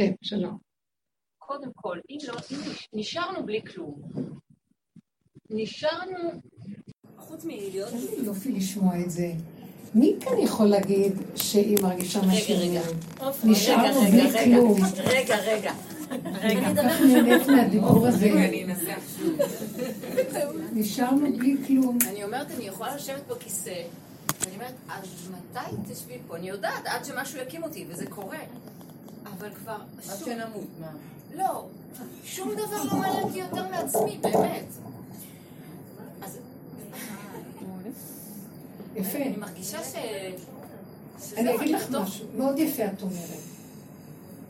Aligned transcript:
כן, 0.00 0.12
שלום. 0.22 0.58
קודם 1.38 1.70
כל, 1.74 1.98
אם 2.10 2.16
לא, 2.28 2.34
אם 2.52 2.58
נשארנו 2.92 3.46
בלי 3.46 3.62
כלום, 3.62 3.94
נשארנו, 5.50 6.18
חוץ 7.18 7.44
מלהיות... 7.44 7.92
איזה 7.92 8.16
יופי 8.24 8.52
לשמוע 8.52 9.00
את 9.00 9.10
זה. 9.10 9.32
מי 9.94 10.16
כאן 10.20 10.38
יכול 10.38 10.66
להגיד 10.66 11.12
שהיא 11.36 11.78
מרגישה 11.82 12.20
משהו? 12.22 12.56
רגע, 12.58 12.80
רגע. 12.80 12.82
נשארנו 13.44 14.00
בלי 14.00 14.44
כלום. 14.44 14.78
רגע, 15.04 15.36
רגע. 15.36 15.72
אני 16.10 16.74
כל 16.74 17.06
נהנית 17.06 17.48
מהדיבור 17.48 18.06
הזה. 18.06 18.30
נשארנו 20.72 21.38
בלי 21.38 21.56
כלום. 21.66 21.98
אני 22.08 22.24
אומרת, 22.24 22.50
אני 22.50 22.64
יכולה 22.64 22.96
לשבת 22.96 23.26
בכיסא, 23.28 23.82
ואני 24.40 24.54
אומרת, 24.54 24.74
אז 24.88 25.30
מתי 25.30 25.92
תשבי 25.92 26.18
פה? 26.28 26.36
אני 26.36 26.48
יודעת, 26.48 26.86
עד 26.86 27.04
שמשהו 27.04 27.40
יקים 27.40 27.62
אותי, 27.62 27.84
וזה 27.88 28.06
קורה. 28.06 28.38
אבל 29.40 29.50
כבר... 29.54 29.76
עד 30.10 30.18
שנמות, 30.24 30.66
מה? 30.80 30.90
לא, 31.34 31.66
שום 32.24 32.52
דבר 32.52 32.84
לא 32.84 32.96
מעניין 32.98 33.22
אותי 33.22 33.38
יותר 33.38 33.68
מעצמי, 33.68 34.18
באמת. 34.22 34.64
אז 36.22 36.38
יפה. 38.96 39.18
אני 39.18 39.36
מרגישה 39.36 39.78
ש... 39.84 39.94
אני 41.36 41.56
אגיד 41.56 41.74
לך 41.74 41.90
משהו, 41.90 42.26
מאוד 42.36 42.58
יפה 42.58 42.84
את 42.84 43.02
אומרת. 43.02 43.40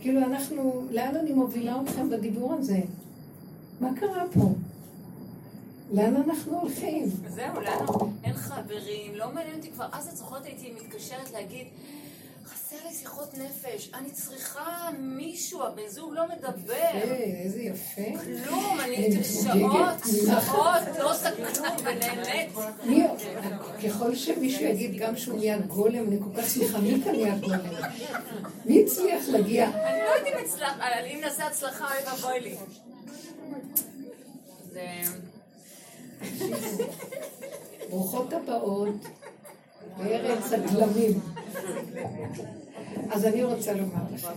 כאילו 0.01 0.21
אנחנו, 0.21 0.87
לאן 0.91 1.17
אני 1.17 1.33
מובילה 1.33 1.81
אתכם 1.83 2.11
בדיבור 2.11 2.55
הזה? 2.55 2.81
מה 3.81 3.89
קרה 4.01 4.25
פה? 4.35 4.53
לאן 5.93 6.17
אנחנו 6.17 6.61
הולכים? 6.61 7.09
זהו, 7.29 7.61
לנו 7.61 8.13
אין 8.25 8.35
חברים, 8.35 9.15
לא 9.15 9.33
מעניין 9.33 9.57
אותי 9.57 9.71
כבר. 9.73 9.87
אז 9.93 10.09
את 10.09 10.17
זוכרת 10.17 10.45
הייתי 10.45 10.73
מתקשרת 10.73 11.33
להגיד, 11.33 11.67
חסר 12.71 12.89
לי 12.89 12.95
שיחות 12.95 13.35
נפש, 13.35 13.91
אני 13.95 14.11
צריכה 14.11 14.89
מישהו, 14.99 15.63
הבן 15.63 15.89
זוג 15.89 16.13
לא 16.15 16.23
מדבר. 16.29 17.01
איזה 17.45 17.63
יפה. 17.63 18.03
כלום, 18.25 18.81
אני 18.81 18.97
אני 19.07 19.25
שעות. 19.25 19.99
שעות, 20.27 20.99
לא 20.99 21.13
עושה 21.13 21.31
כלום 21.37 21.77
ונהנית. 21.85 22.51
ככל 23.85 24.15
שמישהו 24.15 24.65
יגיד 24.65 24.97
גם 24.97 25.17
שהוא 25.17 25.39
נהיה 25.39 25.59
גולם, 25.59 26.09
אני 26.09 26.19
כל 26.19 26.43
כך 26.43 26.51
שמחה, 26.51 26.79
מי 26.79 27.01
כאן 27.05 27.13
נהיה 27.13 27.39
גולם? 27.39 27.61
מי 28.65 28.85
הצליח 28.85 29.29
להגיע? 29.29 29.65
אני 29.65 30.03
לא 30.03 30.09
יודעת 30.09 30.35
אם 30.35 30.39
אם 31.07 31.21
נעשה 31.21 31.47
הצלחה, 31.47 31.85
אוי 31.85 32.05
ואבוי 32.07 32.41
לי. 32.41 32.57
ברוכות 37.91 38.33
הבאות 38.33 39.20
לארץ 39.99 40.53
הגלמים. 40.53 41.21
אז 43.11 43.25
אני 43.25 43.45
רוצה 43.45 43.73
לומר 43.73 44.03
לכם. 44.15 44.33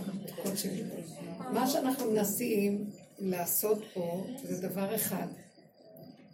מה 1.52 1.70
שאנחנו 1.70 2.10
מנסים 2.10 2.84
לעשות 3.18 3.78
פה 3.94 4.26
זה 4.42 4.68
דבר 4.68 4.94
אחד. 4.94 5.26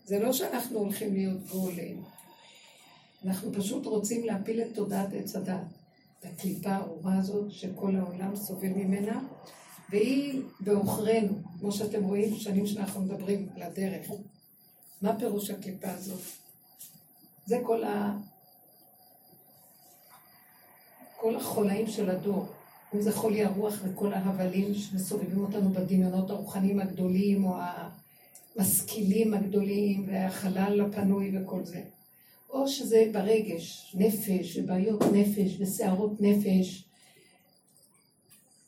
זה 0.05 0.19
לא 0.19 0.33
שאנחנו 0.33 0.79
הולכים 0.79 1.15
להיות 1.15 1.47
גולם. 1.53 2.03
אנחנו 3.25 3.53
פשוט 3.53 3.87
רוצים 3.87 4.25
להפיל 4.25 4.61
את 4.61 4.75
תודעת 4.75 5.09
עץ 5.13 5.37
הדת. 5.37 5.61
את 6.21 6.25
הקליפה 6.25 6.71
הארורה 6.71 7.19
הזאת 7.19 7.51
שכל 7.51 7.97
העולם 7.97 8.37
סובל 8.37 8.69
ממנה, 8.69 9.21
והיא 9.91 10.43
בעוכרינו, 10.61 11.33
כמו 11.61 11.73
שאתם 11.73 12.05
רואים, 12.05 12.35
שנים 12.35 12.67
שאנחנו 12.67 13.01
מדברים 13.01 13.49
לדרך. 13.57 14.11
מה 15.03 15.19
פירוש 15.19 15.51
הקליפה 15.51 15.91
הזאת? 15.91 16.21
זה 17.47 17.61
כל. 17.63 17.83
כל 21.21 21.37
החולאים 21.37 21.87
של 21.87 22.11
הדור. 22.11 22.47
אם 22.95 23.01
זה 23.01 23.13
חולי 23.13 23.45
הרוח 23.45 23.75
וכל 23.85 24.13
ההבלים 24.13 24.75
שמסובבים 24.75 25.41
אותנו 25.41 25.71
בדמיונות 25.71 26.31
הרוחניים 26.31 26.81
הגדולים, 26.81 27.45
או 27.45 27.57
המשכילים 28.57 29.35
הגדולים, 29.35 30.05
והחלל 30.09 30.81
הפנוי 30.81 31.33
וכל 31.39 31.65
זה. 31.65 31.83
או 32.51 32.69
שזה 32.69 33.11
ברגש, 33.13 33.97
נפש, 33.99 34.57
ובעיות 34.57 35.03
נפש, 35.03 35.57
וסערות 35.61 36.21
נפש, 36.21 36.85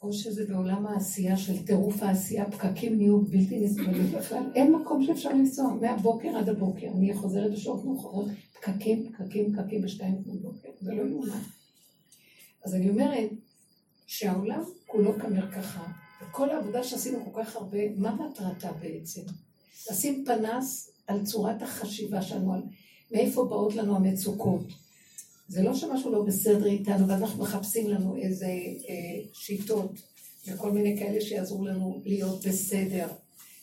או 0.03 0.13
שזה 0.13 0.45
בעולם 0.49 0.87
העשייה 0.87 1.37
של 1.37 1.67
טירוף 1.67 2.03
העשייה, 2.03 2.51
פקקים 2.51 2.97
נהיו 2.97 3.21
בלתי 3.21 3.61
נסבלים 3.61 4.13
בכלל. 4.13 4.43
אין 4.55 4.73
מקום 4.73 5.05
שאפשר 5.07 5.29
לנסוע, 5.29 5.75
מהבוקר 5.81 6.37
עד 6.37 6.49
הבוקר. 6.49 6.87
אני 6.87 7.15
חוזרת 7.15 7.53
בשעות 7.53 7.85
מאוחרות, 7.85 8.27
פקקים, 8.53 9.13
פקקים, 9.13 9.53
פקקים 9.53 9.83
בשתיים 9.83 10.15
לפני 10.21 10.39
בוקר. 10.39 10.69
זה 10.81 10.95
לא 10.95 11.03
יאומן. 11.03 11.39
אז 12.65 12.75
אני 12.75 12.91
אומרת 12.91 13.31
שהעולם 14.07 14.63
כולו 14.87 15.19
כמרקחה, 15.19 15.87
וכל 16.23 16.51
העבודה 16.51 16.85
שעשינו 16.85 17.33
כל 17.33 17.45
כך 17.45 17.57
הרבה, 17.57 17.79
מה 17.97 18.15
מטרתה 18.15 18.73
בעצם? 18.73 19.23
לשים 19.91 20.25
פנס 20.27 20.91
על 21.07 21.25
צורת 21.25 21.63
החשיבה 21.63 22.23
שלנו, 22.23 22.55
על 22.55 22.63
מאיפה 23.11 23.45
באות 23.45 23.75
לנו 23.75 23.97
המצוקות. 23.97 24.67
זה 25.49 25.63
לא 25.63 25.75
שמשהו 25.75 26.13
לא 26.13 26.23
בסדר 26.23 26.67
איתנו, 26.67 27.09
ואנחנו 27.09 27.43
מחפשים 27.43 27.89
לנו 27.89 28.17
איזה 28.17 28.47
אה, 28.47 29.25
שיטות 29.33 29.93
וכל 30.47 30.71
מיני 30.71 30.99
כאלה 30.99 31.21
שיעזרו 31.21 31.67
לנו 31.67 32.03
להיות 32.05 32.47
בסדר. 32.47 33.09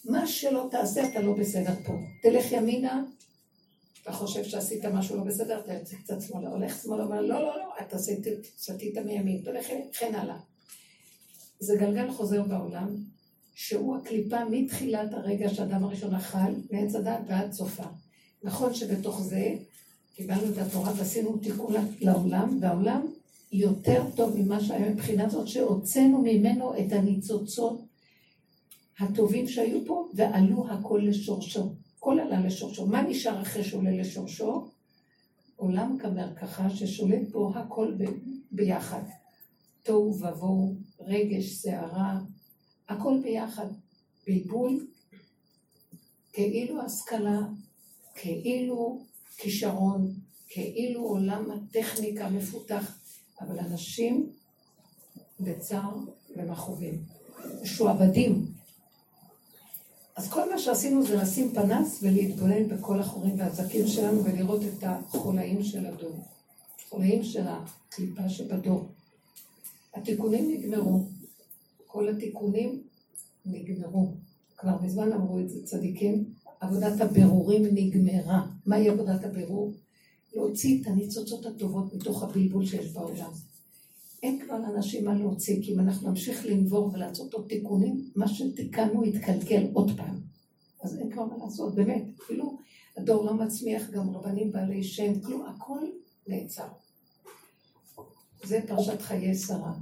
מה 0.06 0.28
שלא 0.28 0.68
תעשה, 0.72 1.08
אתה 1.08 1.22
לא 1.22 1.34
בסדר 1.34 1.74
פה. 1.86 1.94
תלך 2.22 2.52
ימינה, 2.52 3.04
אתה 4.10 4.18
חושב 4.18 4.44
שעשית 4.44 4.86
משהו 4.86 5.18
לא 5.18 5.24
בסדר, 5.24 5.60
אתה 5.60 5.74
יוצא 5.74 5.96
קצת 5.96 6.22
שמאלה, 6.22 6.50
הולך 6.50 6.84
שמאלה, 6.84 7.04
אומר 7.04 7.22
לא, 7.22 7.28
לא, 7.28 7.58
לא, 7.58 7.74
אתה 7.82 7.98
סטית 8.58 8.98
מימין, 9.06 9.42
תלך 9.44 9.68
כן 9.94 10.16
הלאה. 10.16 10.38
זה 11.60 11.76
גלגל 11.80 12.12
חוזר 12.12 12.44
בעולם, 12.44 12.96
שהוא 13.56 13.98
הקליפה 13.98 14.46
מתחילת 14.46 15.14
הרגע 15.14 15.50
שהאדם 15.50 15.84
הראשון 15.84 16.16
אכל, 16.16 16.38
מעץ 16.72 16.96
הדת 16.96 17.20
ועד 17.28 17.52
סופה. 17.52 17.84
נכון 18.44 18.74
שבתוך 18.74 19.22
זה 19.22 19.54
קיבלנו 20.16 20.54
את 20.54 20.58
התורה 20.58 20.94
ועשינו 20.98 21.38
תיקון 21.38 21.74
לעולם, 22.02 22.58
והעולם 22.62 23.08
יותר 23.52 24.04
טוב 24.16 24.38
ממה 24.38 24.64
שהיה 24.64 24.90
מבחינה 24.90 25.30
זאת, 25.30 25.48
שהוצאנו 25.48 26.22
ממנו 26.22 26.74
את 26.80 26.92
הניצוצות 26.92 27.82
הטובים 29.00 29.48
שהיו 29.48 29.86
פה, 29.86 30.10
ועלו 30.14 30.66
הכל 30.70 31.02
לשורשו. 31.04 31.74
הכל 32.00 32.20
עלה 32.20 32.40
לשורשו. 32.40 32.86
מה 32.86 33.02
נשאר 33.02 33.42
אחרי 33.42 33.64
שעולה 33.64 33.92
לשורשו? 33.92 34.70
עולם 35.56 35.98
כמרקחה 36.02 36.70
ששולט 36.70 37.22
פה 37.32 37.52
הכל 37.56 37.94
ב- 37.98 38.20
ביחד. 38.52 39.02
תוהו 39.84 40.20
ובוהו, 40.20 40.76
רגש, 41.00 41.54
סערה, 41.54 42.20
הכל 42.90 43.20
ביחד. 43.24 43.66
בלבול, 44.28 44.88
כאילו 46.34 46.82
השכלה, 46.82 47.40
כאילו 48.16 49.06
כישרון, 49.38 50.14
כאילו 50.48 51.02
עולם 51.02 51.52
הטכניקה 51.52 52.30
מפותח, 52.30 53.00
אבל 53.42 53.60
אנשים 53.60 54.30
בצער 55.40 55.96
ומכאובים, 56.36 57.04
משועבדים. 57.62 58.59
אז 60.20 60.30
כל 60.30 60.50
מה 60.52 60.60
שעשינו 60.60 61.06
זה 61.06 61.16
לשים 61.16 61.54
פנס 61.54 62.00
ולהתבונן 62.04 62.68
בכל 62.68 63.00
החורים 63.00 63.40
והזקים 63.40 63.88
שלנו 63.88 64.24
ולראות 64.24 64.62
את 64.64 64.84
החולאים 64.84 65.64
של 65.64 65.86
הדור, 65.86 66.16
חולאים 66.90 67.24
של 67.24 67.44
הקליפה 67.48 68.30
שבדור. 68.30 68.90
התיקונים 69.94 70.52
נגמרו, 70.52 71.04
כל 71.88 72.10
התיקונים 72.10 72.82
נגמרו. 73.46 74.14
כבר 74.58 74.82
מזמן 74.82 75.12
אמרו 75.14 75.40
את 75.40 75.50
זה 75.50 75.66
צדיקים, 75.66 76.26
עבודת 76.60 77.02
הבירורים 77.02 77.66
נגמרה. 77.66 78.46
מהי 78.66 78.90
עבודת 78.90 79.24
הבירור? 79.24 79.74
להוציא 80.36 80.82
את 80.82 80.88
הניצוצות 80.88 81.46
הטובות 81.46 81.94
מתוך 81.94 82.24
הבלבול 82.24 82.66
שיש 82.66 82.92
בעולם. 82.92 83.32
אין 84.24 84.40
כבר 84.46 84.60
לאנשים 84.60 85.06
מה 85.06 85.14
להוציא, 85.14 85.64
כי 85.64 85.74
אם 85.74 85.80
אנחנו 85.80 86.10
נמשיך 86.10 86.46
לנבור 86.46 86.92
ולעשות 86.94 87.34
עוד 87.34 87.46
תיקונים, 87.50 88.10
מה 88.16 88.28
שתיקנו 88.28 89.06
יתקלקל 89.06 89.68
עוד 89.74 89.92
פעם. 89.98 90.20
אז 90.82 90.98
אין 90.98 91.12
כבר 91.12 91.26
מה 91.26 91.46
לעשות, 91.46 91.76
באמת. 91.76 92.04
אפילו 92.24 92.58
הדור 92.98 93.26
לא 93.26 93.34
מצמיח 93.34 93.90
גם 93.90 94.10
רבנים 94.10 94.52
בעלי 94.52 94.84
שם, 94.84 95.22
כלום, 95.22 95.46
הכל 95.46 95.80
נעצר. 96.28 96.68
זה 98.44 98.60
פרשת 98.68 99.02
חיי 99.02 99.36
שרה. 99.36 99.74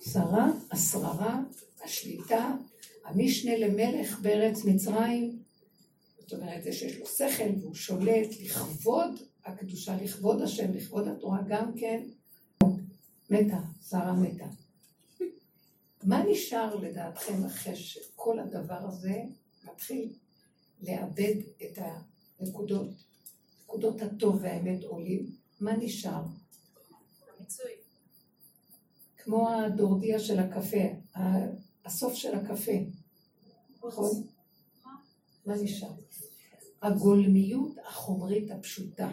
שרה, 0.00 0.50
השררה, 0.70 1.42
השליטה, 1.84 2.56
המשנה 3.04 3.56
למלך 3.58 4.20
בארץ 4.20 4.64
מצרים, 4.64 5.38
זאת 6.18 6.32
אומרת, 6.32 6.62
זה 6.62 6.72
שיש 6.72 6.98
לו 6.98 7.06
שכל 7.06 7.60
והוא 7.60 7.74
שולט 7.74 8.28
לכבוד 8.40 9.10
הקדושה, 9.44 9.96
לכבוד 10.02 10.42
השם, 10.42 10.72
לכבוד 10.74 11.08
התורה, 11.08 11.38
גם 11.48 11.72
כן 11.76 12.02
מתה, 13.30 13.60
שרה 13.88 14.12
מתה. 14.12 14.46
מה 16.02 16.24
נשאר 16.30 16.74
לדעתכם 16.74 17.44
אחרי 17.44 17.76
שכל 17.76 18.38
הדבר 18.38 18.88
הזה 18.88 19.22
מתחיל 19.64 20.12
לאבד 20.82 21.34
את 21.62 21.78
הנקודות, 22.40 22.88
נקודות 23.62 24.02
הטוב 24.02 24.38
והאמת 24.42 24.84
עולים? 24.84 25.30
מה 25.60 25.76
נשאר? 25.76 26.22
כמו 29.16 29.50
הדורדיה 29.50 30.18
של 30.18 30.38
הקפה, 30.38 30.84
הסוף 31.84 32.14
של 32.14 32.34
הקפה, 32.34 32.72
נכון? 33.86 34.22
מה 35.46 35.54
נשאר? 35.54 35.92
הגולמיות 36.82 37.78
החומרית 37.88 38.50
הפשוטה. 38.50 39.10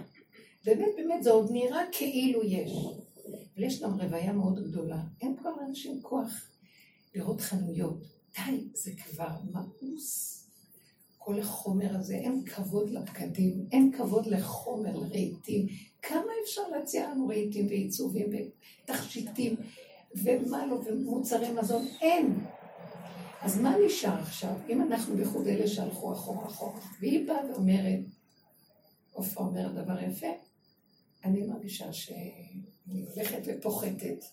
באמת, 0.65 0.89
באמת, 0.97 1.23
זה 1.23 1.31
עוד 1.31 1.51
נראה 1.51 1.81
כאילו 1.91 2.43
יש. 2.43 2.71
אבל 3.27 3.63
יש 3.63 3.81
גם 3.81 4.01
רוויה 4.01 4.33
מאוד 4.33 4.63
גדולה. 4.63 5.03
אין 5.21 5.35
כבר 5.37 5.49
לאנשים 5.61 6.01
כוח 6.01 6.49
לראות 7.15 7.41
חנויות. 7.41 8.03
די, 8.35 8.67
זה 8.73 8.91
כבר 8.95 9.29
מאוס. 9.51 10.39
כל 11.17 11.39
החומר 11.39 11.95
הזה, 11.95 12.15
אין 12.15 12.43
כבוד 12.45 12.89
לבגדים, 12.89 13.65
אין 13.71 13.91
כבוד 13.91 14.25
לחומר, 14.25 14.95
לרהיטים. 14.95 15.67
כמה 16.01 16.31
אפשר 16.43 16.61
להציע 16.71 17.11
לנו 17.11 17.27
רהיטים 17.27 17.67
ועיצובים 17.67 18.27
ותכשיטים 18.85 19.55
ומה 20.15 20.65
לא, 20.65 20.81
ומוצרי 20.85 21.51
מזון? 21.51 21.85
אין. 22.01 22.39
אז 23.41 23.59
מה 23.59 23.75
נשאר 23.85 24.19
עכשיו? 24.19 24.55
אם 24.69 24.81
אנחנו 24.81 25.15
בייחוד 25.15 25.47
אלה 25.47 25.67
שהלכו 25.67 26.13
אחורה 26.13 26.47
אחורה, 26.47 26.79
והיא 26.99 27.27
באה 27.27 27.51
ואומרת, 27.51 27.99
עופרה 29.11 29.45
אומרת 29.45 29.73
דבר 29.73 29.99
יפה, 29.99 30.27
אני 31.23 31.41
מרגישה 31.41 31.93
שאני 32.93 33.05
הולכת 33.15 33.41
ופוחתת, 33.45 34.25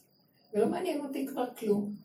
ולא 0.53 0.69
מעניין 0.69 1.01
אותי 1.01 1.27
כבר 1.27 1.55
כלום. 1.55 1.97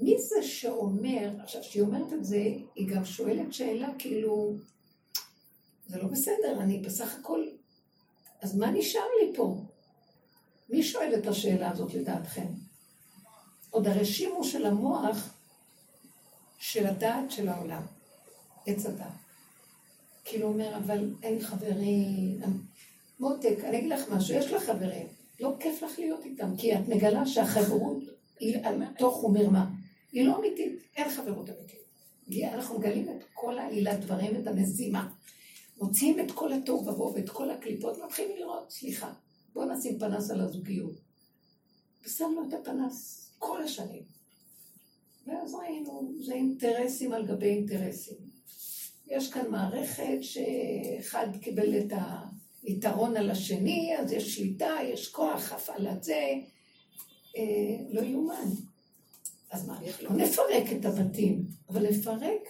מי 0.00 0.14
זה 0.20 0.42
שאומר, 0.42 1.30
עכשיו, 1.42 1.60
כשהיא 1.62 1.82
אומרת 1.82 2.12
את 2.12 2.24
זה, 2.24 2.42
היא 2.74 2.88
גם 2.88 3.04
שואלת 3.04 3.52
שאלה 3.52 3.88
כאילו, 3.98 4.54
זה 5.88 5.98
לא 5.98 6.08
בסדר, 6.08 6.60
אני 6.60 6.78
בסך 6.78 7.14
הכל, 7.20 7.46
אז 8.40 8.56
מה 8.56 8.70
נשאר 8.70 9.06
לי 9.20 9.36
פה? 9.36 9.56
מי 10.70 10.82
שואל 10.82 11.14
את 11.14 11.26
השאלה 11.26 11.70
הזאת 11.70 11.94
לדעתכם? 11.94 12.46
עוד 13.70 13.86
הרשימו 13.86 14.44
של 14.44 14.66
המוח 14.66 15.34
של 16.58 16.86
הדעת 16.86 17.30
של 17.30 17.48
העולם, 17.48 17.82
עץ 18.66 18.86
הדעת. 18.86 19.08
כאילו 20.24 20.48
אומר, 20.48 20.76
אבל 20.76 21.14
אין 21.22 21.40
חברים, 21.40 22.40
מותק, 23.20 23.56
אני 23.64 23.78
אגיד 23.78 23.90
לך 23.90 24.08
משהו, 24.08 24.34
יש 24.34 24.52
לך 24.52 24.62
חברים, 24.62 25.06
לא 25.40 25.56
כיף 25.60 25.82
לך 25.82 25.98
להיות 25.98 26.24
איתם, 26.24 26.56
כי 26.56 26.74
את 26.74 26.88
מגלה 26.88 27.26
שהחברות 27.26 28.02
היא 28.40 28.56
על 28.62 28.82
תוך 28.98 29.24
ומרמה. 29.24 29.70
היא 30.12 30.26
לא 30.26 30.38
אמיתית, 30.38 30.82
אין 30.96 31.10
חברות 31.10 31.50
אמיתית. 31.50 31.84
אנחנו 32.52 32.78
מגלים 32.78 33.08
את 33.08 33.24
כל 33.34 33.58
העילת 33.58 34.00
דברים, 34.00 34.36
את 34.36 34.46
הנזימה. 34.46 35.08
מוציאים 35.78 36.20
את 36.20 36.30
כל 36.30 36.52
התוהו 36.52 36.86
ובוהו 36.86 37.14
ואת 37.14 37.30
כל 37.30 37.50
הקליפות, 37.50 37.98
מתחילים 38.04 38.36
לראות, 38.36 38.70
סליחה, 38.70 39.12
בואו 39.52 39.72
נשים 39.72 39.98
פנס 39.98 40.30
על 40.30 40.40
הזוגיות. 40.40 41.00
ושמנו 42.04 42.48
את 42.48 42.54
הפנס 42.54 43.30
כל 43.38 43.62
השנים. 43.62 44.02
ואז 45.26 45.54
ראינו, 45.54 46.12
זה 46.20 46.32
אינטרסים 46.32 47.12
על 47.12 47.26
גבי 47.26 47.46
אינטרסים. 47.46 48.16
יש 49.06 49.30
כאן 49.32 49.50
מערכת 49.50 50.18
שאחד 50.20 51.26
קיבל 51.40 51.78
את 51.78 51.92
היתרון 52.64 53.16
על 53.16 53.30
השני, 53.30 53.96
אז 53.98 54.12
יש 54.12 54.34
שליטה, 54.34 54.76
יש 54.82 55.08
כוח, 55.08 55.52
הפעלת 55.52 56.04
זה. 56.04 56.32
אה, 57.36 57.76
לא 57.90 58.00
יאומן. 58.00 58.50
אז 59.50 59.68
מה, 59.68 59.80
לא 60.00 60.10
נפרק 60.10 60.64
את 60.78 60.84
הבתים, 60.84 61.44
אבל 61.68 61.82
לפרק 61.82 62.48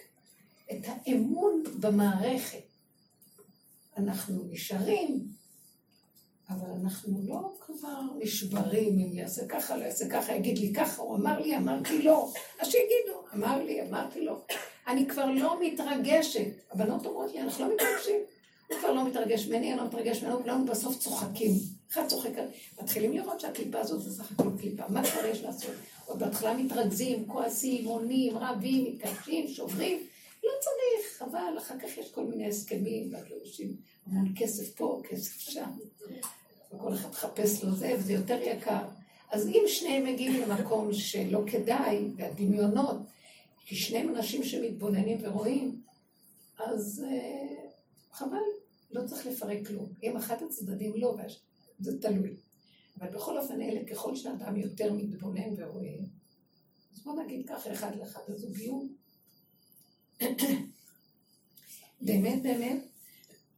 את 0.72 0.87
האמון 0.87 1.62
במערכת. 1.81 2.62
אנחנו 3.96 4.44
נשארים, 4.50 5.26
אבל 6.50 6.70
אנחנו 6.82 7.20
לא 7.22 7.52
כבר 7.61 8.00
נשברים 8.19 8.99
אם 8.99 9.12
יעשה 9.12 9.46
ככה, 9.49 9.76
לא 9.76 9.84
יעשה 9.84 10.08
ככה, 10.08 10.34
יגיד 10.34 10.58
לי 10.58 10.72
ככה, 10.75 11.02
הוא 11.02 11.16
אמר 11.16 11.40
לי, 11.40 11.56
אמרתי 11.56 12.02
לא. 12.02 12.32
אז 12.61 12.66
שיגידו, 12.66 13.25
אמר 13.34 13.64
לי, 13.64 13.82
אמרתי 13.82 14.20
לו. 14.20 14.44
אני 14.87 15.08
כבר 15.08 15.26
לא 15.26 15.61
מתרגשת. 15.61 16.46
הבנות 16.70 17.06
אומרות 17.06 17.32
לי, 17.32 17.40
אנחנו 17.40 17.69
לא 17.69 17.75
מתרגשים. 17.75 18.20
הוא 18.75 18.81
כבר 18.81 18.93
לא 18.93 19.09
מתרגש 19.09 19.47
ממני, 19.47 19.73
אני 19.73 19.81
לא 19.81 19.87
מתרגש 19.87 20.23
ממנו, 20.23 20.43
כולנו 20.43 20.65
בסוף 20.65 20.99
צוחקים. 20.99 21.50
אחד 21.93 22.06
צוחק, 22.09 22.31
מתחילים 22.82 23.12
לראות 23.12 23.41
שהקליפה 23.41 23.81
הזאת 23.81 24.03
זה 24.03 24.11
סך 24.11 24.32
הכל 24.32 24.50
קליפה. 24.61 24.82
מה 24.88 25.03
כבר 25.05 25.26
יש 25.26 25.43
לעשות? 25.43 25.71
עוד 26.06 26.19
בהתחלה 26.19 26.55
מתרכזים, 26.55 27.26
כועסים, 27.26 27.85
עונים, 27.85 28.38
רבים, 28.38 28.85
מתקשים, 28.85 29.49
שוברים. 29.49 29.99
לא 30.44 30.50
צריך, 30.61 31.23
אבל 31.23 31.59
אחר 31.59 31.75
כך 31.79 31.99
יש 31.99 32.12
כל 32.12 32.25
מיני 32.25 32.49
הסכמים, 32.49 33.12
והגירושים, 33.12 33.76
המון 34.06 34.32
כסף 34.37 34.75
פה, 34.75 35.00
כסף 35.09 35.38
שם. 35.38 35.71
וכל 36.75 36.94
אחד 36.94 37.09
מחפש 37.09 37.65
לו 37.65 37.71
זה, 37.71 37.94
וזה 37.99 38.12
יותר 38.12 38.38
יקר. 38.43 38.85
אז 39.31 39.49
אם 39.49 39.62
שניהם 39.67 40.05
מגיעים 40.05 40.41
למקום 40.41 40.93
שלא 40.93 41.41
כדאי, 41.47 42.09
והדמיונות, 42.17 42.97
כי 43.67 43.76
שניהם 43.76 44.09
אנשים 44.09 44.44
שמתבוננים 44.44 45.19
ורואים, 45.23 45.81
אז 46.59 47.06
uh, 47.09 48.17
חבל, 48.17 48.38
לא 48.94 49.06
צריך 49.06 49.26
לפרק 49.26 49.67
כלום. 49.67 49.93
אם 50.02 50.17
אחד 50.17 50.43
הצדדים 50.43 50.93
לא, 50.96 51.17
זה 51.79 52.00
תלוי. 52.00 52.37
אבל 52.99 53.08
בכל 53.08 53.38
אופן 53.38 53.61
אלה, 53.61 53.81
ככל 53.91 54.17
שאדם 54.17 54.56
יותר 54.56 54.93
מתבונן 54.93 55.55
ורואה, 55.56 55.96
אז 56.93 57.02
בוא 57.05 57.23
נגיד 57.23 57.49
ככה 57.49 57.73
אחד 57.73 57.96
לאחד 57.96 58.20
הזוגיות. 58.29 58.82
באמת, 62.06 62.43
באמת, 62.43 62.85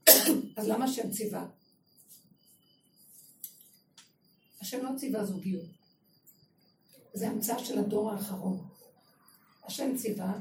אז 0.57 0.69
למה 0.69 0.85
השם 0.85 1.11
ציווה? 1.11 1.49
השם 4.61 4.85
לא 4.85 4.91
ציווה 4.99 5.25
זוגיות. 5.25 5.71
זה 7.15 7.29
המצאה 7.29 7.65
של 7.65 7.79
הדור 7.79 8.13
האחרון. 8.13 8.69
השם 9.65 9.97
ציווה, 9.97 10.41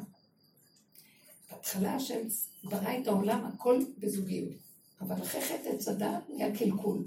בהתחלה 1.52 1.96
השם 1.96 2.20
ברא 2.64 3.00
את 3.02 3.08
העולם 3.08 3.46
הכל 3.46 3.80
בזוגיות, 3.98 4.65
אבל 5.02 5.22
אחרי 5.22 5.42
חטא 5.42 5.70
עץ 5.70 5.88
הדת 5.88 6.30
נהיה 6.30 6.58
קלקול. 6.58 7.04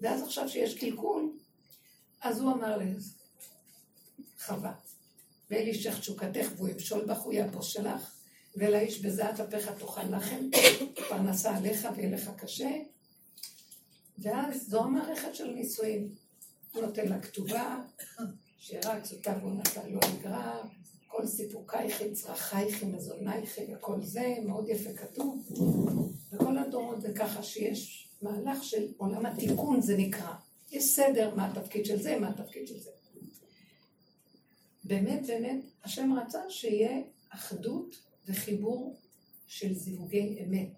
ואז 0.00 0.22
עכשיו 0.22 0.48
שיש 0.48 0.78
קלקול, 0.78 1.32
אז 2.22 2.40
הוא 2.40 2.52
אמר 2.52 2.78
לחווה, 4.36 4.72
ואל 5.50 5.66
אישך 5.66 5.98
תשוקתך 5.98 6.48
והוא 6.56 6.68
ימשול 6.68 7.04
בך, 7.04 7.18
הוא 7.18 7.32
יבוס 7.32 7.66
שלך, 7.66 8.14
ולאיש 8.56 9.00
בזעת 9.00 9.40
אפיך 9.40 9.70
תאכל 9.78 10.16
לחם, 10.16 10.50
פרנסה 11.08 11.56
עליך 11.56 11.88
ויהיה 11.96 12.10
לך 12.10 12.30
קשה. 12.36 12.70
ואז 14.18 14.68
זו 14.68 14.84
המערכת 14.84 15.34
של 15.34 15.50
נישואים. 15.50 16.08
הוא 16.72 16.82
נותן 16.82 17.08
לה 17.08 17.20
כתובה, 17.20 17.78
שרק 18.58 19.04
זוטה 19.04 19.34
נתן 19.34 19.90
לא 19.90 20.00
נגרע, 20.14 20.62
כל 21.06 21.26
סיפוקייך 21.26 22.02
צרכייך 22.12 22.84
מזונייך 22.84 23.58
וכל 23.72 24.02
זה, 24.02 24.34
מאוד 24.44 24.68
יפה 24.68 24.92
כתוב. 24.92 25.48
וכל 26.32 26.58
הדורות 26.58 27.00
זה 27.00 27.12
ככה 27.14 27.42
שיש 27.42 28.08
מהלך 28.22 28.64
של 28.64 28.88
עולם 28.96 29.26
התיקון 29.26 29.80
זה 29.80 29.96
נקרא. 29.96 30.34
יש 30.72 30.84
סדר 30.84 31.34
מה 31.34 31.46
התפקיד 31.46 31.86
של 31.86 32.02
זה, 32.02 32.18
מה 32.18 32.28
התפקיד 32.28 32.68
של 32.68 32.78
זה. 32.80 32.90
באמת, 34.84 35.26
באמת, 35.26 35.60
השם 35.84 36.12
רצה 36.12 36.38
שיהיה 36.48 37.00
אחדות 37.28 37.96
וחיבור 38.26 38.96
של 39.46 39.74
זיווגי 39.74 40.44
אמת. 40.44 40.68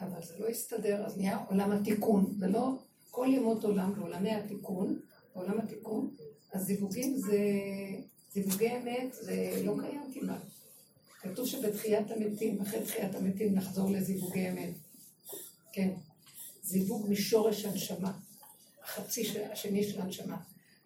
אבל 0.00 0.22
זה 0.22 0.34
לא 0.38 0.48
הסתדר, 0.48 1.06
אז 1.06 1.16
נהיה 1.16 1.38
עולם 1.48 1.72
התיקון. 1.72 2.34
זה 2.38 2.46
לא 2.46 2.78
כל 3.10 3.26
ימות 3.30 3.64
עולם 3.64 3.92
ועולמי 3.96 4.30
התיקון, 4.30 5.00
עולם 5.32 5.60
התיקון, 5.60 6.10
אז 6.52 6.62
זיווגים 6.62 7.16
זה, 7.16 7.38
זיווגי 8.32 8.76
אמת 8.76 9.12
זה 9.12 9.62
לא 9.64 9.74
קיים 9.80 10.12
כמעט. 10.14 10.42
כתוב 11.20 11.46
שבתחיית 11.46 12.10
המתים, 12.10 12.60
אחרי 12.60 12.82
תחיית 12.82 13.14
המתים 13.14 13.54
נחזור 13.54 13.90
לזיווגי 13.90 14.48
אמת. 14.50 14.74
כן. 15.72 15.90
זיווג 16.62 17.10
משורש 17.10 17.64
הנשמה, 17.64 18.12
החצי 18.82 19.42
השני 19.52 19.84
של 19.84 20.00
הנשמה. 20.00 20.36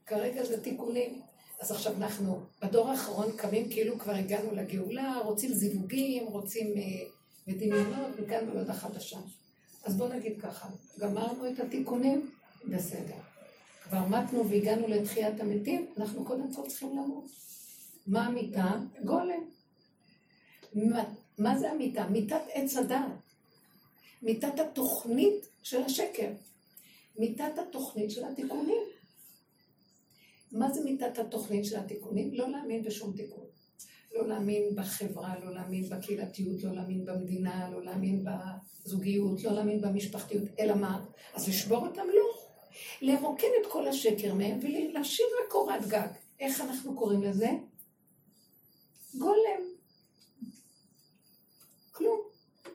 כרגע 0.06 0.44
זה 0.44 0.62
תיקונים. 0.62 1.20
אז 1.60 1.70
עכשיו 1.70 1.94
אנחנו, 1.96 2.40
בדור 2.62 2.88
האחרון 2.88 3.32
קמים 3.36 3.70
כאילו 3.70 3.98
כבר 3.98 4.12
הגענו 4.12 4.54
לגאולה, 4.54 5.18
רוצים 5.24 5.52
זיווגים, 5.52 6.26
רוצים 6.26 6.74
uh, 6.74 6.80
מדמיונות, 7.46 8.10
וכאן 8.16 8.50
בעוד 8.52 8.70
החדשה. 8.70 9.18
אז 9.84 9.96
בואו 9.96 10.08
נגיד 10.08 10.40
ככה, 10.40 10.68
גמרנו 10.98 11.50
את 11.50 11.60
התיקונים, 11.60 12.30
בסדר. 12.68 13.14
כבר 13.82 14.06
מתנו 14.08 14.48
והגענו 14.50 14.88
לתחיית 14.88 15.40
המתים, 15.40 15.86
אנחנו 15.98 16.24
קודם 16.24 16.54
כל 16.54 16.68
צריכים 16.68 16.90
למות. 16.90 17.24
מה 18.06 18.26
המיטה? 18.26 18.72
גולם. 19.04 19.44
מה, 20.74 21.04
מה 21.38 21.58
זה 21.58 21.70
המיטה? 21.70 22.06
מיטת 22.06 22.42
עץ 22.52 22.76
הדת. 22.76 23.25
מיטת 24.22 24.60
התוכנית 24.60 25.48
של 25.62 25.82
השקר. 25.82 26.32
מיטת 27.18 27.58
התוכנית 27.58 28.10
של 28.10 28.24
התיקונים. 28.24 28.82
מה 30.52 30.72
זה 30.72 30.84
מיטת 30.84 31.18
התוכנית 31.18 31.64
של 31.64 31.76
התיקונים? 31.76 32.34
לא 32.34 32.50
להאמין 32.50 32.82
בשום 32.82 33.16
תיקון. 33.16 33.44
לא 34.14 34.28
להאמין 34.28 34.76
בחברה, 34.76 35.38
לא 35.44 35.54
להאמין 35.54 35.88
בקהילתיות, 35.88 36.62
לא 36.62 36.72
להאמין 36.74 37.04
במדינה, 37.04 37.70
לא 37.70 37.84
להאמין 37.84 38.24
בזוגיות, 38.24 39.42
לא 39.42 39.52
להאמין 39.52 39.80
במשפחתיות, 39.80 40.44
אלא 40.58 40.74
מה? 40.74 41.04
אז 41.34 41.48
לשבור 41.48 41.86
אותם? 41.86 42.06
לא. 42.14 42.46
לרוקן 43.02 43.46
את 43.60 43.66
כל 43.72 43.88
השקר 43.88 44.34
מהם 44.34 44.58
ולהשאיר 44.62 45.26
רק 45.54 45.86
גג. 45.88 46.08
איך 46.40 46.60
אנחנו 46.60 46.96
קוראים 46.96 47.22
לזה? 47.22 47.50
גולם. 49.18 49.62
כלום. 51.92 52.20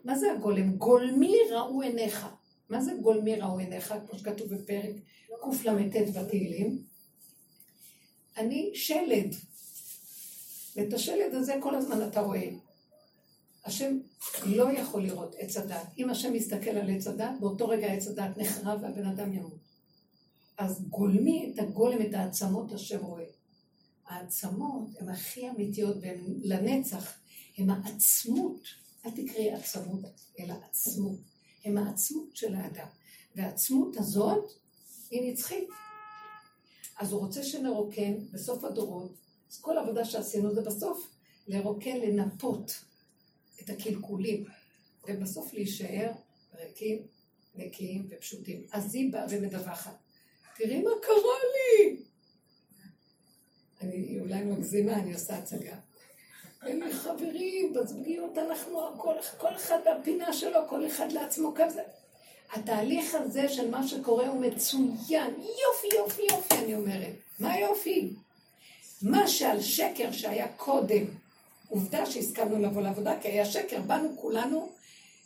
מה 0.03 0.17
זה 0.17 0.31
הגולם? 0.31 0.77
גולמי 0.77 1.35
ראו 1.51 1.81
עיניך. 1.81 2.27
מה 2.69 2.81
זה 2.81 2.91
גולמי 3.01 3.35
ראו 3.35 3.59
עיניך? 3.59 3.93
כמו 4.07 4.19
שכתוב 4.19 4.53
בפרק 4.53 4.95
קל"ט 5.63 6.17
בתהילים. 6.17 6.83
אני 8.37 8.71
שלד. 8.73 9.35
ואת 10.75 10.93
השלד 10.93 11.33
הזה 11.33 11.55
כל 11.61 11.75
הזמן 11.75 12.07
אתה 12.07 12.21
רואה. 12.21 12.49
השם 13.65 13.97
לא 14.45 14.71
יכול 14.71 15.03
לראות 15.03 15.35
עץ 15.37 15.57
הדת. 15.57 15.87
אם 15.97 16.09
השם 16.09 16.33
מסתכל 16.33 16.69
על 16.69 16.89
עץ 16.89 17.07
הדת, 17.07 17.31
באותו 17.39 17.67
רגע 17.67 17.87
עץ 17.87 18.07
הדת 18.07 18.37
נחרב 18.37 18.79
והבן 18.81 19.05
אדם 19.05 19.33
ימות. 19.33 19.57
אז 20.57 20.81
גולמי 20.89 21.51
את 21.53 21.59
הגולם, 21.59 22.01
את 22.01 22.13
העצמות 22.13 22.71
השם 22.71 23.05
רואה. 23.05 23.23
העצמות 24.07 24.89
הן 24.99 25.09
הכי 25.09 25.49
אמיתיות 25.49 25.97
והן 26.01 26.19
לנצח, 26.43 27.13
הן 27.57 27.69
העצמות, 27.69 28.61
אל 29.05 29.11
תקראי 29.11 29.51
עצמות, 29.51 30.01
אלא 30.39 30.53
עצמות. 30.69 31.19
הן 31.65 31.77
העצמות 31.77 32.35
של 32.35 32.55
האדם. 32.55 32.87
והעצמות 33.35 33.97
הזאת 33.97 34.51
היא 35.09 35.31
נצחית. 35.31 35.69
אז 36.99 37.11
הוא 37.11 37.21
רוצה 37.21 37.43
שנרוקן 37.43 38.13
בסוף 38.31 38.63
הדורות, 38.63 39.11
אז 39.51 39.61
כל 39.61 39.77
העבודה 39.77 40.05
שעשינו 40.05 40.53
זה 40.53 40.61
בסוף 40.61 41.07
לרוקן, 41.47 41.97
לנפות 41.97 42.71
את 43.61 43.69
הקלקולים, 43.69 44.45
ובסוף 45.07 45.53
להישאר 45.53 46.11
ריקים, 46.55 47.07
נקיים 47.55 48.07
ופשוטים. 48.09 48.65
אז 48.71 48.95
היא 48.95 49.11
באה 49.11 49.25
ומדווחת. 49.29 49.97
תראי 50.55 50.81
מה 50.81 50.91
קרה 51.01 51.37
לי! 51.53 51.97
אני 53.81 54.19
אולי 54.19 54.43
מגזימה, 54.43 54.93
אני 54.93 55.13
עושה 55.13 55.37
הצגה. 55.37 55.77
לי 56.63 56.93
חברים, 56.93 57.73
בזוגיות 57.73 58.37
אנחנו, 58.37 58.79
כל, 58.97 59.13
כל 59.37 59.55
אחד 59.55 59.77
בפינה 59.85 60.33
שלו, 60.33 60.59
כל 60.69 60.87
אחד 60.87 61.11
לעצמו 61.11 61.53
כזה. 61.55 61.81
התהליך 62.53 63.15
הזה 63.15 63.49
של 63.49 63.69
מה 63.69 63.87
שקורה 63.87 64.27
הוא 64.27 64.41
מצוין. 64.41 65.33
יופי, 65.39 65.97
יופי, 65.97 66.21
יופי, 66.31 66.55
אני 66.63 66.75
אומרת. 66.75 67.13
מה 67.39 67.59
יופי? 67.59 68.13
מה 69.01 69.27
שעל 69.27 69.61
שקר 69.61 70.11
שהיה 70.11 70.47
קודם, 70.47 71.05
עובדה 71.69 72.05
שהסכמנו 72.05 72.59
לבוא 72.59 72.81
לעבודה, 72.81 73.19
כי 73.21 73.27
היה 73.27 73.45
שקר, 73.45 73.81
באנו 73.81 74.17
כולנו 74.17 74.69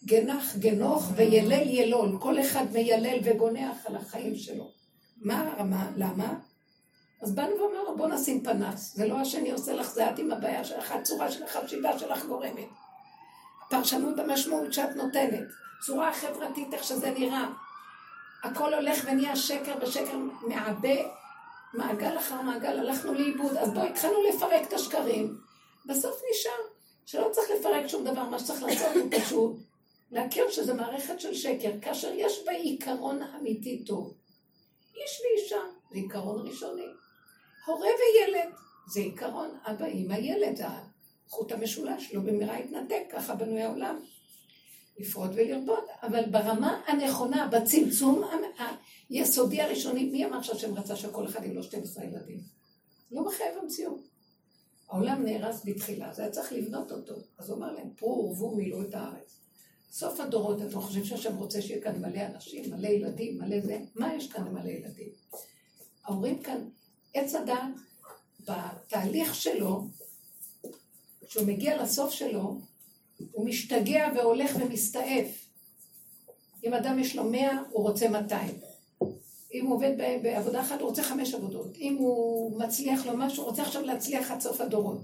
גנח 0.06 0.56
גנוך 0.56 1.04
וילל 1.16 1.70
ילול, 1.70 2.18
כל 2.20 2.42
אחד 2.42 2.66
מיילל 2.74 3.20
וגונח 3.24 3.86
על 3.86 3.96
החיים 3.96 4.36
שלו. 4.36 4.72
מה 5.18 5.52
הרמה? 5.52 5.92
למה? 5.96 6.34
אז 7.22 7.36
באנו 7.36 7.56
ואמרנו, 7.56 7.98
בוא 7.98 8.08
נשים 8.08 8.44
פנס. 8.44 8.96
זה 8.96 9.08
לא 9.08 9.20
השני 9.20 9.52
עושה 9.52 9.74
לך, 9.74 9.90
זה 9.90 10.10
את 10.10 10.20
עם 10.20 10.32
הבעיה 10.32 10.64
שלך, 10.64 10.92
הצורה 10.92 11.32
של 11.32 11.44
החשיבה 11.44 12.00
שלך 12.00 12.26
גורמת. 12.26 12.70
הפרשנות 13.68 14.20
המשמעות 14.20 14.74
שאת 14.74 14.96
נותנת, 14.96 15.48
צורה 15.86 16.14
חברתית, 16.14 16.74
איך 16.74 16.84
שזה 16.84 17.12
נראה. 17.12 17.46
הכל 18.44 18.74
הולך 18.74 19.06
ונהיה 19.06 19.36
שקר 19.36 19.74
ושקר 19.82 20.18
מעבה, 20.42 20.96
מעגל 21.74 22.18
אחר 22.18 22.42
מעגל, 22.42 22.80
הלכנו 22.80 23.14
לאיבוד, 23.14 23.58
אז 23.58 23.74
בואי 23.74 23.90
התחלנו 23.90 24.24
לפרק 24.30 24.68
את 24.68 24.74
השקרים. 24.74 25.38
בסוף 25.86 26.22
נשאר 26.32 26.52
שלא 27.06 27.30
צריך 27.32 27.50
לפרק 27.60 27.88
שום 27.88 28.04
דבר, 28.04 28.24
מה 28.24 28.40
שצריך 28.40 28.64
לעשות 28.64 28.96
הוא 28.96 29.12
פשוט 29.12 29.58
להכיר 30.12 30.50
שזה 30.50 30.74
מערכת 30.74 31.20
של 31.20 31.34
שקר, 31.34 31.72
כאשר 31.82 32.12
יש 32.14 32.46
בה 32.46 32.52
עיקרון 32.52 33.22
אמיתי 33.22 33.84
טוב. 33.86 34.14
איש 34.96 35.22
ואישה, 35.22 35.62
זה 35.90 35.96
עיקרון 35.96 36.48
ראשוני. 36.48 36.88
הורה 37.66 37.88
וילד, 37.88 38.54
זה 38.88 39.00
עיקרון 39.00 39.58
אבא, 39.64 39.86
אמא, 39.86 40.14
ילד, 40.14 40.62
החוט 41.28 41.52
המשולש, 41.52 42.14
לא 42.14 42.22
במהרה 42.22 42.60
יתנתק, 42.60 43.04
ככה 43.12 43.36
בנוי 43.36 43.62
העולם. 43.62 44.00
לפרוט 44.98 45.32
ולרבות, 45.36 45.86
אבל 46.04 46.26
ברמה 46.32 46.82
הנכונה, 46.88 47.48
בצמצום 47.48 48.24
היסודי 49.10 49.62
הראשוני, 49.62 50.04
מי 50.04 50.26
אמר 50.26 50.42
שהשם 50.42 50.74
רצה 50.74 50.96
שכל 50.96 51.26
אחד 51.26 51.44
יהיו 51.44 51.54
לו 51.54 51.64
12 51.64 52.04
ילדים? 52.04 52.40
לא 53.12 53.26
מחייב 53.26 53.58
המציאות. 53.62 54.02
העולם 54.90 55.26
נהרס 55.26 55.62
בתחילה, 55.66 56.14
זה 56.14 56.22
היה 56.22 56.32
צריך 56.32 56.54
לבנות 56.54 56.92
אותו. 56.92 57.14
אז 57.38 57.50
הוא 57.50 57.58
אמר 57.58 57.72
להם, 57.72 57.90
פרו 57.96 58.30
ורבו 58.30 58.56
מילאו 58.56 58.82
את 58.82 58.94
הארץ. 58.94 59.40
סוף 59.92 60.20
הדורות, 60.20 60.62
אתם 60.62 60.82
חושבים 60.82 61.06
שהשם 61.06 61.38
רוצה 61.38 61.62
שיהיה 61.62 61.82
כאן 61.82 62.02
מלא 62.02 62.22
אנשים, 62.26 62.74
מלא 62.74 62.88
ילדים, 62.88 63.38
מלא 63.38 63.60
זה? 63.60 63.80
מה 63.96 64.16
יש 64.16 64.32
כאן 64.32 64.48
למלא 64.48 64.70
ילדים? 64.70 65.10
ההורים 66.04 66.42
כאן, 66.42 66.70
עץ 67.16 67.36
הדת, 67.36 67.58
בתהליך 68.40 69.36
שלו, 69.36 69.88
כשהוא 71.28 71.48
מגיע 71.48 71.84
לסוף 71.84 72.12
שלו, 72.12 72.60
הוא 73.32 73.46
משתגע 73.46 74.08
והולך 74.16 74.56
ומסתעף. 74.60 75.28
אם 76.64 76.74
אדם 76.74 77.00
יש 77.00 77.16
לו 77.16 77.24
מאה, 77.24 77.58
הוא 77.70 77.90
רוצה 77.90 78.10
מאתיים. 78.10 78.60
אם 79.54 79.66
הוא 79.66 79.76
עובד 79.76 79.92
בעבודה 80.24 80.62
אחת, 80.62 80.82
הוא 80.82 80.90
רוצה 80.90 81.04
חמש 81.04 81.34
עבודות. 81.34 81.78
אם 81.78 81.96
הוא 82.00 82.60
מצליח 82.60 83.06
לו 83.06 83.18
משהו, 83.18 83.44
הוא 83.44 83.50
רוצה 83.50 83.62
עכשיו 83.62 83.82
להצליח 83.82 84.32
עד 84.32 84.40
סוף 84.40 84.62
הדורות. 84.62 85.02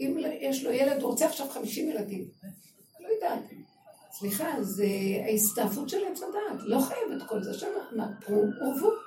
אם 0.00 0.18
יש 0.40 0.64
לו 0.64 0.72
ילד, 0.72 1.02
הוא 1.02 1.10
רוצה 1.10 1.26
עכשיו 1.26 1.48
חמישים 1.50 1.88
ילדים. 1.88 2.24
לא 3.00 3.08
יודעת. 3.08 3.40
סליחה, 4.12 4.62
זה 4.62 4.86
ההסתעפות 5.26 5.88
של 5.88 6.06
עץ 6.12 6.22
הדעת. 6.22 6.60
לא 6.62 6.80
חייב 6.80 7.12
את 7.16 7.28
כל 7.28 7.42
זה 7.42 7.58
שם, 7.58 7.68
פרו 8.26 8.42
ורבו. 8.60 9.05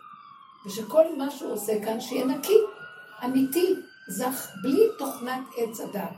ושכל 0.65 1.17
מה 1.17 1.31
שהוא 1.31 1.51
עושה 1.51 1.85
כאן, 1.85 2.01
שיהיה 2.01 2.25
נקי, 2.25 2.57
אמיתי, 3.25 3.75
זך, 4.09 4.51
בלי 4.63 4.81
תוכנת 4.97 5.43
עץ 5.57 5.79
הדעת. 5.79 6.15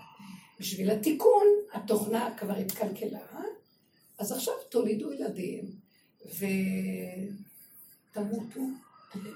בשביל 0.60 0.92
התיקון, 0.92 1.48
התוכנה 1.74 2.30
כבר 2.38 2.54
התקלקלה, 2.54 3.20
אז 4.20 4.32
עכשיו 4.32 4.54
תולידו 4.70 5.12
ילדים 5.12 5.66
ותמותו, 8.12 8.60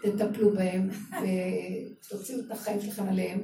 תטפלו 0.01 0.51
בהם 0.53 0.89
ותוציאו 1.21 2.39
את 2.39 2.51
החיים 2.51 2.81
שלכם 2.81 3.07
עליהם. 3.07 3.41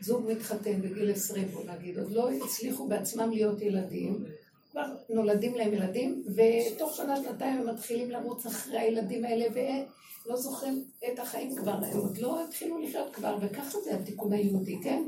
זוג 0.00 0.30
מתחתן 0.30 0.82
בגיל 0.82 1.10
עשרים, 1.10 1.48
בוא 1.48 1.64
נגיד, 1.64 1.98
עוד 1.98 2.12
לא 2.12 2.30
הצליחו 2.30 2.88
בעצמם 2.88 3.30
להיות 3.30 3.62
ילדים, 3.62 4.24
כבר 4.70 4.84
נולדים 5.08 5.54
להם 5.54 5.74
ילדים, 5.74 6.24
ותוך 6.34 6.96
שנה, 6.96 7.16
שנתיים 7.16 7.58
הם 7.58 7.68
מתחילים 7.74 8.10
לרוץ 8.10 8.46
אחרי 8.46 8.78
הילדים 8.78 9.24
האלה, 9.24 9.46
ולא 10.24 10.36
זוכרים 10.36 10.84
את 11.12 11.18
החיים 11.18 11.56
כבר, 11.56 11.72
הם 11.72 11.98
עוד 11.98 12.18
לא 12.18 12.44
התחילו 12.44 12.78
לחיות 12.78 13.14
כבר, 13.14 13.36
וככה 13.40 13.80
זה 13.84 13.94
התיקון 13.94 14.32
היהודי, 14.32 14.78
כן? 14.82 15.02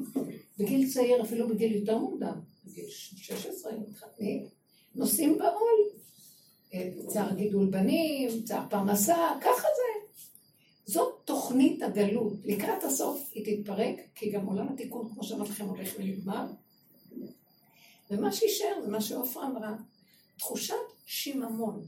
בגיל 0.59 0.90
צעיר, 0.93 1.23
אפילו 1.23 1.49
בגיל 1.49 1.76
יותר 1.76 1.99
מוקדם, 1.99 2.40
בגיל 2.64 2.88
16 2.88 3.73
מתחתנים, 3.73 4.47
נושאים 4.95 5.38
בעול. 5.38 6.00
צער 7.07 7.35
גידול 7.35 7.67
בנים, 7.67 8.43
צער 8.45 8.62
פרנסה, 8.71 9.29
ככה 9.40 9.69
זה. 9.76 10.21
זאת 10.85 11.14
תוכנית 11.25 11.83
הגלות. 11.83 12.33
לקראת 12.45 12.85
הסוף 12.85 13.31
היא 13.35 13.62
תתפרק, 13.62 13.97
כי 14.14 14.31
גם 14.31 14.47
עולם 14.47 14.69
התיקון, 14.69 15.09
כמו 15.14 15.25
שאמרתי 15.25 15.50
לכם, 15.50 15.64
הולך 15.64 15.95
ונגמר. 15.99 16.47
ומה 18.11 18.33
שישאר 18.33 18.83
זה 18.85 18.88
מה 18.90 19.00
שעופרה 19.00 19.47
אמרה, 19.47 19.75
תחושת 20.38 20.75
שיממון. 21.07 21.83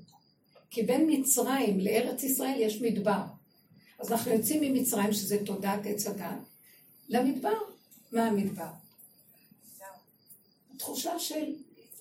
כי 0.70 0.82
בין 0.82 1.06
מצרים 1.10 1.80
לארץ 1.80 2.22
ישראל 2.22 2.56
יש 2.60 2.82
מדבר. 2.82 3.22
אז 3.98 4.12
אנחנו 4.12 4.32
יוצאים 4.32 4.60
ממצרים, 4.60 5.12
שזה 5.12 5.44
תודעת 5.46 5.80
עץ 5.86 6.06
הדת, 6.06 6.36
למדבר. 7.08 7.54
מה 8.12 8.26
המדבר? 8.26 8.68
תחושה 10.78 11.18
של, 11.18 11.54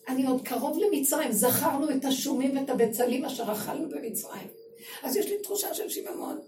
אני 0.08 0.28
עוד 0.28 0.42
קרוב 0.42 0.78
למצרים, 0.78 1.32
זכרנו 1.32 1.90
את 1.90 2.06
השומים 2.06 2.58
ואת 2.58 2.70
הבצלים 2.70 3.26
אשר 3.26 3.52
אכלנו 3.52 3.90
במצרים. 3.90 4.48
אז 5.04 5.16
יש 5.16 5.26
לי 5.26 5.42
תחושה 5.44 5.74
של 5.74 5.90
שיממון. 5.90 6.40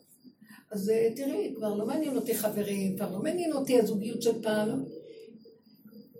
אז 0.71 0.89
אה, 0.89 1.09
תראי, 1.15 1.53
כבר 1.55 1.73
לא 1.73 1.85
מעניין 1.85 2.15
אותי 2.15 2.35
חברים, 2.35 2.95
כבר 2.95 3.11
לא 3.11 3.19
מעניין 3.19 3.53
אותי 3.53 3.79
הזוגיות 3.79 4.21
של 4.21 4.43
פעם. 4.43 4.83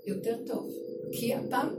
יותר 0.06 0.38
טוב. 0.46 0.70
כי 1.20 1.34
הפעם 1.34 1.70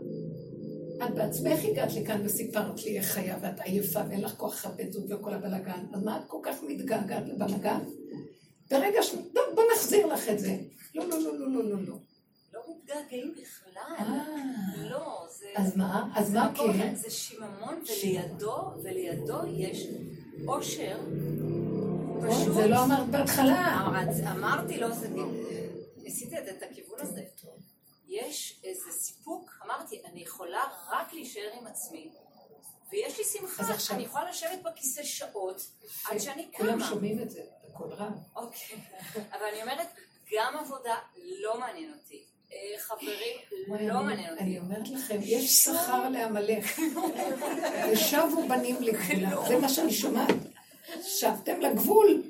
את 1.04 1.14
בעצמך 1.14 1.64
הגעת 1.64 1.94
לכאן 1.94 2.20
וסיפרת 2.24 2.84
לי 2.84 2.98
איך 2.98 3.06
חיה 3.06 3.38
ואת 3.42 3.60
עייפה 3.60 4.00
ואין 4.08 4.20
לך 4.20 4.34
כוח 4.36 4.66
לבן 4.66 4.90
זוג 4.90 5.06
וכל 5.10 5.34
הבלאגן, 5.34 5.86
אז 5.94 6.02
מה 6.02 6.18
את 6.18 6.22
כל 6.26 6.38
כך 6.42 6.62
מתגעגעת 6.62 7.28
לבלאגן? 7.28 7.78
ברגע 8.70 9.02
ש... 9.02 9.14
לא, 9.34 9.42
בוא 9.54 9.62
נחזיר 9.74 10.06
לך 10.06 10.28
את 10.28 10.38
זה. 10.38 10.56
לא, 10.94 11.08
לא, 11.08 11.18
לא, 11.22 11.38
לא, 11.38 11.48
לא, 11.48 11.64
לא. 11.64 11.78
לא, 11.86 11.98
לא 12.52 12.60
מתגעגעים 12.68 13.32
בכלל. 13.32 13.82
אה. 13.98 14.24
לא, 14.90 15.26
זה... 15.38 15.46
אז 15.56 15.76
מה? 15.76 16.12
אז 16.16 16.34
מה 16.34 16.52
כן? 16.54 16.94
זה 16.94 17.10
שיממון, 17.10 17.82
ולידו, 18.04 18.56
ולידו 18.82 19.38
יש 19.56 19.86
עושר. 20.46 20.98
פשוט. 22.28 22.54
זה 22.54 22.66
לא 22.66 22.84
אמרת 22.84 23.08
בהתחלה. 23.08 23.86
אמרתי 24.30 24.78
לו, 24.78 24.88
ניסית 26.02 26.32
את 26.32 26.62
הכיוון 26.62 26.98
הזה. 27.00 27.22
יש 28.14 28.61
איזה 28.64 28.92
סיפוק, 28.92 29.50
אמרתי, 29.64 30.02
אני 30.04 30.21
יכולה 30.21 30.64
רק 30.90 31.12
להישאר 31.12 31.50
עם 31.61 31.66
עצמי, 31.66 32.11
ויש 32.92 33.18
לי 33.18 33.25
שמחה, 33.25 33.75
עכשיו... 33.75 33.97
אני 33.97 34.04
יכולה 34.04 34.30
לשבת 34.30 34.62
בכיסא 34.62 35.02
שעות 35.02 35.61
עד 36.11 36.18
שאני 36.18 36.50
קמה. 36.50 36.59
כולם 36.59 36.80
שומעים 36.80 37.23
את 37.23 37.30
זה, 37.30 37.40
בקול 37.68 37.92
רם. 37.92 38.12
אוקיי, 38.37 38.78
אבל 39.33 39.44
אני 39.52 39.62
אומרת, 39.62 39.88
גם 40.33 40.56
עבודה 40.59 40.94
לא 41.16 41.61
מעניין 41.61 41.92
אותי. 41.92 42.25
אה, 42.52 42.80
חברים, 42.80 43.37
לא 43.88 44.02
מעניין 44.02 44.30
אותי. 44.33 44.42
אני 44.42 44.59
אומרת 44.59 44.88
לכם, 44.88 45.18
יש 45.23 45.64
שכר 45.64 46.09
לעמלק. 46.09 46.64
ושבו 47.92 48.49
בנים 48.49 48.76
לגבולה, 48.80 49.49
זה 49.49 49.59
מה 49.59 49.68
שאני 49.68 49.92
שומעת. 49.92 50.35
שבתם 51.02 51.61
לגבול, 51.61 52.23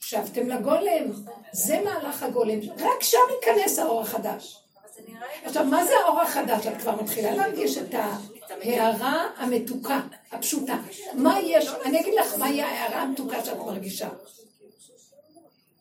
שבתם 0.00 0.48
לגולם. 0.48 1.12
זה 1.52 1.80
מהלך 1.84 2.22
הגולם. 2.22 2.58
רק 2.78 3.02
שם 3.02 3.18
ייכנס 3.34 3.78
האור 3.78 4.00
החדש. 4.00 4.60
עכשיו, 5.44 5.64
מה 5.64 5.84
זה 5.84 5.92
האור 6.04 6.20
החדש? 6.20 6.66
את 6.66 6.76
כבר 6.80 7.02
מתחילה 7.02 7.34
להרגיש 7.34 7.78
את 7.78 7.94
ההערה 7.94 9.26
המתוקה, 9.36 10.00
הפשוטה. 10.32 10.76
מה 11.14 11.40
יש, 11.40 11.68
אני 11.84 12.00
אגיד 12.00 12.14
לך 12.14 12.38
מהי 12.38 12.62
ההערה 12.62 13.02
המתוקה 13.02 13.44
שאת 13.44 13.58
מרגישה. 13.58 14.08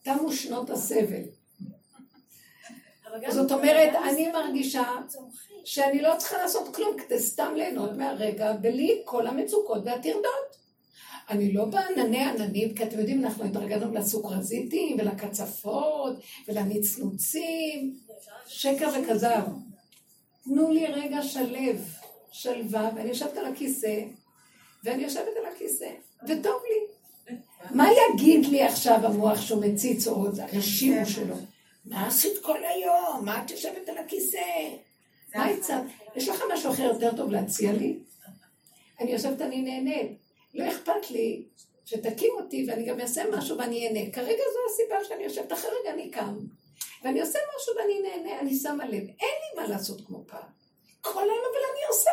תמו 0.03 0.31
שנות 0.33 0.69
הסבל. 0.69 1.23
זאת 3.29 3.51
אומרת, 3.51 3.95
אני 4.09 4.31
מרגישה 4.31 4.83
שאני 5.65 6.01
לא 6.01 6.13
צריכה 6.17 6.37
לעשות 6.37 6.75
כלום 6.75 6.97
כדי 6.97 7.19
סתם 7.19 7.53
ליהנות 7.55 7.97
מהרגע, 7.97 8.53
בלי 8.53 9.01
כל 9.05 9.27
המצוקות 9.27 9.81
והטרדות. 9.85 10.58
אני 11.29 11.53
לא 11.53 11.65
בענני 11.65 12.23
עננים, 12.25 12.73
כי 12.73 12.83
אתם 12.83 12.99
יודעים, 12.99 13.25
אנחנו 13.25 13.43
התרגלנו 13.45 13.93
לסוכרזיתים 13.93 14.97
ולקצפות 14.99 16.15
ולנצנוצים, 16.47 17.95
שקר 18.47 18.87
וכזב. 18.99 19.43
תנו 20.43 20.71
לי 20.71 20.87
רגע 20.87 21.21
שלב, 21.21 21.85
שלווה, 22.31 22.89
ואני 22.95 23.09
יושבת 23.09 23.37
על 23.37 23.45
הכיסא, 23.45 24.01
ואני 24.83 25.03
יושבת 25.03 25.33
על 25.39 25.53
הכיסא, 25.53 25.89
וטוב 26.23 26.61
לי. 26.69 26.99
מה 27.71 27.87
יגיד 27.91 28.45
לי 28.45 28.63
עכשיו 28.63 28.99
המוח 29.03 29.41
שהוא 29.41 29.65
מציץ 29.65 30.07
או 30.07 30.25
הרשימו 30.39 31.05
שלו? 31.05 31.35
מה 31.85 32.07
עשית 32.07 32.33
כל 32.41 32.57
היום? 32.63 33.25
מה 33.25 33.43
את 33.43 33.51
יושבת 33.51 33.89
על 33.89 33.97
הכיסא? 33.97 34.37
מה 35.35 35.45
הצעת? 35.45 35.83
יש 36.15 36.29
לך 36.29 36.43
משהו 36.53 36.71
אחר 36.71 36.83
יותר 36.83 37.15
טוב 37.15 37.31
להציע 37.31 37.71
לי? 37.71 37.99
אני 38.99 39.11
יושבת, 39.11 39.41
אני 39.41 39.61
נהנית. 39.61 40.18
לא 40.53 40.71
אכפת 40.71 41.11
לי 41.11 41.43
שתקים 41.85 42.33
אותי 42.39 42.65
ואני 42.67 42.85
גם 42.85 42.99
אעשה 42.99 43.23
משהו 43.31 43.57
ואני 43.57 43.87
אהנה. 43.87 44.11
כרגע 44.11 44.43
זו 44.53 44.59
הסיבה 44.71 44.95
שאני 45.03 45.23
יושבת, 45.23 45.53
אחרי 45.53 45.71
רגע 45.81 45.93
אני 45.93 46.09
קם. 46.11 46.35
ואני 47.03 47.21
עושה 47.21 47.39
משהו 47.57 47.73
ואני 47.77 48.01
נהנה, 48.01 48.39
אני 48.39 48.55
שמה 48.55 48.85
לב. 48.85 48.93
אין 48.93 49.05
לי 49.19 49.61
מה 49.61 49.67
לעשות 49.67 50.01
כמו 50.07 50.23
פעם. 50.27 50.47
כל 51.01 51.21
היום 51.23 51.43
אבל 51.51 51.61
אני 51.73 51.87
עושה. 51.89 52.11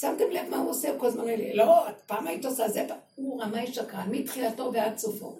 שמתם 0.00 0.30
לב 0.30 0.48
מה 0.48 0.56
הוא 0.56 0.70
עושה? 0.70 0.90
הוא 0.90 1.00
כל 1.00 1.06
הזמן 1.06 1.20
אומר 1.20 1.36
לי, 1.36 1.54
לא, 1.54 1.84
פעם 2.06 2.26
היית 2.26 2.44
עושה 2.44 2.68
זה, 2.68 2.86
הוא 3.14 3.42
רמאי 3.42 3.72
שקרן, 3.72 4.08
מתחילתו 4.10 4.70
ועד 4.72 4.98
סופו. 4.98 5.38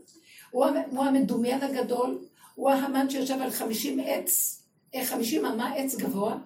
הוא 0.51 1.05
המדומיין 1.05 1.63
הגדול, 1.63 2.19
הוא 2.55 2.71
ההמן 2.71 3.11
שיושב 3.11 3.39
על 3.43 3.51
חמישים 3.51 4.01
עץ, 4.01 4.58
אה, 4.95 5.07
חמישים 5.07 5.45
אמה 5.45 5.75
עץ 5.75 5.95
גבוה, 5.95 6.37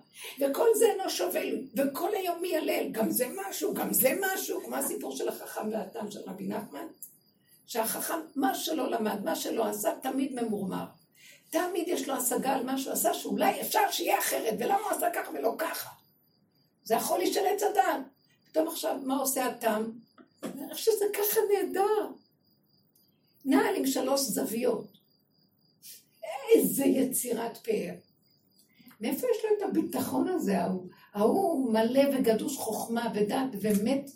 וכל 0.41 0.67
זה 0.79 0.87
אינו 0.87 1.11
שובל, 1.11 1.67
וכל 1.77 2.15
היום 2.15 2.43
מיילל, 2.43 2.89
גם 2.93 3.11
זה 3.11 3.27
משהו, 3.37 3.75
גם 3.75 3.93
זה 3.93 4.19
משהו, 4.21 4.65
כמו 4.65 4.77
הסיפור 4.77 5.17
של 5.17 5.29
החכם 5.29 5.73
והתם 5.73 6.11
של 6.11 6.21
רבי 6.27 6.47
נחמן, 6.47 6.87
שהחכם, 7.67 8.21
מה 8.37 8.55
שלא 8.55 8.91
למד, 8.91 9.25
מה 9.25 9.37
שלא 9.37 9.67
עשה, 9.67 9.91
תמיד 10.03 10.43
ממורמר. 10.43 10.85
תמיד 11.51 11.89
יש 11.89 12.09
לו 12.09 12.15
השגה 12.15 12.55
על 12.55 12.65
מה 12.65 12.79
שהוא 12.79 12.93
עשה, 12.93 13.15
שאולי 13.15 13.61
אפשר 13.61 13.91
שיהיה 13.91 14.19
אחרת, 14.19 14.55
ולמה 14.59 14.81
הוא 14.81 14.91
עשה 14.91 15.07
ככה 15.15 15.31
ולא 15.35 15.55
ככה. 15.59 15.91
זה 16.85 16.95
יכול 16.95 17.27
של 17.27 17.47
עץ 17.47 17.63
הדעת. 17.63 18.03
פתאום 18.51 18.69
עכשיו, 18.69 18.97
מה 19.03 19.17
עושה 19.17 19.47
התם? 19.47 19.91
אני 20.43 20.75
חושב 20.75 20.93
שזה 20.93 21.05
ככה 21.15 21.41
נהדר. 21.53 22.09
נעל 23.45 23.77
עם 23.77 23.87
שלוש 23.87 24.21
זוויות. 24.21 24.87
איזה 26.55 26.85
יצירת 26.85 27.57
פאר. 27.57 27.95
מאיפה 29.02 29.26
יש 29.30 29.44
לו 29.44 29.50
את 29.59 29.62
הביטחון 29.62 30.28
הזה, 30.28 30.59
ההוא? 30.59 30.88
ההוא 31.14 31.73
מלא 31.73 32.00
וגדוש 32.12 32.56
חוכמה 32.56 33.12
ודת 33.15 33.50
ומת 33.60 34.10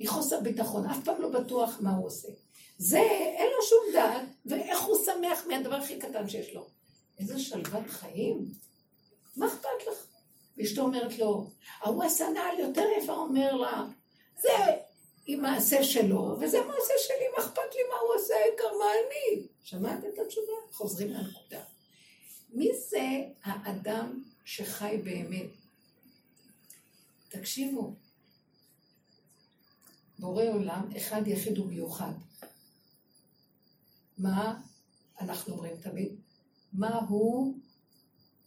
מחוסר 0.00 0.40
ביטחון, 0.40 0.86
אף 0.86 1.04
פעם 1.04 1.22
לא 1.22 1.28
בטוח 1.28 1.78
מה 1.80 1.94
הוא 1.94 2.06
עושה. 2.06 2.28
זה, 2.78 2.98
אין 3.36 3.50
לו 3.56 3.62
שום 3.62 3.92
דעת, 3.92 4.22
ואיך 4.46 4.82
הוא 4.82 4.96
שמח 5.04 5.46
מהדבר 5.48 5.74
הכי 5.74 5.98
קטן 5.98 6.28
שיש 6.28 6.54
לו. 6.54 6.66
איזה 7.18 7.38
שלוות 7.38 7.86
חיים. 7.88 8.44
מה 9.36 9.46
אכפת 9.46 9.86
לך? 9.90 10.06
ואשתו 10.56 10.82
אומרת 10.82 11.18
לו, 11.18 11.46
ההוא 11.80 12.04
עשה 12.04 12.28
נעל 12.28 12.58
יותר 12.58 12.84
יפה, 12.98 13.12
אומר 13.12 13.54
לה, 13.54 13.84
זה 14.40 14.48
עם 15.26 15.42
מעשה 15.42 15.84
שלו, 15.84 16.36
וזה 16.40 16.60
מעשה 16.60 16.94
שלי, 16.98 17.28
מה 17.36 17.44
אכפת 17.44 17.74
לי 17.74 17.80
מה 17.90 17.98
הוא 18.00 18.14
עושה, 18.14 18.34
העיקר 18.34 18.78
מה 18.78 18.84
אני? 18.84 19.46
שמעת 19.62 20.04
את 20.04 20.18
התשובה? 20.18 20.52
חוזרים 20.72 21.10
לנקודה. 21.10 21.60
מי 22.56 22.70
זה 22.90 23.24
האדם 23.42 24.22
שחי 24.44 25.00
באמת? 25.04 25.50
תקשיבו, 27.28 27.94
בורא 30.18 30.44
עולם, 30.44 30.88
אחד 30.96 31.26
יחיד 31.26 31.58
ומיוחד. 31.58 32.12
מה 34.18 34.60
אנחנו 35.20 35.52
אומרים 35.52 35.76
תמיד? 35.76 36.20
מה 36.72 36.98
הוא 37.08 37.58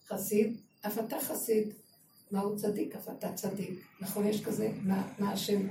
חסיד? 0.08 0.62
אף 0.82 1.00
אתה 1.00 1.18
חסיד. 1.20 1.74
מה 2.32 2.40
הוא 2.40 2.58
צדיק? 2.58 2.96
אף 2.96 3.10
אתה 3.10 3.34
צדיק. 3.34 3.86
נכון, 4.02 4.28
יש 4.28 4.44
כזה? 4.44 4.72
מה, 4.82 5.14
מה 5.20 5.32
השם? 5.32 5.68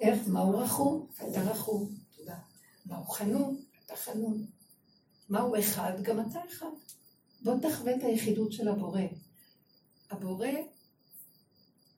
איך? 0.00 0.28
מה 0.28 0.40
הוא 0.40 0.62
רחום? 0.62 1.06
אתה 1.14 1.42
רחום. 1.42 1.94
תודה. 2.16 2.38
מה 2.86 2.96
הוא 2.96 3.06
חנון? 3.06 3.56
אתה 3.86 3.96
חנון. 3.96 4.46
מהו 5.30 5.58
אחד? 5.58 5.92
גם 6.02 6.20
אתה 6.20 6.38
אחד. 6.48 6.66
בוא 7.42 7.54
תחווה 7.62 7.96
את 7.96 8.02
היחידות 8.02 8.52
של 8.52 8.68
הבורא. 8.68 9.00
הבורא 10.10 10.48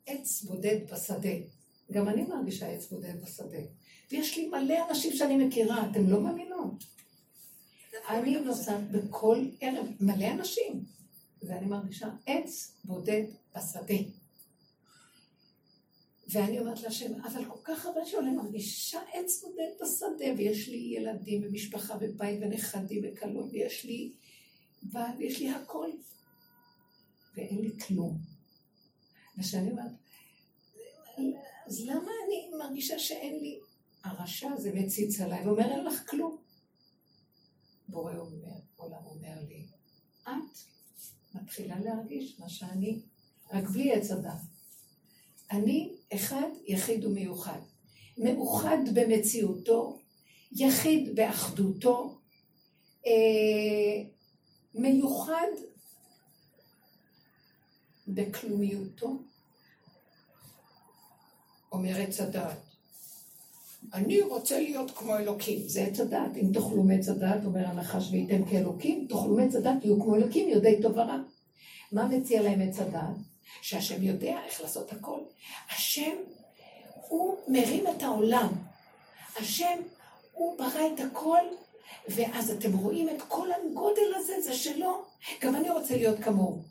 עץ 0.06 0.42
בודד 0.42 0.78
בשדה. 0.92 1.36
גם 1.92 2.08
אני 2.08 2.22
מרגישה 2.22 2.68
עץ 2.68 2.90
בודד 2.90 3.22
בשדה. 3.22 3.58
ויש 4.10 4.36
לי 4.36 4.48
מלא 4.48 4.74
אנשים 4.90 5.12
שאני 5.12 5.46
מכירה, 5.46 5.90
אתם 5.90 6.10
לא 6.10 6.20
מאמינות. 6.20 6.84
אני 8.08 8.40
נוסעת 8.40 8.90
בכל 8.90 9.44
ערב, 9.60 9.86
מלא 10.00 10.26
אנשים, 10.26 10.84
ואני 11.42 11.66
מרגישה 11.66 12.08
עץ 12.26 12.72
בודד 12.84 13.24
בשדה. 13.56 13.94
ואני 16.32 16.58
אומרת 16.58 16.80
להשם, 16.82 17.24
אבל 17.24 17.44
כל 17.44 17.58
כך 17.64 17.86
הרבה 17.86 18.06
שעולה 18.06 18.30
מרגישה 18.30 19.00
עץ 19.12 19.42
בודד 19.42 19.70
בשדה, 19.82 20.38
ויש 20.38 20.68
לי 20.68 20.76
ילדים 20.76 21.42
ומשפחה 21.44 21.94
ובית 22.00 22.38
ונכדים 22.42 23.02
וכלות, 23.04 23.50
ויש 23.52 23.84
לי 23.84 24.12
בעל, 24.82 25.16
ויש 25.18 25.40
לי 25.40 25.50
הכל, 25.50 25.90
ואין 27.36 27.58
לי 27.58 27.78
כלום. 27.86 28.18
ושאני 29.38 29.70
אומרת, 29.70 29.92
אז 31.66 31.80
למה 31.80 32.10
אני 32.26 32.50
מרגישה 32.58 32.98
שאין 32.98 33.40
לי? 33.40 33.60
הרשע 34.04 34.50
הזה 34.52 34.72
מציץ 34.74 35.20
עליי 35.20 35.46
ואומר, 35.46 35.70
אין 35.70 35.84
לך 35.84 36.10
כלום. 36.10 36.36
בורא 37.88 38.16
אומר, 38.16 38.48
עולם 38.76 39.04
אומר 39.04 39.34
לי, 39.48 39.66
את 40.22 40.30
מתחילה 41.34 41.80
להרגיש 41.80 42.40
מה 42.40 42.48
שאני, 42.48 43.00
רק 43.52 43.64
בלי 43.64 43.92
עץ 43.92 44.10
הדת. 44.10 44.51
אני 45.52 45.92
אחד, 46.14 46.48
יחיד 46.66 47.04
ומיוחד. 47.04 47.58
מאוחד 48.18 48.78
במציאותו, 48.94 49.98
יחיד 50.52 51.16
באחדותו, 51.16 52.18
אה, 53.06 54.02
מיוחד 54.74 55.48
בכלומיותו, 58.08 59.18
אומר 61.72 62.00
עץ 62.00 62.20
הדעת. 62.20 62.58
אני 63.94 64.20
רוצה 64.20 64.60
להיות 64.60 64.90
כמו 64.90 65.16
אלוקים, 65.16 65.68
זה 65.68 65.84
עץ 65.84 66.00
הדעת. 66.00 66.36
אם 66.36 66.52
תאכלו 66.52 66.82
מעץ 66.82 67.08
הדעת, 67.08 67.44
אומר 67.44 67.66
הנחש 67.66 68.08
וייתן 68.10 68.50
כאלוקים, 68.50 69.06
תאכלו 69.08 69.36
מעץ 69.36 69.54
הדעת, 69.54 69.80
תהיו 69.80 70.00
כמו 70.00 70.16
אלוקים, 70.16 70.48
יודעי 70.48 70.82
טוב 70.82 70.92
ורע. 70.92 71.18
מה 71.92 72.08
מציע 72.08 72.42
להם 72.42 72.60
עץ 72.60 72.78
הדעת? 72.78 73.31
שהשם 73.60 74.02
יודע 74.02 74.38
איך 74.46 74.60
לעשות 74.60 74.92
הכל. 74.92 75.20
השם, 75.70 76.16
הוא 77.08 77.38
מרים 77.48 77.86
את 77.86 78.02
העולם. 78.02 78.48
השם, 79.36 79.80
הוא 80.32 80.58
ברא 80.58 80.86
את 80.94 81.00
הכל, 81.00 81.40
ואז 82.08 82.50
אתם 82.50 82.76
רואים 82.78 83.08
את 83.08 83.22
כל 83.28 83.48
הגודל 83.52 84.14
הזה, 84.16 84.40
זה 84.40 84.54
שלו. 84.54 85.04
גם 85.40 85.56
אני 85.56 85.70
רוצה 85.70 85.96
להיות 85.96 86.18
כמוהו. 86.18 86.62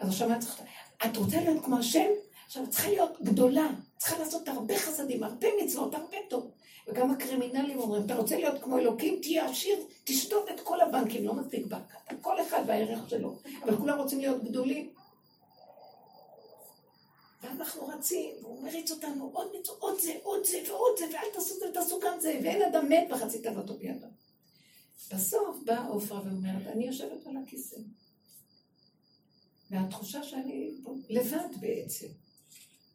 אז 0.00 0.08
עכשיו 0.08 0.28
מה 0.28 0.38
צריך... 0.38 0.62
את 1.06 1.16
רוצה 1.16 1.40
להיות 1.40 1.64
כמו 1.64 1.78
השם? 1.78 2.06
עכשיו, 2.46 2.64
את 2.64 2.70
צריכה 2.70 2.88
להיות 2.88 3.22
גדולה, 3.22 3.68
צריכה 3.98 4.18
לעשות 4.18 4.48
הרבה 4.48 4.78
חסדים, 4.78 5.22
הרבה 5.22 5.48
מצוות, 5.62 5.94
הרבה 5.94 6.16
טוב. 6.30 6.50
וגם 6.88 7.10
הקרימינלים 7.10 7.78
אומרים, 7.78 8.06
אתה 8.06 8.14
רוצה 8.14 8.36
להיות 8.36 8.62
כמו 8.62 8.78
אלוקים, 8.78 9.18
תהיה 9.22 9.50
עשיר, 9.50 9.78
תשתות 10.04 10.50
את 10.50 10.60
כל 10.60 10.80
הבנקים, 10.80 11.24
לא 11.24 11.34
מספיק 11.34 11.66
בנק, 11.66 11.94
כל 12.20 12.40
אחד 12.40 12.62
והערך 12.66 13.10
שלו. 13.10 13.38
אבל 13.64 13.76
כולם 13.76 13.98
רוצים 13.98 14.20
להיות 14.20 14.44
גדולים. 14.44 14.90
ואנחנו 17.42 17.86
רצים, 17.86 18.34
והוא 18.42 18.62
מריץ 18.62 18.90
אותנו, 18.90 19.30
עוד 19.32 19.48
עוד 19.78 20.00
זה, 20.00 20.12
עוד 20.22 20.44
זה 20.44 20.58
ועוד 20.68 20.98
זה, 20.98 21.04
ואל 21.04 21.34
תעשו 21.34 21.54
זה 21.58 21.68
ותעשו 21.70 22.00
גם 22.00 22.20
זה, 22.20 22.40
ואין 22.42 22.62
אדם 22.62 22.88
מת 22.88 23.08
בחצי 23.10 23.42
תאוותו 23.42 23.74
בידו. 23.78 24.06
בסוף 25.12 25.56
באה 25.64 25.86
עופרה 25.86 26.20
ואומרת, 26.24 26.66
אני 26.66 26.86
יושבת 26.86 27.26
על 27.26 27.36
הכיסא. 27.36 27.76
והתחושה 29.70 30.22
שאני 30.22 30.74
לבד 31.08 31.60
בעצם. 31.60 32.06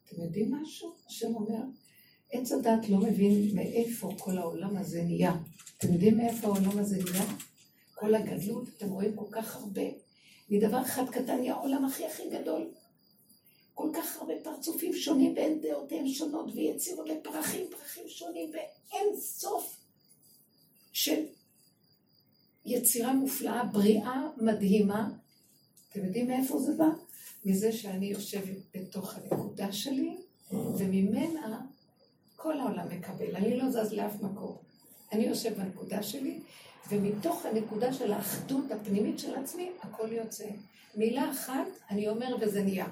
אתם 0.04 0.22
יודעים 0.22 0.54
משהו? 0.54 0.94
השם 1.06 1.34
אומר, 1.34 1.62
עץ 2.30 2.52
הדת 2.52 2.88
לא 2.88 2.98
מבין 2.98 3.50
מאיפה 3.54 4.14
כל 4.18 4.38
העולם 4.38 4.76
הזה 4.76 5.02
נהיה. 5.02 5.32
אתם 5.78 5.92
יודעים 5.92 6.16
מאיפה 6.16 6.46
העולם 6.46 6.78
הזה 6.78 6.96
נהיה? 6.96 7.24
כל 7.94 8.14
הגדלות, 8.14 8.68
אתם 8.76 8.88
רואים 8.88 9.16
כל 9.16 9.26
כך 9.30 9.56
הרבה. 9.56 9.82
מדבר 10.48 10.82
אחד 10.82 11.10
קטן 11.10 11.38
נהיה 11.38 11.54
העולם 11.54 11.84
הכי 11.84 12.06
הכי 12.06 12.22
גדול. 12.30 12.70
כל 13.74 13.90
כך 13.94 14.16
הרבה 14.16 14.32
פרצופים 14.42 14.92
שונים 14.94 15.32
ואין 15.36 15.60
דעותיהם 15.60 16.08
שונות 16.08 16.46
ויצירות 16.54 17.08
לפרחים, 17.08 17.66
פרחים 17.70 18.08
שונים 18.08 18.50
ואין 18.50 19.16
סוף 19.16 19.76
של 20.92 21.24
יצירה 22.66 23.12
מופלאה, 23.12 23.64
בריאה 23.64 24.22
מדהימה. 24.36 25.10
אתם 25.90 26.04
יודעים 26.04 26.28
מאיפה 26.28 26.58
זה 26.58 26.72
בא? 26.72 26.88
מזה 27.44 27.72
שאני 27.72 28.06
יושבת 28.06 28.56
בתוך 28.74 29.14
הנקודה 29.14 29.72
שלי, 29.72 30.16
וממנה 30.52 31.60
כל 32.36 32.60
העולם 32.60 32.88
מקבל. 32.88 33.36
אני 33.36 33.56
לא 33.56 33.70
זז 33.70 33.92
לאף 33.92 34.20
מקום. 34.22 34.56
אני 35.12 35.24
יושב 35.24 35.54
בנקודה 35.54 36.02
שלי, 36.02 36.40
ומתוך 36.90 37.46
הנקודה 37.46 37.92
של 37.92 38.12
האחדות 38.12 38.70
הפנימית 38.70 39.18
של 39.18 39.34
עצמי, 39.34 39.70
הכל 39.82 40.12
יוצא. 40.12 40.46
מילה 40.96 41.30
אחת, 41.30 41.66
אני 41.90 42.08
אומר 42.08 42.36
וזה 42.40 42.62
נהיה. 42.62 42.86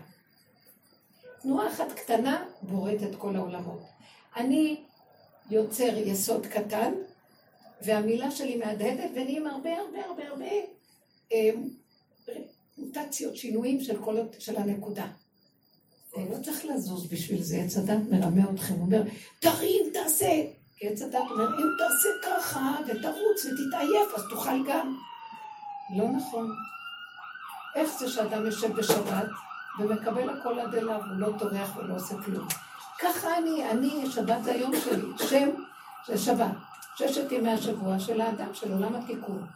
תנועה 1.43 1.69
אחת 1.69 1.93
קטנה 1.93 2.45
בוראת 2.63 3.03
את 3.03 3.17
כל 3.17 3.37
העולמות. 3.37 3.83
אני 4.37 4.85
יוצר 5.51 5.99
יסוד 5.99 6.47
קטן, 6.47 6.93
והמילה 7.83 8.31
שלי 8.31 8.57
מהדהדת, 8.57 9.11
ונהיים 9.15 9.47
הרבה 9.47 9.71
הרבה 9.77 10.05
הרבה 10.07 10.29
הרבה 10.29 10.47
אה, 11.33 11.51
מוטציות, 12.79 13.37
שינויים 13.37 13.81
של, 13.81 14.03
כל, 14.05 14.17
של 14.39 14.57
הנקודה. 14.57 15.07
לא 16.17 16.37
צריך 16.45 16.65
לזוז 16.65 17.07
בשביל 17.07 17.43
זה, 17.43 17.57
עץ 17.57 17.77
הדת 17.77 18.03
מרמה 18.11 18.51
אתכם, 18.55 18.81
אומר, 18.81 19.03
תרים, 19.41 19.91
תעשה. 19.93 20.43
כי 20.77 20.89
עץ 20.89 21.03
הדת 21.03 21.31
אומר, 21.31 21.47
אם 21.47 21.69
תעשה 21.79 22.09
ככה, 22.23 22.79
ותרוץ 22.87 23.45
ותתעייף, 23.45 24.15
אז 24.17 24.23
תאכל 24.31 24.69
גם. 24.69 24.97
לא 25.97 26.09
נכון. 26.09 26.51
איך 27.77 27.99
זה 27.99 28.09
שאדם 28.09 28.47
יושב 28.47 28.77
בשבת 28.77 29.27
ומקבל 29.79 30.31
הכל 30.31 30.59
עד 30.59 30.75
אליו, 30.75 31.01
הוא 31.09 31.17
לא 31.17 31.29
טורח 31.39 31.77
ולא 31.77 31.97
עושה 31.97 32.23
כלום. 32.23 32.49
ככה 33.01 33.39
אני, 33.39 33.71
אני, 33.71 34.11
שבת 34.11 34.47
היום 34.47 34.73
שלי, 34.77 35.29
שם 35.29 35.49
של 36.07 36.19
שבת. 36.19 36.57
ששת 36.97 37.33
ימי 37.33 37.51
השבוע 37.51 37.99
של 37.99 38.21
האדם, 38.21 38.55
של 38.55 38.73
עולם 38.73 38.95
התיקון. 38.95 39.47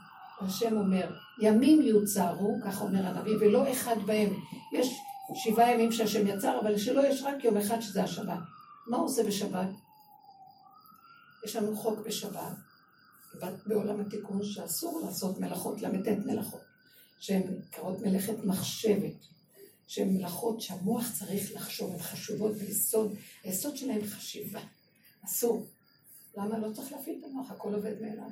השם 0.40 0.76
אומר, 0.76 1.16
ימים 1.40 1.83
יוצרו, 1.83 2.57
כך 2.64 2.83
אומר 2.83 3.07
הנביא, 3.07 3.37
ולא 3.40 3.72
אחד 3.72 3.96
בהם. 4.07 4.33
יש 4.72 5.00
שבעה 5.35 5.72
ימים 5.72 5.92
שהשם 5.92 6.26
יצר, 6.26 6.61
אבל 6.61 6.79
שלא 6.79 7.07
יש 7.07 7.22
רק 7.22 7.44
יום 7.44 7.57
אחד 7.57 7.81
שזה 7.81 8.02
השבת. 8.05 8.38
מה 8.87 8.96
הוא 8.96 9.07
עושה 9.07 9.24
בשבת? 9.24 9.68
יש 11.44 11.57
לנו 11.57 11.76
חוק 11.76 11.98
בשבת, 12.07 12.57
בעולם 13.66 14.00
התיקון, 14.00 14.44
שאסור 14.44 15.00
לעשות 15.05 15.40
מלאכות, 15.40 15.83
ל"ט 15.83 16.09
מלאכות, 16.26 16.61
שהן 17.20 17.42
קראות 17.70 18.00
מלאכת 18.00 18.44
מחשבת, 18.44 19.14
שהן 19.87 20.09
מלאכות 20.09 20.61
שהמוח 20.61 21.12
צריך 21.18 21.55
לחשוב, 21.55 21.92
הן 21.92 21.99
חשובות 21.99 22.57
ביסוד, 22.57 23.14
היסוד 23.42 23.77
שלהן 23.77 24.07
חשיבה. 24.07 24.61
אסור. 25.25 25.66
למה 26.37 26.59
לא 26.59 26.72
צריך 26.72 26.92
להפעיל 26.92 27.18
את 27.20 27.25
המוח? 27.25 27.51
הכל 27.51 27.75
עובד 27.75 28.01
מאליו. 28.01 28.31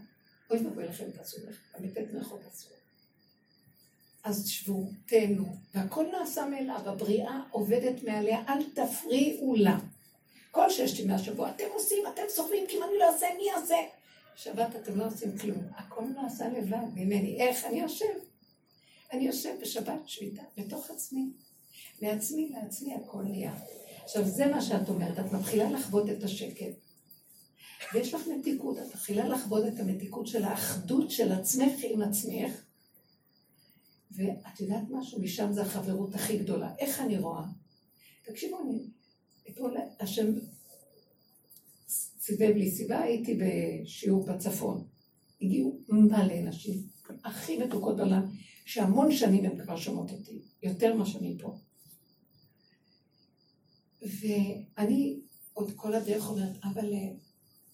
אוי 0.51 0.67
ואבוי 0.67 0.85
לכם 0.85 1.11
תעשו 1.11 1.37
לך, 1.49 1.57
ל"ט 1.81 1.99
מלאכות 2.12 2.40
אסור. 2.53 2.73
אז 4.25 4.45
תשבו, 4.45 4.85
תהנו, 5.07 5.57
והכל 5.75 6.07
נעשה 6.12 6.47
מאליו, 6.47 6.81
הבריאה 6.87 7.40
עובדת 7.51 8.03
מעליה, 8.03 8.43
אל 8.49 8.62
תפריעו 8.75 9.55
לה. 9.57 9.79
כל 10.51 10.71
ששת 10.71 10.99
ימי 10.99 11.14
השבוע, 11.14 11.51
אתם 11.51 11.64
עושים, 11.75 12.05
אתם 12.14 12.23
סוחבים, 12.29 12.67
כי 12.69 12.77
אם 12.77 12.83
אני 12.83 12.99
לא 12.99 13.12
אעשה, 13.12 13.27
מי 13.37 13.45
יעשה? 13.45 13.77
שבת 14.37 14.77
אתם 14.77 14.99
לא 14.99 15.07
עושים 15.07 15.38
כלום, 15.38 15.62
הכל 15.77 16.05
נעשה 16.23 16.49
לבד 16.49 16.87
ממני. 16.95 17.40
איך? 17.40 17.64
אני 17.64 17.81
יושב. 17.81 18.14
אני 19.14 19.27
יושב 19.27 19.55
בשבת 19.62 20.00
שביתה, 20.07 20.42
בתוך 20.57 20.90
עצמי. 20.90 21.33
מעצמי 22.03 22.48
לעצמי 22.48 22.94
הכל 22.94 23.22
נהיה. 23.22 23.55
עכשיו, 24.05 24.24
זה 24.29 24.46
מה 24.46 24.62
שאת 24.62 24.88
אומרת, 24.88 25.18
את 25.18 25.33
מתחילה 25.33 25.70
לחוות 25.70 26.11
את 26.11 26.22
השקט. 26.22 26.74
ויש 27.94 28.14
לך 28.14 28.20
מתיקות, 28.38 28.79
את 28.79 28.94
מתחילה 28.94 29.29
לחוות 29.29 29.64
את 29.66 29.81
המתיקות 29.81 30.27
של 30.27 30.44
האחדות 30.44 31.11
של 31.11 31.33
עצמך 31.33 31.72
עם 31.83 32.03
עצמך, 32.03 32.53
ואת 34.11 34.61
יודעת 34.61 34.85
משהו? 34.90 35.20
משם 35.20 35.53
זה 35.53 35.62
החברות 35.62 36.14
הכי 36.14 36.38
גדולה. 36.38 36.74
איך 36.79 37.00
אני 37.00 37.18
רואה? 37.18 37.44
תקשיבו, 38.24 38.61
אני... 38.61 38.79
אתמול 39.48 39.77
השם 40.00 40.33
סיבב 42.20 42.57
לי 42.57 42.70
סיבה, 42.70 43.00
הייתי 43.00 43.38
בשיעור 43.40 44.27
בצפון. 44.27 44.85
הגיעו 45.42 45.81
מלא 45.88 46.40
נשים, 46.40 46.83
הכי 47.24 47.59
מתוקות 47.59 47.96
בעולם, 47.96 48.27
שהמון 48.64 49.12
שנים 49.12 49.44
הן 49.44 49.64
כבר 49.64 49.77
שומעות 49.77 50.11
אותי, 50.11 50.42
יותר 50.62 50.94
ממה 50.94 51.07
שאני 51.07 51.37
פה. 51.40 51.59
ואני 54.03 55.20
עוד 55.53 55.72
כל 55.77 55.94
הדרך 55.94 56.31
אומרת, 56.31 56.57
אבל 56.64 56.92
אה, 56.92 57.11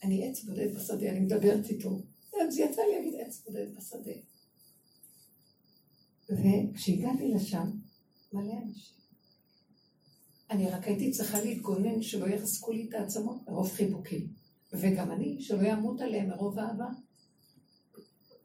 אני 0.02 0.28
עץ 0.28 0.44
בודד 0.44 0.74
בשדה, 0.74 1.10
אני 1.10 1.20
מדברת 1.20 1.70
איתו. 1.70 2.02
אז 2.40 2.58
יצא 2.58 2.82
לי 2.82 2.96
להגיד 2.96 3.14
עץ 3.20 3.42
בודד 3.46 3.66
בשדה. 3.76 4.12
וכשהגעתי 6.30 7.28
לשם, 7.28 7.70
מלא 8.32 8.52
אנשים. 8.52 8.96
אני 10.50 10.70
רק 10.70 10.84
הייתי 10.84 11.10
צריכה 11.10 11.40
להתגונן 11.40 12.02
שלא 12.02 12.26
יחזקו 12.26 12.72
לי 12.72 12.86
את 12.88 12.94
העצמות 12.94 13.48
מרוב 13.48 13.70
חיבוקים. 13.70 14.28
וגם 14.72 15.10
אני, 15.10 15.40
שלא 15.40 15.68
ימות 15.68 16.00
עליהם 16.00 16.28
מרוב 16.28 16.58
אהבה. 16.58 16.88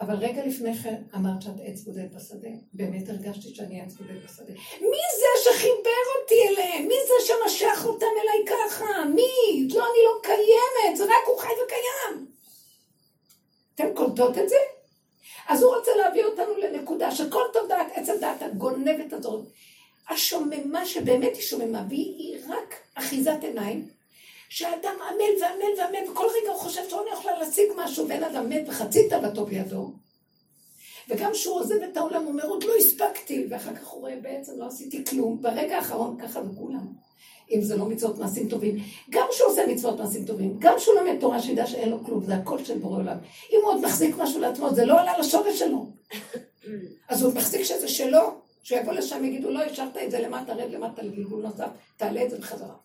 אבל 0.01 0.15
רגע 0.15 0.45
לפני 0.45 0.75
כן 0.75 0.95
אמרת 1.15 1.41
שאת 1.41 1.53
עץ 1.65 1.81
בודד 1.81 2.15
בשדה. 2.15 2.49
באמת 2.73 3.09
הרגשתי 3.09 3.55
שאני 3.55 3.81
עץ 3.81 3.93
בודד 3.93 4.23
בשדה. 4.23 4.53
מי 4.81 5.01
זה 5.19 5.43
שחיבר 5.43 6.03
אותי 6.21 6.47
אליהם? 6.49 6.87
מי 6.87 6.95
זה 7.07 7.27
שמשך 7.27 7.85
אותם 7.85 8.05
אליי 8.23 8.45
ככה? 8.47 9.05
מי? 9.05 9.67
לא, 9.73 9.83
אני 9.83 9.99
לא 10.05 10.19
קיימת, 10.21 10.97
זה 10.97 11.03
רק 11.03 11.27
הוא 11.27 11.39
חי 11.39 11.47
וקיים. 11.65 12.27
אתם 13.75 13.87
קולטות 13.93 14.37
את 14.37 14.49
זה? 14.49 14.57
אז 15.47 15.63
הוא 15.63 15.75
רוצה 15.75 15.91
להביא 15.95 16.25
אותנו 16.25 16.57
לנקודה 16.57 17.11
שכל 17.11 17.43
תודעת 17.53 17.87
עץ 17.93 18.09
הדעת 18.09 18.41
הגונבת 18.41 19.13
הזאת, 19.13 19.45
השוממה 20.09 20.85
שבאמת 20.85 21.35
היא 21.35 21.43
שוממה, 21.43 21.85
והיא 21.89 22.37
רק 22.49 22.75
אחיזת 22.95 23.37
עיניים, 23.41 23.87
שהאדם 24.49 24.95
עמל 25.09 25.41
ועמל 25.41 25.79
ועמל, 25.79 26.11
וכל 26.11 26.25
רגע 26.41 26.51
הוא 26.51 26.59
חושב 26.59 26.81
שהוא 26.89 27.01
לא 27.05 27.11
יכולה 27.13 27.39
להשיג 27.39 27.71
משהו, 27.77 28.07
ואין 28.07 28.23
אדם 28.23 28.49
מת 28.49 28.63
וחצי 28.67 29.09
תאוותו 29.09 29.45
בידו. 29.45 29.91
וגם 31.09 31.31
כשהוא 31.31 31.59
עוזב 31.59 31.81
את 31.91 31.97
העולם, 31.97 32.21
הוא 32.23 32.31
אומר, 32.31 32.47
עוד 32.47 32.63
לא 32.63 32.73
הספקתי, 32.75 33.47
ואחר 33.49 33.75
כך 33.75 33.87
הוא 33.87 34.01
רואה, 34.01 34.15
בעצם 34.21 34.51
לא 34.57 34.65
עשיתי 34.67 35.05
כלום. 35.05 35.41
ברגע 35.41 35.77
האחרון, 35.77 36.17
ככה 36.21 36.39
לכולם. 36.41 36.87
אם 37.51 37.61
זה 37.61 37.77
לא 37.77 37.85
מצוות 37.85 38.17
מעשים 38.17 38.49
טובים. 38.49 38.77
גם 39.09 39.27
כשהוא 39.31 39.49
עושה 39.49 39.67
מצוות 39.67 39.99
מעשים 39.99 40.25
טובים, 40.25 40.55
גם 40.59 40.73
כשהוא 40.77 40.95
לומד 40.95 41.19
תורה 41.19 41.41
שידע 41.41 41.67
שאין 41.67 41.89
לו 41.89 42.03
כלום, 42.03 42.25
זה 42.25 42.35
הכל 42.35 42.63
של 42.63 42.77
בורא 42.77 42.99
עולם. 42.99 43.17
אם 43.51 43.59
הוא 43.63 43.71
עוד 43.71 43.81
מחזיק 43.81 44.15
משהו 44.17 44.39
לעצמו, 44.39 44.73
זה 44.73 44.85
לא 44.85 44.99
עלה 44.99 45.19
לשורש 45.19 45.59
שלו. 45.59 45.85
אז 47.09 47.23
הוא 47.23 47.33
מחזיק 47.33 47.63
שזה 47.63 47.87
שלו, 47.87 48.21
שהוא 48.63 48.79
יבוא 48.79 48.93
לשם, 48.93 49.25
יגידו, 49.25 49.49
לא, 49.49 49.63
השארת 49.63 49.97
את 49.97 50.11
זה 50.11 50.19
למטה, 50.19 50.53
רד 50.53 50.71
למטה 50.71 51.01
לגלגול 51.01 51.41
נוסף, 51.41 51.69
תעלה 51.97 52.23
את 52.23 52.29
זה 52.29 52.37
בחזרה. 52.37 52.75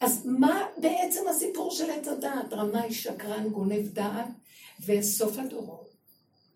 אז 0.00 0.26
מה 0.26 0.66
בעצם 0.80 1.20
הסיפור 1.30 1.70
של 1.70 1.90
עץ 1.90 2.08
הדעת? 2.08 2.52
רמאי, 2.52 2.94
שקרן, 2.94 3.48
גונב 3.48 3.88
דעת, 3.88 4.28
וסוף 4.86 5.38
הדורות, 5.38 5.94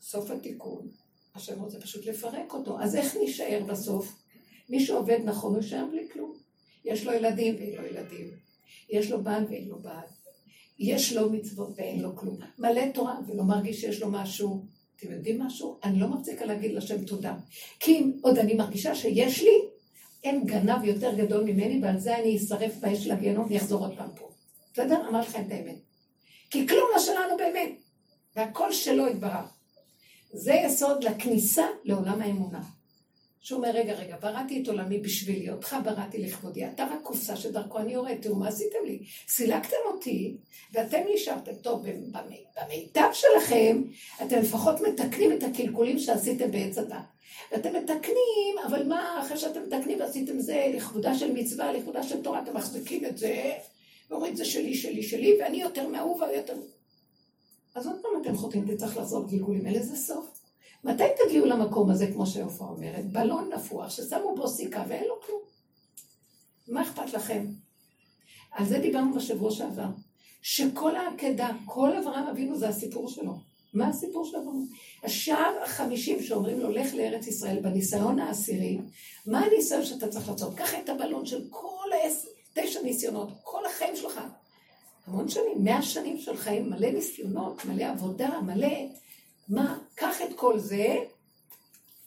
סוף 0.01 0.31
התיקון, 0.31 0.89
השם 1.35 1.61
רוצה 1.61 1.81
פשוט 1.81 2.07
לפרק 2.07 2.55
אותו. 2.55 2.81
אז 2.81 2.97
איך 2.97 3.17
נישאר 3.17 3.65
בסוף? 3.67 4.13
מי 4.69 4.81
שעובד 4.81 5.19
נכון, 5.25 5.55
הוא 5.55 5.63
יישאר 5.63 5.87
בלי 5.91 6.09
כלום. 6.13 6.33
יש 6.85 7.07
לו 7.07 7.13
ילדים 7.13 7.55
ואין 7.55 7.75
לו 7.75 7.87
ילדים. 7.87 8.31
יש 8.91 9.11
לו 9.11 9.23
בעל 9.23 9.45
ואין 9.45 9.69
לו 9.69 9.79
בעל. 9.79 10.07
יש 10.79 11.13
לו 11.13 11.31
מצוות 11.31 11.69
ואין 11.77 12.03
לו 12.03 12.17
כלום. 12.17 12.39
מלא 12.59 12.91
תורה 12.95 13.19
ולא 13.27 13.45
מרגיש 13.45 13.81
שיש 13.81 14.03
לו 14.03 14.11
משהו. 14.11 14.65
אתם 14.97 15.13
יודעים 15.13 15.43
משהו? 15.43 15.79
אני 15.85 16.01
לא 16.01 16.09
מפסיקה 16.09 16.45
להגיד 16.45 16.73
לשם 16.73 17.05
תודה. 17.05 17.37
כי 17.81 17.93
אם 17.93 18.13
עוד 18.23 18.39
אני 18.39 18.55
מרגישה 18.55 18.95
שיש 18.95 19.43
לי, 19.43 19.74
אין 20.25 20.47
גנב 20.47 20.85
יותר 20.85 21.15
גדול 21.15 21.45
ממני, 21.45 21.81
ועל 21.83 21.99
זה 21.99 22.19
אני 22.19 22.37
אשרף 22.37 22.77
באש 22.77 23.05
של 23.05 23.13
הגיהנום 23.13 23.47
ויחזור 23.49 23.87
עוד 23.87 23.97
פעם 23.97 24.09
פה. 24.17 24.31
בסדר? 24.73 25.09
אמר 25.09 25.21
לכם 25.21 25.43
את 25.47 25.53
האמת. 25.53 25.77
כי 26.51 26.69
כלום 26.69 26.89
לא 26.95 26.99
שלנו 26.99 27.37
באמת, 27.37 27.71
והכל 28.37 28.73
שלו 28.73 29.09
יתברך. 29.09 29.55
זה 30.33 30.53
יסוד 30.53 31.05
לכניסה 31.05 31.67
לעולם 31.85 32.23
האמונה. 32.23 32.63
שהוא 33.45 33.57
אומר, 33.57 33.71
רגע, 33.71 33.95
רגע, 33.95 34.17
בראתי 34.21 34.63
את 34.63 34.69
עולמי 34.69 34.99
בשבילי, 34.99 35.51
אותך 35.51 35.77
בראתי 35.85 36.19
לכבודי, 36.19 36.67
אתה 36.67 36.85
רק 36.85 37.03
קופסה 37.03 37.37
שדרכו 37.37 37.79
אני 37.79 37.93
יורד, 37.93 38.17
תראו 38.21 38.37
מה 38.37 38.49
עשיתם 38.49 38.79
לי? 38.87 38.99
סילקתם 39.29 39.77
אותי, 39.87 40.37
ואתם 40.73 40.99
נשארתם 41.15 41.55
טוב 41.55 41.87
במיטב 42.57 43.09
שלכם, 43.13 43.83
אתם 44.23 44.39
לפחות 44.39 44.81
מתקנים 44.81 45.33
את 45.33 45.43
הקלקולים 45.43 45.99
שעשיתם 45.99 46.51
בעץ 46.51 46.79
הדת. 46.79 46.97
ואתם 47.53 47.69
מתקנים, 47.77 48.59
אבל 48.67 48.89
מה, 48.89 49.23
אחרי 49.27 49.37
שאתם 49.37 49.61
מתקנים 49.63 50.01
ועשיתם 50.01 50.41
זה 50.41 50.73
לכבודה 50.75 51.15
של 51.15 51.33
מצווה, 51.33 51.73
לכבודה 51.73 52.03
של 52.03 52.23
תורה, 52.23 52.43
אתם 52.43 52.57
מחזיקים 52.57 53.05
את 53.05 53.19
זה, 53.19 53.53
ואומרים 54.11 54.37
זה 54.37 54.45
שלי, 54.45 54.75
שלי, 54.75 55.03
שלי, 55.03 55.39
ואני 55.41 55.63
יותר 55.63 55.89
מאהוב 55.89 56.23
ויותר... 56.23 56.57
אז 57.75 57.87
עוד 57.87 57.97
פעם 58.03 58.23
אתם 58.23 58.37
חוטאים, 58.37 58.75
תצטרך 58.75 58.97
לעשות 58.97 59.31
גלגולים, 59.31 59.67
אין 59.67 59.75
לזה 59.75 59.97
סוף. 59.97 60.44
מתי 60.85 61.05
תגיעו 61.25 61.47
למקום 61.47 61.91
הזה, 61.91 62.07
כמו 62.13 62.27
שעופרה 62.27 62.69
אומרת? 62.69 63.13
בלון 63.13 63.51
נפוח 63.55 63.91
ששמו 63.91 64.35
בו 64.37 64.49
סיכה 64.49 64.85
ואין 64.89 65.05
לו 65.05 65.21
כלום. 65.27 65.41
מה 66.69 66.83
אכפת 66.83 67.13
לכם? 67.13 67.47
על 68.53 68.67
זה 68.67 68.79
דיברנו 68.79 69.15
בשבוע 69.15 69.51
שעבר. 69.51 69.89
שכל 70.43 70.97
העקדה, 70.97 71.51
כל 71.67 71.97
אברהם 71.97 72.27
אבינו 72.27 72.59
זה 72.59 72.69
הסיפור 72.69 73.09
שלו. 73.09 73.35
מה 73.75 73.89
הסיפור 73.89 74.25
של 74.25 74.37
אברהם? 74.37 74.67
השער 75.03 75.63
החמישים 75.65 76.23
שאומרים 76.23 76.61
לו, 76.61 76.71
לך 76.71 76.95
לארץ 76.95 77.27
ישראל 77.27 77.61
בניסיון 77.61 78.19
העשירי, 78.19 78.79
מה 79.27 79.41
הניסיון 79.41 79.85
שאתה 79.85 80.09
צריך 80.09 80.29
לעשות? 80.29 80.55
קח 80.55 80.75
את 80.75 80.89
הבלון 80.89 81.27
של 81.27 81.45
כל 81.51 81.93
העשר, 81.93 82.29
תשע 82.55 82.83
ניסיונות, 82.83 83.29
כל 83.43 83.67
החיים 83.67 83.97
שלך. 83.97 84.21
המון 85.07 85.29
שנים, 85.29 85.65
מאה 85.65 85.83
שנים 85.83 86.19
של 86.19 86.37
חיים, 86.37 86.71
מלא 86.71 86.91
ניסיונות, 86.91 87.65
מלא 87.65 87.85
עבודה, 87.85 88.41
מלא 88.41 88.77
מה, 89.49 89.79
קח 89.95 90.17
את 90.23 90.37
כל 90.37 90.59
זה 90.59 90.97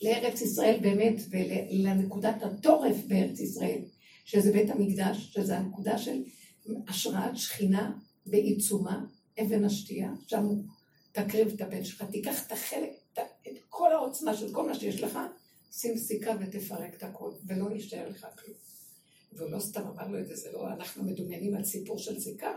לארץ 0.01 0.41
ישראל 0.41 0.79
באמת, 0.81 1.15
ולנקודת 1.29 2.43
התורף 2.43 2.95
בארץ 3.07 3.39
ישראל, 3.39 3.81
שזה 4.25 4.51
בית 4.51 4.69
המקדש, 4.69 5.17
שזה 5.33 5.57
הנקודה 5.57 5.97
של 5.97 6.23
השראת 6.87 7.37
שכינה 7.37 7.91
בעיצומה, 8.25 9.05
אבן 9.41 9.63
השתייה, 9.63 10.11
שם 10.27 10.45
תקריב 11.11 11.47
את 11.47 11.61
הבן 11.61 11.83
שלך, 11.83 12.03
תיקח 12.11 12.47
את 12.47 12.51
החלק, 12.51 12.89
את 13.13 13.57
כל 13.69 13.91
העוצמה 13.91 14.37
של 14.37 14.53
כל 14.53 14.67
מה 14.67 14.75
שיש 14.75 15.03
לך, 15.03 15.19
שים 15.71 15.97
סיכה 15.97 16.31
ותפרק 16.39 16.93
את 16.93 17.03
הכל, 17.03 17.31
ולא 17.47 17.71
יישאר 17.71 18.09
לך 18.09 18.27
כלום. 18.39 18.57
והוא 19.33 19.51
לא 19.51 19.59
סתם 19.59 19.81
אמר 19.81 20.07
לו 20.07 20.19
את 20.19 20.27
זה, 20.27 20.35
זה 20.35 20.51
לא, 20.51 20.67
אנחנו 20.67 21.03
מדומיינים 21.03 21.55
על 21.55 21.63
סיפור 21.63 21.97
של 21.99 22.19
סיכה. 22.19 22.51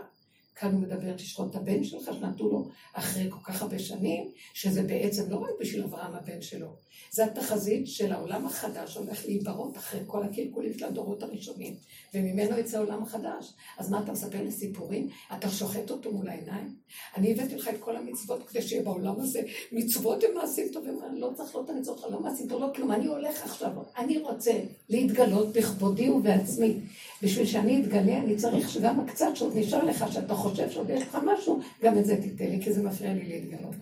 כאן 0.55 0.71
הוא 0.71 0.81
מדבר, 0.81 1.13
תשחוט 1.15 1.49
את 1.49 1.55
הבן 1.55 1.83
שלך, 1.83 2.03
שנתנו 2.13 2.49
לו 2.49 2.69
אחרי 2.93 3.27
כל 3.29 3.39
כך 3.43 3.61
הרבה 3.61 3.79
שנים, 3.79 4.31
שזה 4.53 4.83
בעצם 4.83 5.29
לא 5.29 5.37
רק 5.37 5.49
בשביל 5.59 5.83
אברהם 5.83 6.13
הבן 6.15 6.41
שלו, 6.41 6.75
זה 7.11 7.25
התחזית 7.25 7.87
של 7.87 8.11
העולם 8.11 8.45
החדש 8.45 8.97
הולך 8.97 9.25
להיברות 9.25 9.77
אחרי 9.77 9.99
כל 10.07 10.23
הקלקולים 10.23 10.77
של 10.77 10.85
הדורות 10.85 11.23
הראשונים, 11.23 11.75
וממנו 12.13 12.57
יצא 12.57 12.77
העולם 12.77 13.03
החדש. 13.03 13.53
אז 13.77 13.91
מה 13.91 14.03
אתה 14.03 14.11
מספר 14.11 14.43
לי 14.43 14.51
סיפורים? 14.51 15.09
אתה 15.37 15.49
שוחט 15.49 15.91
אותו 15.91 16.11
מול 16.11 16.29
העיניים? 16.29 16.75
אני 17.17 17.31
הבאתי 17.31 17.55
לך 17.55 17.67
את 17.67 17.79
כל 17.79 17.95
המצוות 17.95 18.49
כדי 18.49 18.61
שיהיה 18.61 18.83
בעולם 18.83 19.19
הזה 19.19 19.41
מצוות 19.71 20.23
ומעשים 20.23 20.67
טובים. 20.73 20.99
אני 21.09 21.19
לא 21.19 21.31
צריך 21.35 21.55
לא 21.55 21.63
תניץ 21.67 21.87
אותך, 21.87 22.03
לא 22.11 22.19
מעשים 22.19 22.47
טוב, 22.47 22.61
לא 22.61 22.67
כלום. 22.75 22.91
אני 22.91 23.05
הולך 23.05 23.43
עכשיו, 23.43 23.71
אני 23.97 24.17
רוצה 24.17 24.51
להתגלות 24.89 25.53
בכבודי 25.53 26.09
ובעצמי. 26.09 26.79
בשביל 27.23 27.45
שאני 27.45 27.81
אתגלה, 27.81 28.17
אני 28.17 28.35
צריך 28.35 28.69
שגם 28.69 28.99
הקצת 28.99 29.35
שעוד 29.35 29.57
נשאר 29.57 29.83
לך, 29.83 30.05
שאתה 30.11 30.35
חושב 30.35 30.69
שעוד 30.69 30.89
יש 30.89 31.01
לך 31.01 31.17
משהו, 31.25 31.59
גם 31.83 31.97
את 31.97 32.05
זה 32.05 32.21
תיתן 32.21 32.45
לי, 32.45 32.61
כי 32.63 32.73
זה 32.73 32.83
מפריע 32.83 33.13
לי 33.13 33.23
להתגלות. 33.23 33.75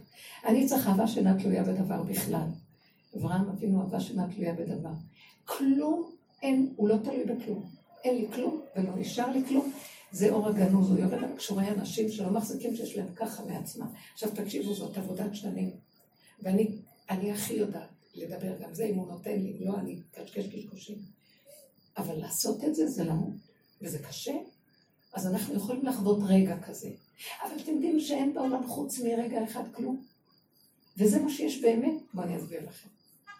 אני 0.46 0.66
צריך 0.66 0.88
אהבה 0.88 1.08
שאינה 1.08 1.40
תלויה 1.40 1.64
בדבר 1.64 2.04
בכלל. 2.04 2.48
אברהם 3.18 3.50
אבינו 3.50 3.82
אהבה 3.82 4.00
שאינה 4.00 4.28
תלויה 4.36 4.54
בדבר. 4.54 4.94
כלום 5.46 6.12
אין, 6.42 6.74
הוא 6.76 6.90
לא 6.90 6.96
תלוי 7.04 7.24
בכלום. 7.24 7.64
אין 8.04 8.16
לי 8.16 8.28
כלום 8.34 8.62
ולא 8.76 8.96
נשאר 8.96 9.32
לי 9.32 9.44
כלום. 9.48 9.72
זה 10.12 10.30
אור 10.30 10.48
הגנוז, 10.48 10.92
הוא 10.92 11.00
יורד 11.00 11.14
על 11.14 11.36
קשורי 11.38 11.70
אנשים 11.70 12.10
שלא 12.10 12.32
מחזיקים 12.32 12.76
שיש 12.76 12.98
להם 12.98 13.08
ככה 13.16 13.44
מעצמם. 13.46 13.88
עכשיו 14.14 14.30
תקשיבו, 14.36 14.74
זאת 14.74 14.98
עבודת 14.98 15.36
שנים. 15.36 15.72
ואני 16.42 17.32
הכי 17.32 17.54
יודעת 17.54 17.90
לדבר 18.16 18.58
גם 18.62 18.74
זה, 18.74 18.86
אם 18.86 18.96
הוא 18.96 19.08
נותן 19.08 19.36
לי, 19.40 19.58
לא 19.60 19.80
אני 19.80 20.00
קשקש 20.12 20.56
קשקושים. 20.56 21.19
אבל 21.98 22.16
לעשות 22.16 22.64
את 22.64 22.76
זה 22.76 22.88
זה 22.88 23.04
למות, 23.04 23.36
וזה 23.82 24.00
קשה. 24.00 24.36
אז 25.14 25.28
אנחנו 25.28 25.56
יכולים 25.56 25.86
לחוות 25.86 26.20
רגע 26.28 26.60
כזה. 26.68 26.90
אבל 27.44 27.60
אתם 27.62 27.72
יודעים 27.72 28.00
שאין 28.00 28.34
בעולם 28.34 28.68
חוץ 28.68 29.00
מרגע 29.00 29.44
אחד 29.44 29.64
כלום? 29.74 30.06
וזה 30.98 31.20
מה 31.20 31.30
שיש 31.30 31.62
באמת. 31.62 32.02
בואו 32.14 32.26
אני 32.26 32.38
אסביר 32.38 32.70
לכם. 32.70 32.90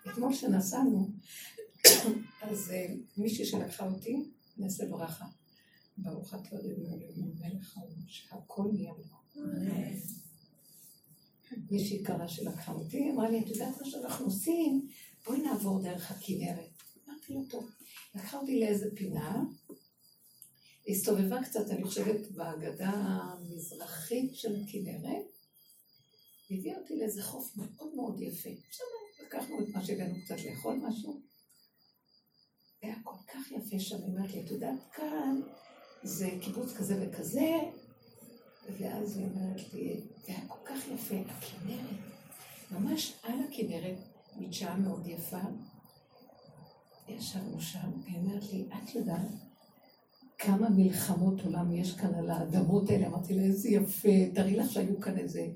אתמול 0.08 0.34
שנסענו, 0.34 1.10
אז 2.42 2.72
אה, 2.72 2.94
מישהי 3.18 3.46
שלקחה 3.46 3.88
אותי, 3.88 4.24
נעשה 4.58 4.86
ברכה. 4.86 5.26
ברוך 5.98 6.34
את 6.34 6.52
לא 6.52 6.58
יודעים 6.58 7.32
מלך 7.40 7.78
העולם, 7.78 8.04
שהכל 8.08 8.64
נהיה 8.74 8.92
לו. 8.92 9.20
מישהי 11.72 11.98
יקרה 11.98 12.28
שלקחה 12.28 12.72
אותי, 12.72 13.12
אמרה 13.12 13.30
לי, 13.30 13.40
את 13.40 13.48
יודעת 13.48 13.82
מה 13.82 13.90
שאנחנו 13.90 14.26
עושים? 14.26 14.88
בואי 15.26 15.42
נעבור 15.42 15.82
דרך 15.82 16.12
הכנרת. 16.12 16.70
אמרתי 17.08 17.34
לו, 17.34 17.42
טוב. 17.50 17.70
לקחה 18.16 18.38
אותי 18.38 18.60
לאיזה 18.60 18.96
פינה, 18.96 19.44
הסתובבה 20.90 21.44
קצת, 21.44 21.70
אני 21.70 21.84
חושבת, 21.84 22.32
בהגדה 22.32 22.90
המזרחית 22.90 24.36
של 24.36 24.56
הכנרת, 24.56 25.26
והביאה 26.52 26.78
אותי 26.78 26.96
לאיזה 26.96 27.24
חוף 27.24 27.58
מאוד 27.58 27.96
מאוד 27.96 28.22
יפה. 28.22 28.50
עכשיו 28.68 28.86
לקחנו 29.26 29.60
את 29.64 29.70
מה 29.74 29.86
שהבאנו 29.86 30.16
קצת 30.26 30.36
לאכול 30.46 30.76
משהו. 30.76 31.22
היה 32.82 32.96
כל 33.04 33.16
כך 33.28 33.52
יפה 33.52 33.80
שם, 33.80 33.96
היא 33.96 34.06
אומרת 34.06 34.34
לי, 34.34 34.46
את 34.46 34.52
יודעת, 34.52 34.80
כאן 34.94 35.42
זה 36.04 36.30
קיבוץ 36.42 36.74
כזה 36.74 37.08
וכזה, 37.08 37.52
ואז 38.80 39.18
היא 39.18 39.26
אומרת 39.26 39.74
לי, 39.74 40.02
זה 40.26 40.28
היה 40.28 40.48
כל 40.48 40.60
כך 40.66 40.88
יפה, 40.88 41.16
הכנרת, 41.16 42.00
ממש 42.72 43.14
על 43.24 43.40
הכנרת, 43.40 43.98
מדשאה 44.36 44.78
מאוד 44.78 45.08
יפה, 45.08 45.42
ישבנו 47.18 47.62
שם, 47.62 47.92
והיא 48.04 48.18
אומרת 48.18 48.54
לי, 48.54 48.66
את 48.74 48.96
יודעת 48.96 49.28
כמה 50.38 50.70
מלחמות 50.70 51.42
עולם 51.42 51.72
יש 51.72 51.96
כאן 51.96 52.14
על 52.14 52.30
האדמות 52.30 52.90
האלה? 52.90 53.08
אמרתי 53.08 53.34
לה, 53.34 53.42
איזה 53.42 53.70
יפה, 53.70 54.10
תראי 54.34 54.56
לך 54.56 54.72
שהיו 54.72 55.00
כאן 55.00 55.18
איזה 55.18 55.48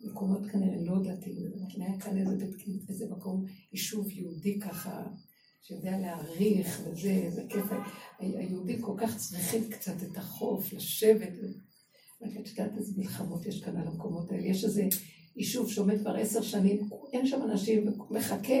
מקומות 0.00 0.46
כנראה 0.52 0.76
לא 0.80 1.02
דתיים, 1.02 1.52
היה 1.76 2.00
כאן 2.00 2.18
איזה 2.18 2.36
בית 2.36 2.88
איזה 2.88 3.06
מקום, 3.10 3.44
יישוב 3.72 4.10
יהודי 4.10 4.60
ככה, 4.60 5.06
שיודע 5.62 5.98
להעריך 5.98 6.80
וזה, 6.84 7.10
איזה 7.10 7.42
כיף. 7.48 7.64
היהודים 8.18 8.82
כל 8.82 8.94
כך 8.96 9.16
צריכים 9.16 9.70
קצת 9.70 10.02
את 10.02 10.16
החוף, 10.16 10.72
לשבת. 10.72 11.32
את 12.24 12.48
יודעת 12.48 12.78
איזה 12.78 12.92
מלחמות 12.96 13.46
יש 13.46 13.62
כאן 13.62 13.76
על 13.76 13.86
המקומות 13.86 14.32
האלה. 14.32 14.46
יש 14.46 14.64
איזה 14.64 14.88
יישוב 15.36 15.70
שעומד 15.70 16.00
כבר 16.00 16.16
עשר 16.16 16.42
שנים, 16.42 16.88
אין 17.12 17.26
שם 17.26 17.42
אנשים, 17.42 17.86
מחכה 18.10 18.54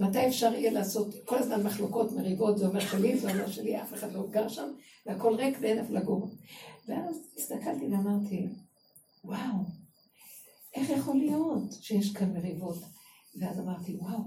מתי 0.00 0.26
אפשר 0.28 0.54
יהיה 0.54 0.72
לעשות, 0.72 1.14
כל 1.24 1.38
הזמן 1.38 1.62
מחלוקות, 1.62 2.12
מריבות, 2.12 2.58
זה 2.58 2.66
אומר 2.66 2.80
שלי, 2.80 3.18
זה 3.18 3.30
אומר 3.30 3.50
שלי, 3.50 3.82
אף 3.82 3.94
אחד 3.94 4.12
לא 4.12 4.26
גר 4.30 4.48
שם, 4.48 4.68
והכל 5.06 5.34
ריק 5.34 5.58
ואין 5.60 5.78
איפה 5.78 5.92
לגור. 5.92 6.30
ואז 6.88 7.16
הסתכלתי 7.36 7.86
ואמרתי, 7.86 8.46
וואו, 9.24 9.58
איך 10.74 10.90
יכול 10.90 11.16
להיות 11.16 11.72
שיש 11.72 12.12
כאן 12.12 12.32
מריבות? 12.32 12.78
ואז 13.40 13.58
אמרתי, 13.58 13.96
וואו, 13.96 14.24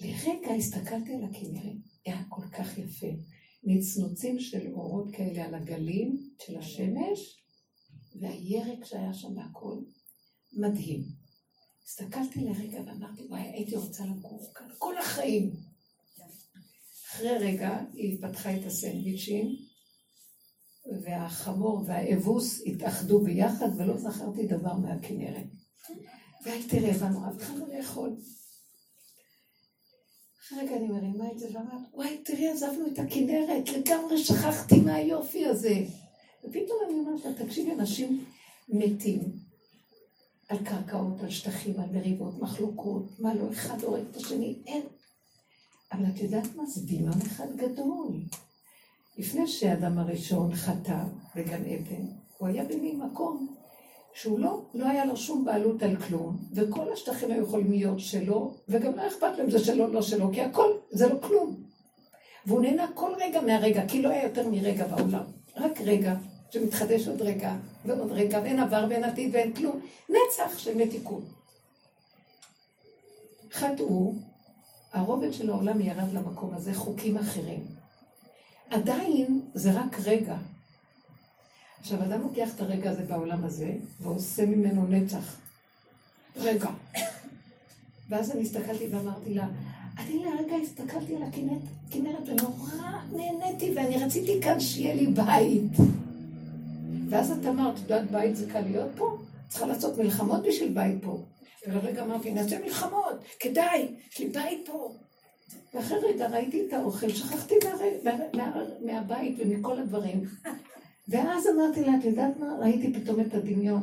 לרגע 0.00 0.54
הסתכלתי 0.58 1.14
על 1.14 1.24
הכנרת, 1.24 1.76
היה 2.06 2.22
כל 2.28 2.48
כך 2.48 2.78
יפה. 2.78 3.06
נצנוצים 3.64 4.40
של 4.40 4.72
אורות 4.72 5.10
כאלה 5.12 5.44
על 5.44 5.54
הגלים 5.54 6.30
של 6.42 6.58
השמש, 6.58 7.44
והירק 8.20 8.84
שהיה 8.84 9.14
שם 9.14 9.36
והכל, 9.36 9.78
מדהים. 10.52 11.04
הסתכלתי 11.86 12.40
לרגע 12.40 12.80
ואמרתי, 12.86 13.22
וואי, 13.28 13.40
הייתי 13.40 13.76
רוצה 13.76 14.04
לגור 14.04 14.52
כאן 14.54 14.66
כל 14.78 14.98
החיים. 14.98 15.52
אחרי 17.06 17.38
רגע 17.38 17.80
היא 17.92 18.18
פתחה 18.22 18.56
את 18.56 18.66
הסנדוויצ'ים, 18.66 19.56
והחמור 21.02 21.82
והאבוס 21.86 22.62
התאחדו 22.66 23.20
ביחד, 23.20 23.68
ולא 23.76 23.96
זכרתי 23.98 24.46
דבר 24.46 24.74
מהכנרת. 24.74 25.46
והייתי 26.44 26.80
רעבה 26.80 27.08
נורא, 27.08 27.28
התחלנו 27.30 27.66
לאכול. 27.66 28.16
אחרי 30.40 30.58
רגע 30.58 30.76
אני 30.76 30.88
מרימה 30.88 31.32
את 31.32 31.38
זה 31.38 31.46
ואמרת, 31.52 31.88
וואי, 31.94 32.18
תראי, 32.24 32.48
עזבנו 32.48 32.86
את 32.86 32.98
הכנרת, 32.98 33.68
לגמרי 33.68 34.18
שכחתי 34.18 34.80
מהיופי 34.80 35.46
הזה. 35.46 35.84
ופתאום 36.44 36.78
אני 36.86 36.94
אומרת 36.94 37.24
לה, 37.24 37.46
תקשיבי, 37.46 37.72
אנשים 37.72 38.24
מתים, 38.68 39.43
על 40.48 40.58
קרקעות, 40.64 41.22
על 41.22 41.30
שטחים, 41.30 41.80
על 41.80 41.88
מריבות, 41.92 42.42
מחלוקות, 42.42 43.20
מה 43.20 43.34
לא, 43.34 43.52
אחד 43.52 43.82
הורג 43.82 44.02
את 44.10 44.16
השני, 44.16 44.62
אין. 44.66 44.82
אבל 45.92 46.04
את 46.14 46.20
יודעת 46.20 46.56
מה? 46.56 46.66
זה 46.66 46.80
דמיון 46.86 47.20
אחד 47.26 47.56
גדול. 47.56 48.08
לפני 49.18 49.46
שאדם 49.46 49.98
הראשון 49.98 50.54
חטא 50.54 51.04
בגן 51.36 51.64
עדן, 51.64 52.06
הוא 52.38 52.48
היה 52.48 52.64
במין 52.64 53.00
מקום 53.00 53.54
שהוא 54.14 54.38
לא, 54.38 54.62
לא 54.74 54.86
היה 54.86 55.04
לו 55.04 55.16
שום 55.16 55.44
בעלות 55.44 55.82
על 55.82 55.96
כלום, 55.96 56.36
וכל 56.54 56.92
השטחים 56.92 57.30
היו 57.30 57.42
יכולים 57.42 57.70
להיות 57.70 58.00
שלו, 58.00 58.54
וגם 58.68 58.96
לא 58.96 59.06
אכפת 59.06 59.38
להם 59.38 59.50
זה 59.50 59.58
שלו, 59.58 59.86
לא 59.86 60.02
שלו, 60.02 60.32
כי 60.32 60.40
הכל, 60.40 60.70
זה 60.90 61.08
לא 61.08 61.18
כלום. 61.20 61.56
והוא 62.46 62.60
נהנה 62.60 62.86
כל 62.94 63.10
רגע 63.20 63.40
מהרגע, 63.40 63.88
כי 63.88 64.02
לא 64.02 64.08
היה 64.08 64.24
יותר 64.24 64.48
מרגע 64.48 64.86
בעולם. 64.86 65.24
רק 65.56 65.80
רגע, 65.80 66.14
שמתחדש 66.50 67.08
עוד 67.08 67.22
רגע, 67.22 67.54
ועוד 67.84 68.12
רגע, 68.12 68.40
ואין 68.42 68.60
עבר 68.60 68.86
ואין 68.90 69.04
עתיד 69.04 69.34
ואין 69.34 69.52
כלום. 69.52 69.80
נצח 70.08 70.58
של 70.58 70.76
מתיקות. 70.76 71.24
חטאו, 73.52 74.14
הרובד 74.92 75.32
של 75.32 75.50
העולם 75.50 75.80
ירד 75.80 76.12
למקום 76.12 76.54
הזה, 76.54 76.74
חוקים 76.74 77.18
אחרים. 77.18 77.64
עדיין 78.70 79.40
זה 79.54 79.72
רק 79.72 79.96
רגע. 80.04 80.36
עכשיו, 81.80 82.02
אדם 82.02 82.20
לוקח 82.20 82.54
את 82.54 82.60
הרגע 82.60 82.90
הזה 82.90 83.02
בעולם 83.02 83.44
הזה, 83.44 83.72
ועושה 84.00 84.46
ממנו 84.46 84.86
נצח. 84.86 85.36
רגע. 86.36 86.70
ואז 88.08 88.30
אני 88.30 88.42
הסתכלתי 88.42 88.86
ואמרתי 88.90 89.34
לה, 89.34 89.48
אני 89.98 90.24
לרגע 90.24 90.56
הסתכלתי 90.62 91.16
על 91.16 91.22
הכנרת 91.22 92.28
ונורא 92.28 92.72
נהניתי, 93.12 93.72
ואני 93.76 94.04
רציתי 94.04 94.40
כאן 94.42 94.60
שיהיה 94.60 94.94
לי 94.94 95.06
בית. 95.06 95.72
ואז 97.08 97.30
את 97.30 97.46
אמרת, 97.46 97.74
את 97.90 98.10
בית 98.10 98.36
זה 98.36 98.50
קל 98.50 98.60
להיות 98.60 98.90
פה? 98.96 99.16
צריכה 99.48 99.66
לעשות 99.66 99.98
מלחמות 99.98 100.42
בשביל 100.42 100.68
בית 100.68 101.04
פה. 101.04 101.18
ולרגע 101.66 102.02
אמרתי, 102.02 102.32
נעשה 102.32 102.58
מלחמות, 102.58 103.24
כדאי, 103.40 103.88
יש 104.10 104.18
לי 104.18 104.28
בית 104.28 104.60
פה. 104.66 104.94
ואחרי 105.74 105.98
רגע 105.98 106.28
ראיתי 106.28 106.66
את 106.66 106.72
האוכל, 106.72 107.08
שכחתי 107.08 107.54
מה, 107.64 107.70
מה, 108.04 108.24
מה, 108.34 108.62
מהבית 108.80 109.36
ומכל 109.38 109.78
הדברים. 109.78 110.24
ואז 111.08 111.46
אמרתי 111.46 111.84
לה, 111.84 111.92
את 112.00 112.04
יודעת 112.04 112.36
מה? 112.38 112.56
ראיתי 112.60 113.00
פתאום 113.00 113.20
את 113.20 113.34
הדמיון. 113.34 113.82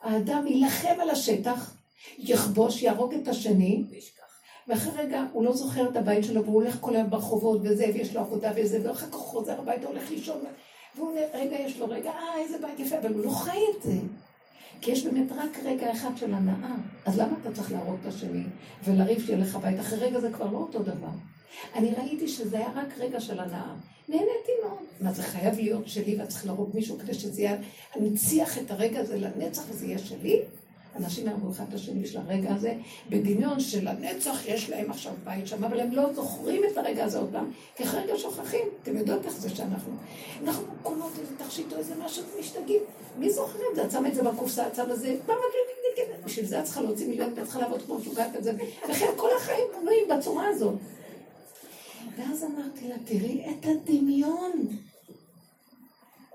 האדם 0.00 0.46
יילחם 0.46 1.00
על 1.00 1.10
השטח, 1.10 1.76
יכבוש, 2.18 2.82
יהרוג 2.82 3.14
את 3.14 3.28
השני, 3.28 3.84
ואחרי 4.68 4.92
רגע 5.02 5.24
הוא 5.32 5.44
לא 5.44 5.52
זוכר 5.52 5.90
את 5.90 5.96
הבית 5.96 6.24
שלו, 6.24 6.44
והוא 6.44 6.54
הולך 6.54 6.76
כל 6.80 6.96
היום 6.96 7.10
ברחובות 7.10 7.60
וזה, 7.64 7.84
ויש 7.94 8.14
לו 8.14 8.20
עבודה 8.20 8.52
וזה, 8.56 8.80
ואחר 8.82 9.06
כך 9.06 9.14
הוא 9.14 9.22
חוזר 9.22 9.58
הביתה, 9.58 9.86
הולך 9.86 10.10
לישון, 10.10 10.40
והוא 10.96 11.08
אומר, 11.08 11.24
רגע, 11.34 11.56
יש 11.56 11.78
לו 11.78 11.88
רגע, 11.88 12.10
אה, 12.10 12.38
איזה 12.38 12.58
בית 12.58 12.80
יפה, 12.80 12.98
אבל 12.98 13.14
הוא 13.14 13.24
לא 13.24 13.30
חי 13.30 13.58
את 13.76 13.82
זה. 13.82 13.98
כי 14.80 14.90
יש 14.90 15.06
באמת 15.06 15.32
רק 15.32 15.58
רגע 15.64 15.92
אחד 15.92 16.10
של 16.16 16.34
הנאה. 16.34 16.74
אז 17.06 17.18
למה 17.18 17.36
אתה 17.40 17.52
צריך 17.52 17.72
להרוג 17.72 17.96
את 18.02 18.06
השני 18.06 18.44
ולריב 18.84 19.20
שיהיה 19.20 19.38
לך 19.38 19.56
בית? 19.56 19.80
אחרי 19.80 19.98
רגע 19.98 20.20
זה 20.20 20.30
כבר 20.32 20.50
לא 20.50 20.58
אותו 20.58 20.82
דבר. 20.82 21.10
אני 21.74 21.90
ראיתי 21.90 22.28
שזה 22.28 22.58
היה 22.58 22.68
רק 22.74 22.98
רגע 22.98 23.20
של 23.20 23.40
הנאה. 23.40 23.74
נהניתי 24.08 24.52
מאוד. 24.64 24.78
מה, 25.00 25.12
זה 25.12 25.22
חייב 25.22 25.54
להיות 25.54 25.88
שלי 25.88 26.20
ואת 26.20 26.28
צריכה 26.28 26.46
להרוג 26.46 26.70
מישהו 26.74 26.98
כדי 26.98 27.14
שזה 27.14 27.42
יהיה... 27.42 27.56
אני 27.96 28.08
אנציח 28.08 28.58
את 28.58 28.70
הרגע 28.70 29.00
הזה 29.00 29.18
לנצח 29.18 29.62
וזה 29.68 29.86
יהיה 29.86 29.98
שלי? 29.98 30.42
אנשים 30.96 31.26
יהרגו 31.26 31.50
אחד 31.50 31.64
את 31.68 31.74
השני 31.74 32.06
של 32.06 32.18
הרגע 32.18 32.54
הזה, 32.54 32.74
בדמיון 33.08 33.60
של 33.60 33.88
הנצח 33.88 34.46
יש 34.46 34.70
להם 34.70 34.90
עכשיו 34.90 35.12
בית 35.24 35.46
שם, 35.46 35.64
אבל 35.64 35.80
הם 35.80 35.92
לא 35.92 36.12
זוכרים 36.12 36.62
את 36.72 36.76
הרגע 36.76 37.04
הזה 37.04 37.18
עוד 37.18 37.28
פעם, 37.32 37.50
כי 37.76 37.84
אחרי 37.84 38.00
רגע 38.00 38.18
שוכחים. 38.18 38.68
אתם 38.82 38.96
יודעות 38.96 39.26
איך 39.26 39.34
זה 39.34 39.48
שאנחנו... 39.50 39.92
אנחנו 40.44 40.64
קונות 40.82 41.12
איזה 41.20 41.32
תכשיט 41.44 41.72
או 41.72 41.78
איזה 41.78 41.94
משהו 42.04 42.24
ומשתגעים. 42.36 42.82
מי 43.18 43.30
זוכר 43.30 43.58
את 43.70 43.76
זה? 43.76 43.84
את 43.84 43.90
שמה 43.90 44.08
את 44.08 44.14
זה 44.14 44.22
בקופסה, 44.22 44.66
את 44.66 44.74
שמה 44.74 44.96
זה... 44.96 45.16
בשביל 46.24 46.46
זה 46.46 46.60
את 46.60 46.64
צריכה 46.64 46.80
להוציא 46.80 47.08
מיליון, 47.08 47.32
ואת 47.36 47.44
צריכה 47.44 47.60
לעבוד 47.60 47.82
כמו 47.82 47.98
משוגעת 47.98 48.36
את 48.36 48.44
זה. 48.44 48.52
וכן 48.90 49.10
כל 49.16 49.28
החיים 49.36 49.64
בנויים 49.80 50.08
בצורה 50.08 50.48
הזאת. 50.48 50.74
ואז 52.18 52.44
אמרתי 52.44 52.88
לה, 52.88 52.94
תראי 53.04 53.44
את 53.50 53.66
הדמיון. 53.66 54.52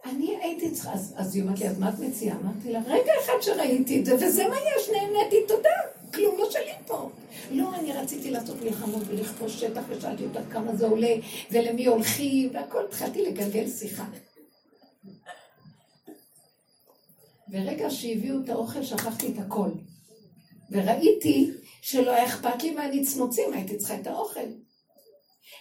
אני 0.09 0.37
הייתי 0.41 0.71
צריכה, 0.71 0.93
אז, 0.93 1.13
אז 1.17 1.35
היא 1.35 1.43
אומרת 1.43 1.59
לי, 1.59 1.67
אז 1.67 1.79
מה 1.79 1.89
את 1.89 1.99
מציעה? 1.99 2.37
אמרתי 2.39 2.71
לה, 2.71 2.79
רגע 2.85 3.11
אחד 3.25 3.33
שראיתי 3.41 3.99
את 3.99 4.05
זה, 4.05 4.15
וזה 4.15 4.47
מה 4.47 4.55
יש, 4.55 4.89
נהניתי, 4.89 5.35
תודה, 5.47 5.69
כלום 6.13 6.37
לא 6.37 6.51
שלי 6.51 6.71
פה. 6.87 7.09
לא, 7.51 7.75
אני 7.75 7.93
רציתי 7.93 8.31
לעשות 8.31 8.61
מלחמות 8.61 9.03
ולכפוש 9.07 9.61
שטח, 9.61 9.81
ושאלתי 9.89 10.23
אותה 10.23 10.39
כמה 10.51 10.75
זה 10.75 10.87
עולה, 10.87 11.15
ולמי 11.51 11.85
הולכים, 11.85 12.49
והכל, 12.53 12.85
התחלתי 12.85 13.21
לגלגל 13.21 13.69
שיחה. 13.69 14.05
ורגע 17.51 17.89
שהביאו 17.89 18.35
את 18.43 18.49
האוכל, 18.49 18.83
שכחתי 18.83 19.27
את 19.27 19.39
הכל. 19.45 19.69
וראיתי 20.71 21.51
שלא 21.81 22.11
היה 22.11 22.25
אכפת 22.25 22.63
לי 22.63 22.71
מהנצנוצים, 22.71 23.53
הייתי 23.53 23.77
צריכה 23.77 23.95
את 23.99 24.07
האוכל. 24.07 24.49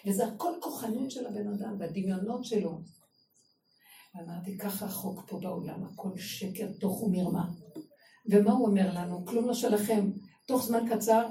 וזה 0.07 0.27
הכל 0.27 0.53
כוחנות 0.61 1.11
של 1.11 1.27
הבן 1.27 1.49
אדם, 1.49 1.79
בדמיונות 1.79 2.45
שלו. 2.45 2.81
ואמרתי, 4.19 4.59
ככה 4.59 4.87
החוק 4.87 5.25
פה 5.29 5.39
בעולם, 5.39 5.85
הכל 5.85 6.09
שקר, 6.17 6.67
תוך 6.81 7.03
ומרמה. 7.03 7.49
ומה 8.27 8.53
הוא 8.53 8.67
אומר 8.67 8.91
לנו? 8.95 9.27
כלום 9.27 9.47
לא 9.47 9.55
שלכם. 9.55 10.11
תוך 10.47 10.63
זמן 10.63 10.85
קצר, 10.91 11.27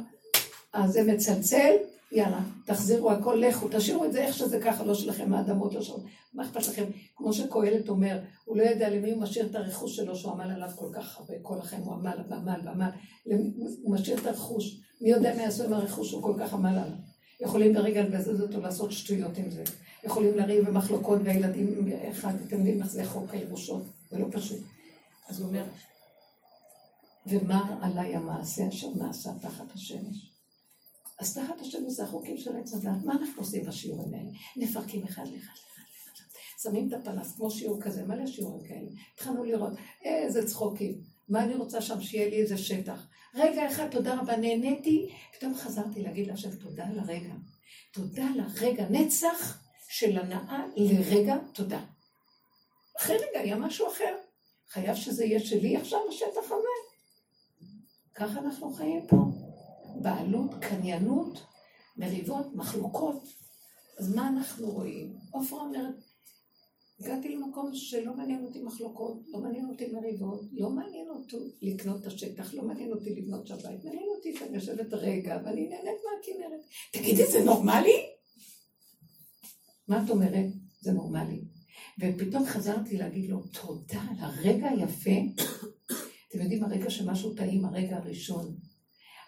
אז 0.74 0.92
זה 0.92 1.04
מצלצל, 1.04 1.74
יאללה, 2.12 2.40
תחזירו 2.66 3.12
הכל, 3.12 3.44
לכו, 3.48 3.68
תשאירו 3.72 4.06
את 4.06 4.14
זה 4.14 4.26
איך 4.26 4.36
שזה 4.36 4.60
ככה, 4.60 4.84
לא 4.84 4.94
שלכם, 4.96 5.34
האדמות 5.34 5.74
לא 5.74 5.82
שלכם. 5.82 6.02
מה 6.34 6.44
אכפת 6.44 6.68
לכם? 6.68 6.84
כמו 7.16 7.34
שקהלת 7.34 7.90
אומר, 7.90 8.20
הוא 8.46 8.58
לא 8.58 8.64
ידע 8.64 8.90
למי 8.90 9.12
הוא 9.12 9.22
משאיר 9.22 9.46
את 9.46 9.56
הרכוש 9.56 9.96
שלו, 9.96 10.16
שהוא 10.16 10.32
עמל 10.32 10.52
עליו 10.52 10.70
כל 10.76 10.90
כך 10.94 11.18
הרבה, 11.20 11.34
כל 11.42 11.58
החיים 11.58 11.82
הוא 11.82 11.94
עמל 11.94 12.18
ועמל 12.30 12.60
ועמל. 12.66 12.90
הוא 13.84 13.94
משאיר 13.94 14.18
את 14.18 14.26
הרכוש. 14.26 14.82
מי 15.02 15.10
יודע 15.10 15.36
מה 15.36 15.42
יעשו 15.42 15.64
עם 15.64 15.74
הרכוש 15.74 16.10
שהוא 16.10 16.24
כל 16.24 16.34
כך 16.40 16.54
עמל 16.54 16.70
עליו? 16.70 16.98
יכולים 17.40 17.74
ברגע 17.74 18.04
לבזז 18.04 18.42
אותו, 18.42 18.62
לעשות 18.62 18.92
שטויות 18.92 19.38
עם 19.38 19.50
זה. 19.50 19.64
יכולים 20.04 20.38
לריב 20.38 20.70
במחלוקות 20.70 21.22
והילדים 21.24 21.92
אחד, 22.12 22.34
אתם 22.48 22.58
יודעים 22.58 22.82
איך 22.82 22.92
זה 22.92 23.06
חוק 23.06 23.30
הירושות, 23.34 23.84
זה 24.12 24.18
לא 24.18 24.28
פשוט. 24.32 24.60
אז 25.28 25.40
הוא 25.40 25.48
אומר, 25.48 25.66
ומה 27.26 27.80
עליי 27.82 28.16
המעשה 28.16 28.68
אשר 28.68 28.90
נעשה 28.96 29.30
תחת 29.42 29.72
השמש? 29.74 30.32
אז 31.20 31.34
תחת 31.34 31.62
השמש 31.62 31.94
זה 31.94 32.04
החוקים 32.04 32.38
של 32.38 32.58
עץ 32.58 32.74
הדת, 32.74 33.04
מה 33.06 33.14
אנחנו 33.14 33.42
עושים 33.42 33.66
בשיעורים 33.66 34.14
האלה? 34.14 34.30
מפרקים 34.58 35.04
אחד 35.04 35.24
לאחד 35.24 35.34
לאחד. 35.36 35.66
שמים 36.62 36.88
את 36.88 36.94
הפנס, 36.94 37.36
כמו 37.36 37.52
שיעור 37.52 37.82
כזה, 37.82 38.04
מלא 38.04 38.28
שיעורים 38.28 38.68
כאלה. 38.68 38.90
התחלנו 39.14 39.44
לראות, 39.44 39.74
איזה 40.04 40.48
צחוקים. 40.48 41.02
מה 41.30 41.44
אני 41.44 41.56
רוצה 41.56 41.82
שם, 41.82 42.02
שיהיה 42.02 42.30
לי 42.30 42.42
איזה 42.42 42.58
שטח. 42.58 43.08
רגע 43.36 43.68
אחד, 43.68 43.90
תודה 43.92 44.20
רבה, 44.20 44.38
נהניתי. 44.38 45.10
פתאום 45.38 45.56
חזרתי 45.56 46.04
להגיד 46.04 46.28
להשם 46.28 46.56
תודה 46.56 46.86
על 46.86 47.00
הרגע. 47.00 47.34
תודה 47.94 48.26
לרגע, 48.36 48.86
נצח 48.90 49.60
של 49.90 50.18
הנאה 50.18 50.66
לרגע 50.76 51.36
תודה. 51.54 51.82
אחרי 52.98 53.18
רגע 53.18 53.40
היה 53.40 53.56
משהו 53.56 53.88
אחר. 53.88 54.16
חייב 54.70 54.96
שזה 54.96 55.26
יהיה 55.26 55.40
שלי 55.40 55.78
עכשיו, 55.78 56.00
השטח 56.10 56.46
הזה. 56.46 56.96
ככה 58.16 58.40
אנחנו 58.40 58.74
חיים 58.74 59.08
פה. 59.08 59.18
בעלות, 60.02 60.52
קניינות, 60.62 61.46
מריבות, 61.98 62.56
מחלוקות. 62.56 63.24
אז 64.00 64.16
מה 64.16 64.28
אנחנו 64.28 64.72
רואים? 64.72 65.16
עופרה 65.32 65.60
אומרת, 65.60 65.96
הגעתי 67.00 67.36
למקום 67.36 67.72
שלא 67.74 68.16
מעניין 68.18 68.46
אותי 68.46 68.64
מחלוקות, 68.64 69.24
לא 69.28 69.40
מעניין 69.40 69.70
אותי 69.70 69.88
מריבות, 69.92 70.42
לא 70.52 70.70
מעניין 70.70 71.10
אותי 71.10 71.38
לקנות 71.62 72.02
את 72.02 72.08
השטח, 72.08 72.54
לא 72.54 72.64
מעניין 72.64 72.92
אותי 72.92 73.16
לבנות 73.16 73.48
שם 73.48 73.56
בית, 73.56 73.86
מעניין 73.86 74.08
אותי 74.16 74.36
שאני 74.38 74.56
יושבת 74.56 74.94
רגע 74.94 75.40
ואני 75.46 75.70
נהנית 75.70 76.00
מהכנרת. 76.06 76.62
תגידי, 76.92 77.26
זה 77.26 77.44
נורמלי? 77.44 78.06
מה 79.88 80.04
את 80.06 80.10
אומרת? 80.10 80.46
זה 80.82 80.92
נורמלי. 80.92 81.42
ופתאום 82.00 82.46
חזרתי 82.46 82.98
להגיד 82.98 83.30
לו, 83.30 83.44
תודה 83.44 84.02
על 84.02 84.16
הרגע 84.20 84.70
היפה. 84.70 85.12
אתם 86.30 86.42
יודעים, 86.42 86.64
הרגע 86.64 86.90
שמשהו 86.90 87.34
טעים, 87.34 87.66
הרגע 87.66 87.98
הראשון. 87.98 88.58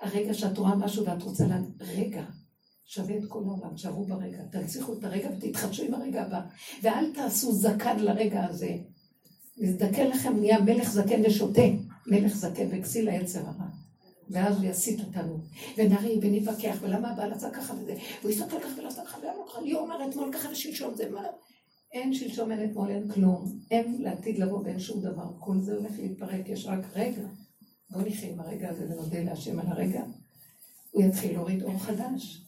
הרגע 0.02 0.34
שאת 0.34 0.58
רואה 0.58 0.76
משהו 0.76 1.06
ואת 1.06 1.24
רוצה 1.24 1.48
להגיד, 1.48 1.82
רגע, 1.82 2.26
שווה 2.88 3.18
את 3.18 3.24
כל 3.28 3.44
העולם, 3.44 3.74
תשארו 3.76 4.06
ברגע, 4.06 4.38
תנציחו 4.52 4.94
את 4.94 5.04
הרגע 5.04 5.30
ותתחדשו 5.38 5.84
עם 5.84 5.94
הרגע 5.94 6.22
הבא. 6.22 6.42
ואל 6.84 7.14
תעשו 7.14 7.52
זקן 7.52 8.00
לרגע 8.00 8.46
הזה. 8.46 8.78
מזדקן 9.58 10.08
לכם 10.08 10.40
נהיה 10.40 10.60
מלך 10.60 10.92
זקן 10.92 11.22
ושותה, 11.26 11.62
מלך 12.08 12.36
זקן 12.36 12.68
וכסיל 12.72 13.10
היצר 13.10 13.40
הרע. 13.40 13.68
ואז 14.30 14.58
הוא 14.58 14.66
יסיט 14.66 15.00
אותנו, 15.00 15.40
ונריב 15.78 16.20
ונתווכח, 16.22 16.78
ולמה 16.82 17.12
הבעל 17.12 17.34
עשה 17.34 17.50
ככה 17.50 17.74
וזה, 17.74 17.96
והוא 18.22 18.32
יסתכל 18.32 18.60
ככה 18.60 18.80
ולעשה 18.80 19.06
ככה, 19.06 19.18
ולמה 19.18 19.44
ככה, 19.50 19.62
לי 19.62 19.74
אומר 19.74 20.10
אתמול 20.10 20.34
ככה 20.34 20.50
ושלשום 20.52 20.96
זה, 20.96 21.10
מה? 21.10 21.24
אין 21.94 22.14
שלשום, 22.14 22.52
אין 22.52 22.70
אתמול, 22.70 22.90
אין 22.90 23.12
כלום, 23.12 23.60
אין 23.72 24.02
לעתיד 24.02 24.40
לבוא 24.40 24.62
ואין 24.64 24.80
שום 24.80 25.02
דבר, 25.02 25.32
כל 25.40 25.62
זה 25.62 25.76
הולך 25.76 25.92
להתפרק, 26.00 26.50
יש 26.50 26.66
רק 26.66 26.80
רגע. 26.96 27.22
בואו 27.90 28.06
נחיה 28.06 28.30
עם 28.30 28.40
הרגע 28.40 28.70
הזה 28.70 28.86
ונודה 28.86 29.24
להשם 29.24 29.60
על 29.60 29.68
הרגע. 29.68 30.04
הוא 30.92 31.04
יתחיל 31.04 31.34
להוריד 31.34 31.64
אור 31.64 31.80
חדש. 31.80 32.47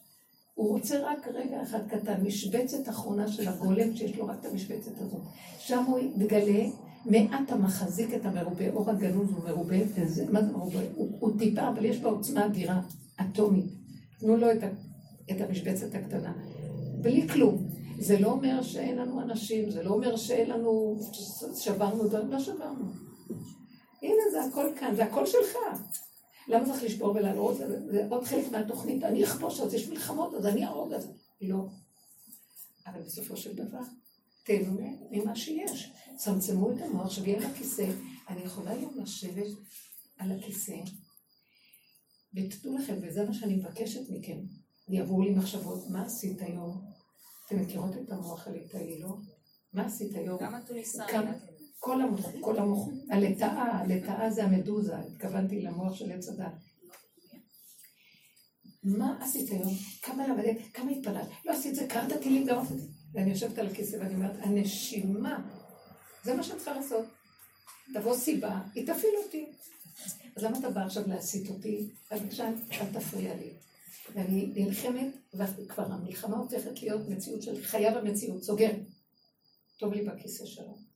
הוא 0.60 0.68
רוצה 0.68 1.00
רק 1.02 1.28
רגע 1.34 1.62
אחד 1.62 1.88
קטן, 1.88 2.22
משבצת 2.22 2.88
אחרונה 2.88 3.28
של 3.28 3.48
הגולם, 3.48 3.96
שיש 3.96 4.16
לו 4.16 4.26
רק 4.26 4.36
את 4.40 4.46
המשבצת 4.46 5.00
הזאת. 5.00 5.20
שם 5.58 5.84
הוא 5.84 5.98
יתגלה 5.98 6.64
מעט 7.04 7.52
המחזיק 7.52 8.14
את 8.14 8.26
המרובה, 8.26 8.70
אור 8.70 8.90
הגנוז 8.90 9.30
הוא 9.30 9.44
מרובה, 9.44 9.76
וזה, 9.94 10.24
מה 10.32 10.42
זה 10.42 10.52
מרובה? 10.52 10.78
הוא, 10.94 11.08
הוא 11.20 11.38
טיפה, 11.38 11.68
אבל 11.68 11.84
יש 11.84 12.00
בה 12.00 12.10
עוצמה 12.10 12.46
אדירה, 12.46 12.80
אטומית. 13.20 13.64
תנו 14.18 14.36
לו 14.36 14.52
את, 14.52 14.62
ה, 14.62 14.66
את 15.30 15.40
המשבצת 15.40 15.94
הקטנה. 15.94 16.32
בלי 17.02 17.28
כלום. 17.28 17.68
זה 17.98 18.18
לא 18.18 18.32
אומר 18.32 18.62
שאין 18.62 18.98
לנו 18.98 19.20
אנשים, 19.20 19.70
זה 19.70 19.82
לא 19.82 19.90
אומר 19.90 20.16
שאין 20.16 20.50
לנו, 20.50 21.00
שברנו 21.56 22.08
דברים, 22.08 22.30
לא 22.30 22.40
שברנו. 22.40 22.84
הנה 24.02 24.22
זה 24.32 24.44
הכל 24.44 24.66
כאן, 24.80 24.94
זה 24.96 25.04
הכל 25.04 25.26
שלך. 25.26 25.56
למה 26.50 26.66
צריך 26.66 26.82
לשבור 26.82 27.08
ולעלות? 27.08 27.56
זה 27.90 28.06
עוד 28.10 28.24
חלק 28.24 28.52
מהתוכנית. 28.52 29.04
אני 29.04 29.24
אכבוש, 29.24 29.60
אז 29.60 29.74
יש 29.74 29.88
מלחמות, 29.88 30.34
אז 30.34 30.46
אני 30.46 30.64
אהרוג 30.64 30.92
את 30.92 31.02
זה. 31.02 31.08
לא. 31.40 31.66
אבל 32.86 33.02
בסופו 33.02 33.36
של 33.36 33.54
דבר, 33.54 33.80
תהנו 34.44 34.78
ממה 35.10 35.36
שיש. 35.36 35.92
צמצמו 36.16 36.72
את 36.72 36.82
המוח, 36.82 37.10
שבי 37.10 37.36
על 37.36 37.42
הכיסא. 37.42 37.86
אני 38.28 38.40
יכולה 38.40 38.70
היום 38.70 38.94
לשבת 38.96 39.46
על 40.18 40.32
הכיסא, 40.32 40.76
ותדעו 42.34 42.78
לכם, 42.78 42.94
וזה 43.02 43.26
מה 43.26 43.34
שאני 43.34 43.56
מבקשת 43.56 44.10
מכם. 44.10 44.38
יבואו 44.88 45.22
לי 45.22 45.30
מחשבות, 45.30 45.90
מה 45.90 46.02
עשית 46.02 46.42
היום? 46.42 46.84
אתם 47.46 47.60
מכירות 47.60 47.96
את 47.96 48.12
המוח 48.12 48.46
הליטאי, 48.46 48.98
לא? 49.00 49.16
מה 49.72 49.86
עשית 49.86 50.14
היום? 50.14 50.38
גם 50.40 50.54
התוניסאי. 50.54 51.06
כל 51.80 52.02
המוח, 52.02 52.26
כל 52.40 52.58
המוח, 52.58 52.88
הלטאה, 53.10 53.78
הלטאה 53.78 54.30
זה 54.30 54.44
המדוזה, 54.44 54.98
התכוונתי 54.98 55.62
למוח 55.62 55.94
של 55.94 56.12
עץ 56.12 56.28
הדת. 56.28 56.52
מה 58.84 59.18
עשית 59.20 59.50
היום? 59.50 59.74
כמה 60.02 60.28
למדת? 60.28 60.56
כמה 60.74 60.90
התפללת? 60.90 61.28
לא 61.44 61.52
עשית 61.52 61.74
זה, 61.74 61.86
קראת 61.86 62.22
טילים 62.22 62.46
גם 62.46 62.64
ואני 63.12 63.30
יושבת 63.30 63.58
על 63.58 63.66
הכיסא 63.66 63.96
ואני 63.96 64.14
אומרת, 64.14 64.36
הנשימה, 64.40 65.48
זה 66.24 66.34
מה 66.34 66.42
שאת 66.42 66.56
צריכה 66.56 66.72
לעשות. 66.72 67.04
תבוא 67.94 68.16
סיבה, 68.16 68.60
היא 68.74 68.86
תפעיל 68.86 69.14
אותי. 69.24 69.46
אז 70.36 70.44
למה 70.44 70.58
אתה 70.58 70.70
בא 70.70 70.80
עכשיו 70.80 71.02
להסיט 71.08 71.50
אותי? 71.50 71.90
אז 72.10 72.20
בבקשה, 72.20 72.48
אל 72.70 72.92
תפריע 72.92 73.34
לי. 73.34 73.52
ואני 74.14 74.52
נלחמת, 74.56 75.06
וכבר 75.34 75.92
המלחמה 75.92 76.36
הופכת 76.36 76.82
להיות 76.82 77.08
מציאות 77.08 77.42
של 77.42 77.62
חייו 77.62 77.98
המציאות, 77.98 78.42
סוגר. 78.42 78.70
טוב 79.78 79.92
לי 79.92 80.04
בכיסא 80.04 80.46
שלו. 80.46 80.89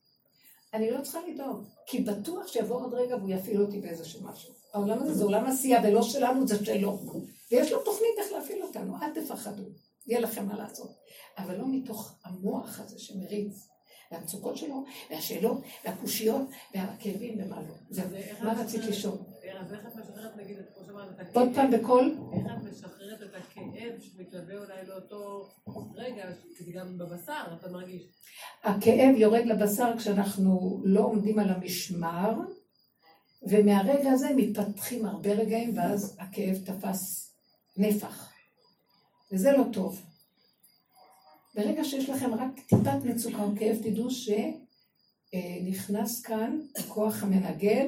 אני 0.75 0.91
לא 0.91 1.01
צריכה 1.01 1.19
לדאוג, 1.27 1.63
כי 1.85 2.01
בטוח 2.01 2.47
שיבוא 2.47 2.75
עוד 2.75 2.93
רגע 2.93 3.15
והוא 3.15 3.29
יפעיל 3.29 3.61
אותי 3.61 3.79
באיזשהו 3.79 4.23
משהו. 4.23 4.53
העולם 4.73 5.03
הזה 5.03 5.13
זה 5.13 5.23
עולם 5.23 5.45
עשייה 5.45 5.81
ולא 5.83 6.01
שלנו, 6.01 6.47
זה 6.47 6.65
שלו. 6.65 6.99
ויש 7.51 7.71
לו 7.71 7.83
תוכנית 7.83 8.11
איך 8.17 8.31
להפעיל 8.31 8.63
אותנו, 8.63 8.93
אל 9.01 9.21
תפחדו, 9.21 9.63
יהיה 10.07 10.19
לכם 10.19 10.45
מה 10.47 10.57
לעשות. 10.57 10.91
אבל 11.37 11.57
לא 11.57 11.65
מתוך 11.67 12.15
המוח 12.25 12.79
הזה 12.79 12.99
שמריץ. 12.99 13.67
והמצוקות 14.11 14.57
שלו, 14.57 14.83
והשאלות, 15.09 15.57
והקושיות, 15.85 16.41
והכאבים 16.75 17.37
ומה 17.41 17.61
לא. 17.61 17.73
זה 17.89 18.03
מה 18.43 18.53
רצית 18.53 18.83
לשאול? 18.83 19.17
עוד 21.33 21.49
פעם 21.55 21.71
בקול? 21.71 22.17
איך 22.33 22.45
את 22.45 22.63
משחררת 22.71 23.04
הכאב 23.55 23.99
שמתלווה 23.99 24.57
אולי 24.57 24.85
לאותו 24.87 25.49
רגע, 25.95 26.23
כי 26.57 26.71
גם 26.71 26.97
בבשר 26.97 27.43
אתה 27.59 27.71
מרגיש. 27.71 28.03
הכאב 28.63 29.15
יורד 29.17 29.45
לבשר 29.45 29.97
כשאנחנו 29.97 30.81
לא 30.85 30.99
עומדים 30.99 31.39
על 31.39 31.49
המשמר, 31.49 32.33
ומהרגע 33.43 34.11
הזה 34.11 34.29
מתפתחים 34.35 35.05
הרבה 35.05 35.33
רגעים, 35.33 35.77
ואז 35.77 36.17
הכאב 36.19 36.57
תפס 36.65 37.33
נפח. 37.77 38.31
וזה 39.31 39.51
לא 39.51 39.63
טוב. 39.73 40.01
ברגע 41.55 41.83
שיש 41.83 42.09
לכם 42.09 42.33
רק 42.33 42.59
טיפת 42.67 43.03
מצוקה 43.03 43.43
או 43.43 43.55
כאב, 43.59 43.77
תדעו 43.83 44.07
שנכנס 45.31 46.21
כאן 46.21 46.59
הכוח 46.77 47.23
המנגד, 47.23 47.87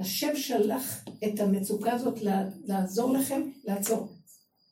השם 0.00 0.36
שלח 0.36 1.04
את 1.24 1.40
המצוקה 1.40 1.92
הזאת 1.92 2.18
לעזור 2.64 3.12
לכם 3.12 3.50
לעצור. 3.64 4.08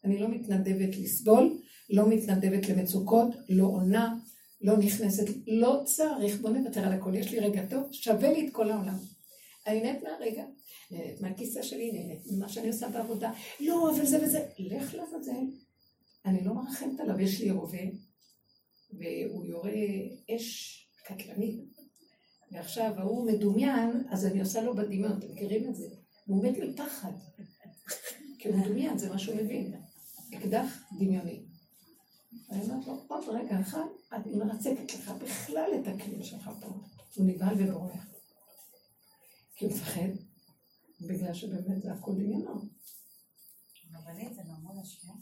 אני 0.04 0.18
לא 0.18 0.28
מתנדבת 0.28 0.96
לסבול, 0.96 1.58
לא 1.90 2.08
מתנדבת 2.08 2.68
למצוקות, 2.68 3.28
לא 3.48 3.64
עונה, 3.64 4.14
לא 4.60 4.76
נכנסת, 4.76 5.24
לא 5.46 5.82
צריך, 5.84 6.40
בוא 6.40 6.50
נוותר 6.50 6.80
על 6.80 6.92
הכל, 6.92 7.14
יש 7.14 7.30
לי 7.30 7.40
רגע 7.40 7.66
טוב, 7.70 7.82
שווה 7.92 8.32
לי 8.32 8.48
את 8.48 8.52
כל 8.52 8.70
העולם. 8.70 8.98
אני 9.66 9.82
נהנית 9.82 10.02
מהרגע, 10.02 10.44
נהנית 10.90 11.20
מהכיסא 11.20 11.62
שלי, 11.62 11.92
נהנית 11.92 12.20
ממה 12.30 12.48
שאני 12.48 12.68
עושה 12.68 12.88
בעבודה, 12.88 13.32
לא, 13.60 13.90
אבל 13.90 14.06
זה 14.06 14.24
וזה, 14.24 14.46
לך 14.58 14.94
לעזאזל. 14.94 15.46
אני 16.24 16.44
לא 16.44 16.54
מרחמת 16.54 17.00
עליו, 17.00 17.20
יש 17.20 17.40
לי 17.40 17.50
רובה, 17.50 17.78
והוא 18.92 19.44
יורה 19.44 19.72
אש 20.30 20.78
קטלנית. 21.04 21.60
ועכשיו 22.52 22.92
ההוא 22.96 23.26
מדומיין, 23.32 23.90
אז 24.10 24.26
אני 24.26 24.40
עושה 24.40 24.62
לו 24.62 24.76
בדמיון, 24.76 25.12
אתם 25.12 25.32
מכירים 25.32 25.68
את 25.68 25.76
זה? 25.76 25.86
הוא 26.26 26.44
מת 26.44 26.58
מפחד. 26.58 27.12
כי 28.38 28.48
הוא 28.48 28.56
מדומיין, 28.58 28.98
זה 28.98 29.08
מה 29.08 29.18
שהוא 29.18 29.36
מבין. 29.36 29.74
אקדח 30.34 30.66
דמיוני. 30.98 31.42
אני 32.50 32.62
אומרת 32.62 32.86
לו, 32.86 33.04
עוד 33.08 33.24
רגע 33.28 33.60
אחד, 33.60 33.84
אני 34.12 34.36
מרצקת 34.36 34.94
לך 34.94 35.08
בכלל 35.08 35.70
את 35.80 35.86
הכלים 35.88 36.22
שלך 36.22 36.50
פה. 36.60 36.66
הוא 37.14 37.26
נבהל 37.26 37.54
ובורח. 37.58 38.06
כי 39.54 39.64
הוא 39.64 39.72
מפחד, 39.72 40.10
בגלל 41.00 41.34
שבאמת 41.34 41.82
זה 41.82 41.92
הכל 41.92 42.12
דמיונו. 42.14 42.62
רבנית, 43.94 44.34
זה 44.34 44.42
ממון 44.44 44.78
השם? 44.78 45.12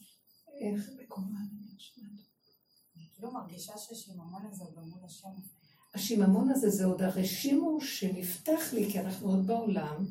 איך 0.61 0.90
בקומה 0.98 1.38
אני 1.40 1.76
השם? 1.76 2.02
כאילו 3.20 3.32
מרגישה 3.32 3.72
שהשיממון 3.78 4.46
הזה 4.50 4.64
הוא 4.64 4.76
גם 4.76 4.88
מול 4.88 5.04
השם. 5.04 5.28
השיממון 5.94 6.50
הזה 6.50 6.70
זה 6.70 6.84
עוד 6.84 7.02
הרשימו 7.02 7.80
שנפתח 7.80 8.72
לי, 8.72 8.92
כי 8.92 9.00
אנחנו 9.00 9.28
עוד 9.28 9.46
בעולם, 9.46 10.06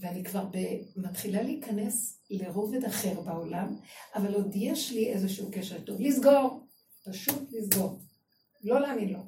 ואני 0.00 0.24
כבר 0.24 0.48
מתחילה 0.96 1.42
להיכנס 1.42 2.22
לרובד 2.30 2.84
אחר 2.84 3.20
בעולם, 3.20 3.76
אבל 4.14 4.34
עוד 4.34 4.52
יש 4.54 4.92
לי 4.92 5.12
איזשהו 5.12 5.48
קשר 5.52 5.80
טוב. 5.80 6.00
לסגור, 6.00 6.66
פשוט 7.04 7.52
לסגור. 7.52 8.00
לא 8.64 8.80
להאמין 8.80 9.12
לו. 9.12 9.20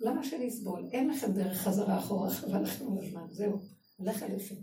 למה 0.00 0.24
שנסבול? 0.24 0.88
אין 0.92 1.08
לכם 1.08 1.32
דרך 1.32 1.58
חזרה 1.58 1.98
אחורה, 1.98 2.30
חבל 2.30 2.62
לכם 2.62 2.84
הזמן, 2.98 3.26
זהו, 3.30 3.60
הלך 3.98 4.22
עליכם. 4.22 4.54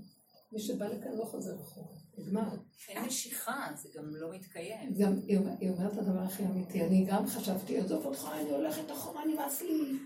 מי 0.51 0.59
שבא 0.59 0.85
לכאן 0.85 1.11
לא 1.17 1.25
חוזר 1.25 1.55
אחורה. 1.61 1.97
נגמר. 2.17 2.49
אין 2.89 3.05
משיכה, 3.05 3.67
זה 3.75 3.89
גם 3.95 4.15
לא 4.15 4.31
מתקיים. 4.33 4.93
גם, 4.97 5.19
היא 5.59 5.69
אומרת 5.69 5.93
את 5.93 5.97
הדבר 5.97 6.19
הכי 6.19 6.45
אמיתי. 6.45 6.85
אני 6.85 7.05
גם 7.05 7.27
חשבתי, 7.27 7.77
עזוב 7.77 8.05
אותך, 8.05 8.27
אני 8.41 8.49
הולכת 8.49 8.91
אחורה, 8.91 9.21
נמאס 9.25 9.61
לי. 9.61 9.97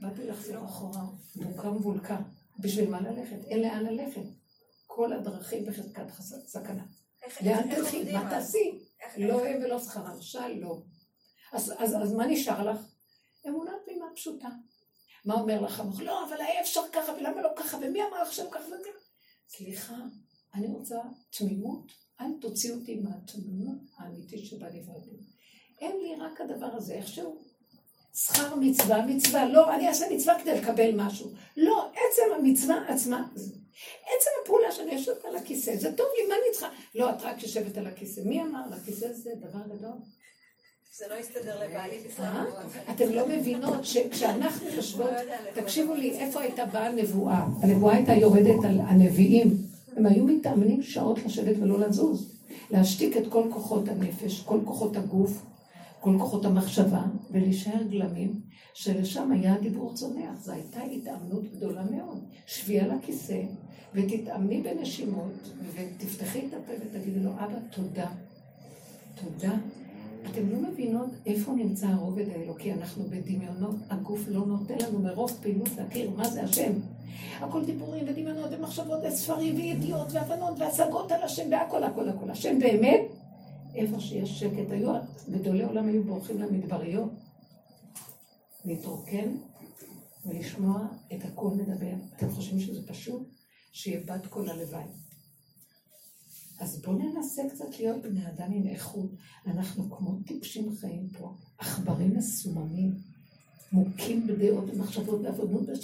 באתי 0.00 0.26
לחזור 0.26 0.64
אחורה, 0.64 1.02
בוקה 1.36 1.70
מבולקה. 1.70 2.18
בשביל 2.58 2.90
מה 2.90 3.00
ללכת? 3.00 3.44
אין 3.44 3.62
לאן 3.62 3.84
ללכת. 3.86 4.22
כל 4.86 5.12
הדרכים 5.12 5.66
בחזקת 5.66 6.08
סכנה. 6.46 6.84
לאן 7.44 7.74
תלכי? 7.74 8.12
מה 8.12 8.30
תעשי? 8.30 8.78
לא 9.16 9.46
הם 9.46 9.62
ולא 9.64 9.78
שכרם. 9.78 10.20
שלום. 10.20 10.82
אז 11.52 12.12
מה 12.16 12.26
נשאר 12.26 12.70
לך? 12.70 12.80
אמונה 13.48 13.72
תמימה 13.84 14.06
פשוטה. 14.14 14.48
מה 15.24 15.34
אומר 15.34 15.60
לך 15.60 15.80
המוח? 15.80 16.00
לא, 16.00 16.28
אבל 16.28 16.36
היה 16.40 16.60
אפשר 16.60 16.80
ככה, 16.92 17.12
ולמה 17.12 17.42
לא 17.42 17.48
ככה, 17.56 17.76
ומי 17.76 18.02
אמר 18.02 18.16
עכשיו 18.22 18.50
ככה 18.50 18.64
וככה? 18.64 18.98
סליחה, 19.48 19.94
אני 20.54 20.66
רוצה 20.66 20.96
תמימות, 21.30 21.92
אל 22.20 22.26
תוציא 22.40 22.72
אותי 22.72 22.94
מהתמימות 22.94 23.78
האמיתית 23.98 24.46
שבה 24.46 24.66
נבראתי. 24.70 25.10
אין 25.80 25.96
לי 26.02 26.14
רק 26.20 26.40
הדבר 26.40 26.66
הזה, 26.66 26.94
איכשהו. 26.94 27.42
שכר 28.14 28.54
מצווה, 28.54 29.06
מצווה, 29.06 29.48
לא, 29.48 29.74
אני 29.74 29.88
אעשה 29.88 30.06
מצווה 30.14 30.40
כדי 30.40 30.60
לקבל 30.60 30.90
משהו. 30.94 31.32
לא, 31.56 31.90
עצם 32.16 32.34
המצווה 32.38 32.76
עצמה, 32.88 33.26
עצם 34.02 34.30
הפעולה 34.42 34.72
שאני 34.72 34.92
יושבת 34.92 35.24
על 35.24 35.36
הכיסא, 35.36 35.76
זה 35.76 35.92
טוב 35.92 36.06
לי, 36.16 36.28
מה 36.28 36.34
אני 36.34 36.52
צריכה? 36.52 36.68
לא, 36.94 37.10
את 37.10 37.22
רק 37.22 37.42
יושבת 37.42 37.78
על 37.78 37.86
הכיסא. 37.86 38.20
מי 38.24 38.42
אמר? 38.42 38.60
לכיסא 38.70 39.12
זה 39.12 39.30
דבר 39.40 39.76
גדול. 39.76 39.92
זה 40.98 41.04
לא 41.10 41.14
יסתדר 41.14 41.64
לבעלי. 41.64 41.98
אה? 42.18 42.44
אתם 42.90 43.12
לא 43.12 43.28
מבינות 43.28 43.84
שכשאנחנו 43.84 44.68
יושבות, 44.68 45.10
לא 45.56 45.60
תקשיבו 45.62 45.94
לי, 45.94 46.10
איפה 46.10 46.40
הייתה 46.40 46.64
באה 46.64 46.86
הנבואה? 46.86 47.46
הנבואה 47.62 47.96
הייתה 47.96 48.12
יורדת 48.12 48.64
על 48.64 48.80
הנביאים. 48.80 49.56
הם 49.96 50.06
היו 50.06 50.24
מתאמנים 50.24 50.82
שעות 50.82 51.18
לשבת 51.24 51.56
ולא 51.60 51.78
לזוז. 51.80 52.32
להשתיק 52.70 53.16
את 53.16 53.22
כל 53.28 53.42
כוחות 53.52 53.88
הנפש, 53.88 54.40
כל 54.40 54.58
כוחות 54.64 54.96
הגוף, 54.96 55.42
כל 56.00 56.16
כוחות 56.18 56.44
המחשבה, 56.44 57.02
ולהישאר 57.30 57.82
גלמים, 57.82 58.40
שלשם 58.74 59.32
היה 59.32 59.54
הדיבור 59.54 59.94
צונח. 59.94 60.40
זו 60.40 60.52
הייתה 60.52 60.82
התאמנות 60.82 61.52
גדולה 61.52 61.82
מאוד. 61.90 62.24
שבי 62.46 62.80
על 62.80 62.90
הכיסא, 62.90 63.42
ותתאמני 63.94 64.62
בנשימות, 64.62 65.50
ותפתחי 65.74 66.38
את 66.38 66.54
הפה 66.54 66.72
ותגידי 66.72 67.20
לו, 67.20 67.30
אבא, 67.30 67.58
תודה. 67.70 68.08
תודה 69.14 69.56
אתם 70.30 70.50
לא 70.50 70.70
מבינות 70.70 71.10
איפה 71.26 71.52
נמצא 71.52 71.86
הרובד 71.86 72.24
האלוקי, 72.28 72.72
אנחנו 72.72 73.04
בדמיונות, 73.04 73.76
הגוף 73.90 74.20
לא 74.28 74.46
נותן 74.46 74.74
לנו 74.86 74.98
מרוב 74.98 75.38
פעילות 75.42 75.68
להכיר 75.78 76.10
מה 76.16 76.28
זה 76.28 76.42
השם. 76.42 76.72
הכל 77.40 77.64
דיבורים 77.64 78.04
ודמיונות 78.08 78.50
ומחשבות 78.50 78.98
וספרים 79.08 79.56
וידיעות 79.56 80.12
והבנות 80.12 80.58
והשגות 80.58 81.12
על 81.12 81.22
השם 81.22 81.42
והכל 81.50 81.84
הכל 81.84 82.08
הכל. 82.08 82.30
השם 82.30 82.58
באמת, 82.58 83.00
איפה 83.76 84.00
שיש 84.00 84.40
שקט, 84.40 84.70
היו, 84.70 84.92
גדולי 85.30 85.64
עולם 85.64 85.88
היו 85.88 86.04
בורחים 86.04 86.38
למדבריות, 86.38 87.10
להתרוקן 88.64 89.36
ולשמוע 90.26 90.86
את 91.14 91.24
הקול 91.24 91.54
מדבר. 91.54 91.94
אתם 92.16 92.30
חושבים 92.30 92.60
שזה 92.60 92.86
פשוט? 92.86 93.28
שיהיה 93.72 94.00
בת 94.06 94.26
קול 94.26 94.50
הלוואי. 94.50 94.84
אז 96.58 96.82
בואו 96.82 96.98
ננסה 96.98 97.42
קצת 97.50 97.78
להיות 97.78 98.02
בני 98.02 98.28
אדם 98.28 98.52
עם 98.52 98.66
איכות. 98.66 99.10
אנחנו 99.46 99.90
כמו 99.90 100.18
טיפשים 100.26 100.76
חיים 100.76 101.08
פה, 101.08 101.34
עכברים 101.58 102.16
מסוממים. 102.16 102.94
מוכים 103.72 104.26
בדעות 104.26 104.64
ומחשבות 104.70 105.20
ועבודות, 105.20 105.78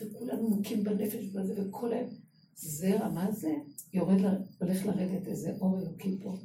וכולנו 0.00 0.48
מוכים 0.48 0.84
בנפש 0.84 1.24
ובזה, 1.24 1.62
וכל 1.62 1.92
היום. 1.92 2.10
זרע, 2.54 3.08
מה 3.08 3.32
זה? 3.32 3.50
יורד, 3.94 4.18
הולך 4.60 4.86
לרדת 4.86 5.28
איזה 5.28 5.52
אור 5.60 5.80
אלוקי 5.80 6.18
פה. 6.22 6.36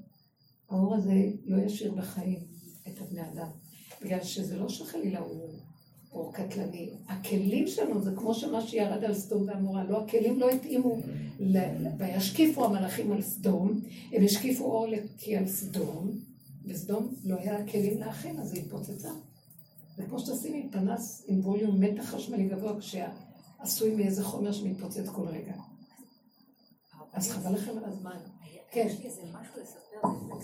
האור 0.69 0.95
הזה 0.95 1.31
לא 1.45 1.57
ישאיר 1.57 1.91
בחיים 1.91 2.39
את 2.87 3.01
הבני 3.01 3.21
אדם, 3.21 3.47
בגלל 4.01 4.23
שזה 4.23 4.57
לא 4.57 4.69
שחלילה 4.69 5.19
הוא 5.19 5.49
אור 6.11 6.33
קטלני. 6.33 6.89
הכלים 7.07 7.67
שלנו 7.67 8.01
זה 8.01 8.11
כמו 8.15 8.33
שמה 8.33 8.61
שירד 8.61 9.03
על 9.03 9.13
סדום 9.13 9.47
ועמורה, 9.47 9.83
לא, 9.83 10.03
הכלים 10.03 10.39
לא 10.39 10.49
התאימו, 10.49 10.97
וישקיפו 11.97 12.65
המלאכים 12.65 13.11
על 13.11 13.21
סדום, 13.21 13.81
הם 14.11 14.23
השקיפו 14.23 14.63
אור 14.65 14.87
לקי 14.87 15.37
על 15.37 15.47
סדום, 15.47 16.11
וסדום 16.65 17.13
לא 17.23 17.35
היה 17.35 17.67
כלים 17.67 17.99
להכין, 17.99 18.39
אז 18.39 18.53
היא 18.53 18.61
התפוצצה. 18.61 19.09
זה 19.97 20.03
כמו 20.03 20.19
שתשימי 20.19 20.69
פנס 20.71 21.25
עם 21.27 21.39
ווליום 21.39 21.81
מתח 21.81 22.03
חשמלי 22.03 22.49
גבוה, 22.49 22.73
כשעשוי 22.79 23.95
מאיזה 23.95 24.23
חומר 24.23 24.51
שמתפוצץ 24.51 25.09
כל 25.09 25.27
רגע. 25.27 25.53
אז 27.13 27.31
חבל 27.31 27.53
לכם 27.53 27.77
על 27.77 27.85
הזמן. 27.85 28.17
כן. 28.71 28.87
יש 28.87 28.99
לי 28.99 29.05
איזה 29.05 29.21
משהו 29.25 29.61
לספר, 29.61 30.01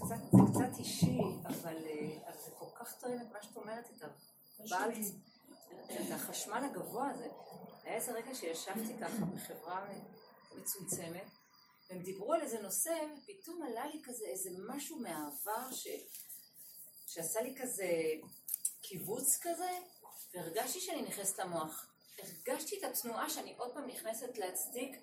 זה 0.07 0.15
קצת 0.51 0.79
אישי, 0.79 1.19
אבל 1.43 1.77
זה 2.45 2.51
כל 2.51 2.65
כך 2.75 2.93
טוען 2.99 3.21
את 3.21 3.31
מה 3.31 3.43
שאת 3.43 3.57
אומרת, 3.57 3.89
את 5.85 6.11
החשמל 6.11 6.63
הגבוה 6.71 7.09
הזה. 7.09 7.27
היה 7.83 7.95
איזה 7.95 8.11
רגע 8.11 8.35
שישבתי 8.35 8.97
ככה 9.01 9.25
בחברה 9.25 9.87
מצומצמת, 10.55 11.27
והם 11.89 12.01
דיברו 12.01 12.33
על 12.33 12.41
איזה 12.41 12.61
נושא, 12.61 12.93
ופתאום 13.17 13.63
עלה 13.63 13.87
לי 13.87 14.01
כזה 14.03 14.25
איזה 14.25 14.49
משהו 14.67 14.99
מהעבר 14.99 15.71
ש... 15.71 15.87
שעשה 17.07 17.41
לי 17.41 17.55
כזה 17.61 17.87
קיבוץ 18.81 19.39
כזה, 19.41 19.69
והרגשתי 20.33 20.79
שאני 20.79 21.01
נכנסת 21.01 21.39
למוח. 21.39 21.90
הרגשתי 22.21 22.79
את 22.79 22.83
התנועה 22.83 23.29
שאני 23.29 23.55
עוד 23.57 23.73
פעם 23.73 23.87
נכנסת 23.87 24.37
להצדיק 24.37 24.97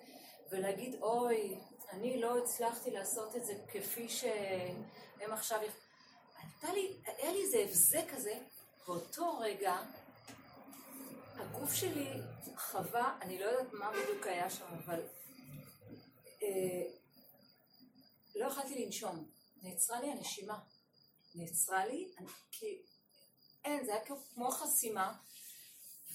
ולהגיד, 0.51 0.95
אוי, 1.01 1.59
אני 1.91 2.21
לא 2.21 2.37
הצלחתי 2.37 2.91
לעשות 2.91 3.35
את 3.35 3.45
זה 3.45 3.53
כפי 3.71 4.09
שהם 4.09 5.31
עכשיו... 5.31 5.59
הייתה 6.37 6.73
לי, 6.73 6.97
היה 7.05 7.31
לי 7.31 7.41
איזה 7.41 7.57
הבזק 7.57 8.13
כזה, 8.13 8.33
באותו 8.87 9.37
רגע 9.39 9.77
הגוף 11.35 11.73
שלי 11.73 12.21
חווה, 12.55 13.17
אני 13.21 13.39
לא 13.39 13.45
יודעת 13.45 13.73
מה 13.73 13.91
בדיוק 13.91 14.27
היה 14.27 14.49
שם, 14.49 14.65
אבל 14.65 15.01
אה, 16.43 16.91
לא 18.35 18.47
יכלתי 18.47 18.85
לנשום, 18.85 19.29
נעצרה 19.61 20.01
לי 20.01 20.11
הנשימה, 20.11 20.59
נעצרה 21.35 21.85
לי, 21.85 22.11
אני, 22.17 22.27
כי 22.51 22.81
אין, 23.65 23.85
זה 23.85 23.93
היה 23.93 24.05
כמו 24.05 24.51
חסימה, 24.51 25.13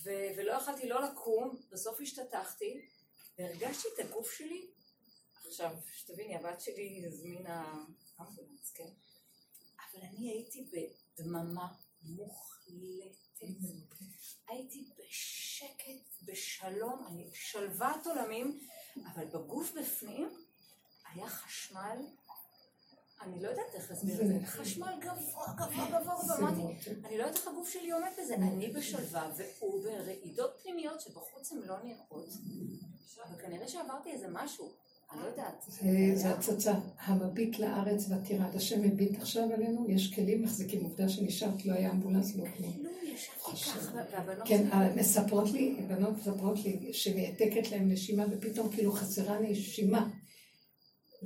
ו- 0.04 0.28
ולא 0.36 0.52
יכלתי 0.52 0.88
לא 0.88 1.02
לקום, 1.02 1.60
בסוף 1.70 2.00
השתתחתי, 2.00 2.88
והרגשתי 3.38 3.88
את 3.94 3.98
הגוף 3.98 4.32
שלי, 4.32 4.70
עכשיו, 5.46 5.76
שתביני, 5.92 6.36
הבת 6.36 6.60
שלי 6.60 7.04
הזמינה 7.06 7.84
אמבולנס, 8.20 8.72
כן? 8.74 8.90
אבל 9.78 10.02
אני 10.02 10.30
הייתי 10.30 10.70
בדממה 11.18 11.68
מוחלטת. 12.02 13.24
הייתי 14.48 14.90
בשקט, 14.98 16.22
בשלום, 16.22 17.06
אני 17.06 17.30
שלוות 17.34 18.06
עולמים, 18.06 18.58
אבל 19.14 19.24
בגוף 19.24 19.72
בפנים 19.72 20.28
היה 21.04 21.28
חשמל 21.28 21.98
אני 23.22 23.42
לא 23.42 23.48
יודעת 23.48 23.74
איך 23.74 23.90
להסביר 23.90 24.22
את 24.22 24.26
זה, 24.26 24.38
חשמל 24.46 24.92
גבוה, 25.00 25.46
גבוה, 25.56 26.00
גבוה, 26.00 26.14
ואמרתי, 26.28 26.90
אני 27.04 27.18
לא 27.18 27.22
יודעת 27.22 27.36
איך 27.36 27.48
הגוף 27.48 27.68
שלי 27.68 27.90
עומד 27.90 28.10
בזה, 28.22 28.34
אני 28.34 28.68
בשלווה 28.68 29.30
והוא 29.36 29.82
ברעידות 29.84 30.50
פנימיות 30.62 31.00
שבחוץ 31.00 31.52
הן 31.52 31.58
לא 31.64 31.74
נראות, 31.84 32.28
אבל 33.28 33.38
כנראה 33.42 33.68
שעברתי 33.68 34.10
איזה 34.10 34.26
משהו, 34.30 34.72
אני 35.12 35.22
לא 35.22 35.26
יודעת. 35.26 35.64
זה 36.14 36.30
הצצה, 36.30 36.74
המביט 36.98 37.58
לארץ 37.58 38.06
ותירד, 38.10 38.56
השם 38.56 38.82
מביט 38.82 39.18
עכשיו 39.18 39.52
עלינו, 39.54 39.90
יש 39.90 40.14
כלים 40.14 40.42
מחזיקים, 40.42 40.84
עובדה 40.84 41.08
שנשארת, 41.08 41.66
לא 41.66 41.72
היה 41.72 41.90
אמבולנס, 41.90 42.36
לא 42.36 42.44
כלום. 42.56 42.72
לא, 42.82 42.90
ישבתי 43.02 43.56
ככה, 43.56 43.98
והבנות... 44.10 44.48
כן, 44.48 44.66
מספרות 44.96 45.50
לי, 45.50 45.76
בנות 45.88 46.16
מספרות 46.18 46.58
לי, 46.64 46.92
שנעתקת 46.92 47.70
להם 47.70 47.92
נשימה 47.92 48.24
ופתאום 48.30 48.70
כאילו 48.70 48.92
חסרה 48.92 49.40
נשימה. 49.40 50.08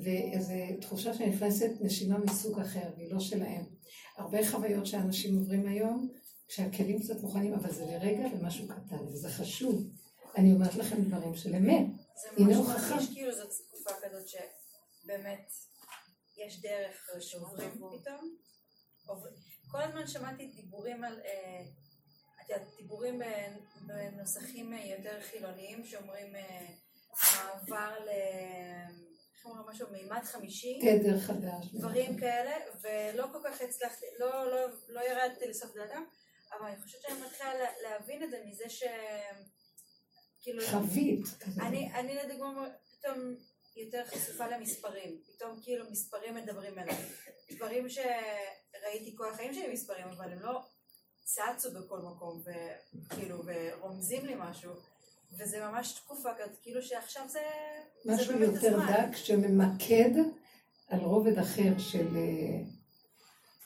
ואיזו 0.04 0.54
תחושה 0.80 1.14
שנכנסת 1.14 1.70
נשימה 1.80 2.18
מסוג 2.18 2.60
אחר, 2.60 2.90
והיא 2.96 3.12
לא 3.12 3.20
שלהם. 3.20 3.64
הרבה 4.16 4.50
חוויות 4.50 4.86
שאנשים 4.86 5.36
עוברים 5.36 5.68
היום, 5.68 6.08
כשהכלים 6.48 7.00
קצת 7.00 7.20
מוכנים, 7.20 7.54
אבל 7.54 7.72
זה 7.72 7.84
לרגע 7.84 8.26
ומשהו 8.32 8.68
קטן, 8.68 9.06
וזה 9.06 9.28
חשוב. 9.28 9.90
אני 10.36 10.52
אומרת 10.52 10.74
לכם 10.74 11.02
דברים 11.02 11.34
של 11.34 11.54
אמת. 11.54 11.86
הנה 12.36 12.56
הוכחה. 12.56 12.96
יש 12.96 13.08
כאילו 13.14 13.32
זאת 13.32 13.50
תקופה 13.68 13.90
כזאת 14.02 14.28
שבאמת 14.28 15.50
יש 16.36 16.60
דרך 16.62 17.08
שעוברים 17.20 17.70
פתאום. 17.70 18.36
כל 19.70 19.82
הזמן 19.82 20.06
שמעתי 20.06 20.46
דיבורים 20.46 21.04
על, 21.04 21.20
אה, 21.24 21.60
את 22.44 22.50
יודעת, 22.50 22.68
דיבורים 22.76 23.20
בנוסחים 23.86 24.72
יותר 24.72 25.20
חילוניים 25.20 25.84
שאומרים 25.84 26.36
אה, 26.36 26.66
מעבר 27.34 28.04
ל... 28.04 28.10
אומרים 29.48 29.68
משהו, 29.68 29.86
מימד 29.90 30.24
חמישי, 30.24 30.80
תדר 30.82 31.20
חדש, 31.20 31.66
דברים 31.72 32.16
כאלה, 32.16 32.56
ולא 32.80 33.26
כל 33.32 33.38
כך 33.44 33.60
הצלחתי, 33.60 34.06
לא, 34.18 34.50
לא, 34.50 34.66
לא 34.88 35.00
ירדתי 35.00 35.48
לסוף 35.48 35.74
דעתם, 35.74 36.04
אבל 36.52 36.66
אני 36.66 36.82
חושבת 36.82 37.00
שאני 37.02 37.20
מתחילה 37.26 37.52
להבין 37.82 38.22
את 38.22 38.30
זה 38.30 38.42
מזה 38.46 38.68
ש... 38.68 38.82
כאילו... 40.40 40.62
חבית. 40.66 41.24
אני, 41.60 41.94
אני 41.94 42.14
לדוגמה 42.14 42.68
פתאום 42.98 43.36
יותר 43.76 44.04
חשופה 44.06 44.46
למספרים, 44.46 45.22
פתאום 45.26 45.60
כאילו 45.62 45.90
מספרים 45.90 46.34
מדברים 46.34 46.78
אליי, 46.78 46.96
דברים 47.50 47.88
שראיתי 47.88 49.16
כל 49.16 49.30
החיים 49.30 49.54
שלי 49.54 49.72
מספרים, 49.72 50.08
אבל 50.08 50.32
הם 50.32 50.40
לא 50.40 50.60
צצו 51.24 51.70
בכל 51.72 51.98
מקום, 51.98 52.42
וכאילו, 52.44 53.42
ורומזים 53.44 54.26
לי 54.26 54.34
משהו. 54.38 54.72
וזה 55.32 55.66
ממש 55.66 55.92
תקופה 55.92 56.28
כזאת, 56.38 56.58
כאילו 56.62 56.82
שעכשיו 56.82 57.22
זה... 57.28 57.40
משהו 58.06 58.38
זה 58.38 58.44
יותר 58.44 58.78
דק 58.88 59.16
שממקד 59.16 60.10
על 60.88 61.00
רובד 61.00 61.38
אחר 61.38 61.78
של 61.78 62.16
אה, 62.16 62.62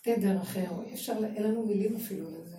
תדר 0.03 0.43
אחר, 0.43 0.93
אפשר, 0.95 1.13
אין 1.37 1.43
לנו 1.43 1.67
מילים 1.67 1.97
אפילו 1.97 2.31
לזה. 2.31 2.57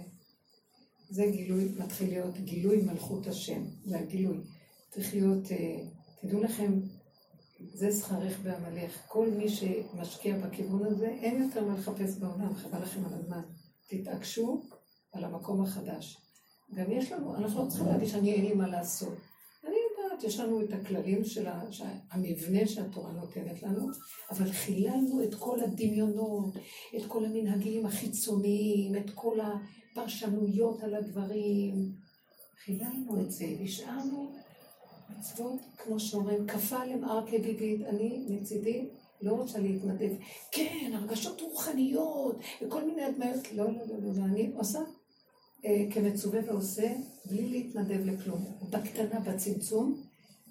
זה 1.10 1.26
גילוי, 1.32 1.66
מתחיל 1.78 2.10
להיות 2.10 2.38
גילוי 2.38 2.82
מלכות 2.82 3.28
השם, 3.28 3.64
זה 3.86 3.99
הגילוי. 3.99 4.38
צריך 4.89 5.14
להיות, 5.14 5.51
אה, 5.51 5.80
תדעו 6.22 6.43
לכם, 6.43 6.80
זה 7.74 7.91
שכרך 7.91 8.39
בעמלך. 8.39 9.01
כל 9.08 9.30
מי 9.30 9.49
שמשקיע 9.49 10.38
בכיוון 10.38 10.86
הזה, 10.86 11.08
אין 11.08 11.43
יותר 11.43 11.66
מה 11.66 11.78
לחפש 11.78 12.18
בעולם, 12.18 12.56
חבל 12.56 12.82
לכם 12.82 13.06
על 13.06 13.14
הזמן. 13.14 13.41
תתעקשו 13.88 14.64
על 15.12 15.24
המקום 15.24 15.64
החדש. 15.64 16.22
גם 16.76 16.91
יש 16.91 17.11
לנו, 17.11 17.36
אנחנו 17.36 17.63
לא 17.63 17.69
צריכים 17.69 17.88
להגיד 17.88 18.07
שאני 18.07 18.34
אין 18.34 18.45
לי 18.45 18.53
מה 18.53 18.67
לעשות. 18.67 19.13
אני 19.63 19.76
יודעת, 19.76 20.24
יש 20.24 20.39
לנו 20.39 20.61
את 20.61 20.74
הכללים 20.74 21.26
של 21.26 21.47
המבנה 22.11 22.67
שהתורה 22.67 23.11
נותנת 23.11 23.63
לנו, 23.63 23.88
אבל 24.32 24.51
חיללנו 24.51 25.24
את 25.24 25.36
כל 25.36 25.59
הדמיונות, 25.59 26.53
את 26.97 27.05
כל 27.07 27.26
המנהגים 27.26 27.86
החיצוניים, 27.86 28.95
את 28.95 29.09
כל 29.15 29.38
הפרשנויות 29.41 30.84
על 30.84 30.95
הדברים. 30.95 31.91
חיללנו 32.65 33.21
את 33.21 33.32
זה, 33.32 33.45
השארנו 33.63 34.32
מצוות, 35.09 35.61
כמו 35.78 35.99
שאומרים, 35.99 36.47
כפה 36.47 36.86
למער 36.86 37.28
כדידית. 37.28 37.82
אני 37.82 38.26
מצידי 38.30 38.89
לא 39.21 39.34
רוצה 39.34 39.59
להתנדב. 39.59 40.11
כן, 40.51 40.91
הרגשות 40.93 41.41
רוחניות, 41.41 42.38
וכל 42.61 42.86
מיני 42.86 43.03
הדמיות. 43.03 43.53
לא, 43.53 43.65
לא, 43.65 43.71
לא, 43.71 43.95
לא, 44.03 44.13
לא, 44.17 44.24
אני 44.26 44.51
עושה 44.55 44.80
אה, 44.80 44.86
כמצווה 45.91 46.39
ועושה, 46.47 46.93
בלי 47.26 47.49
להתנדב 47.49 48.05
לכלום. 48.05 48.57
בקטנה, 48.70 49.20
בצמצום, 49.20 50.03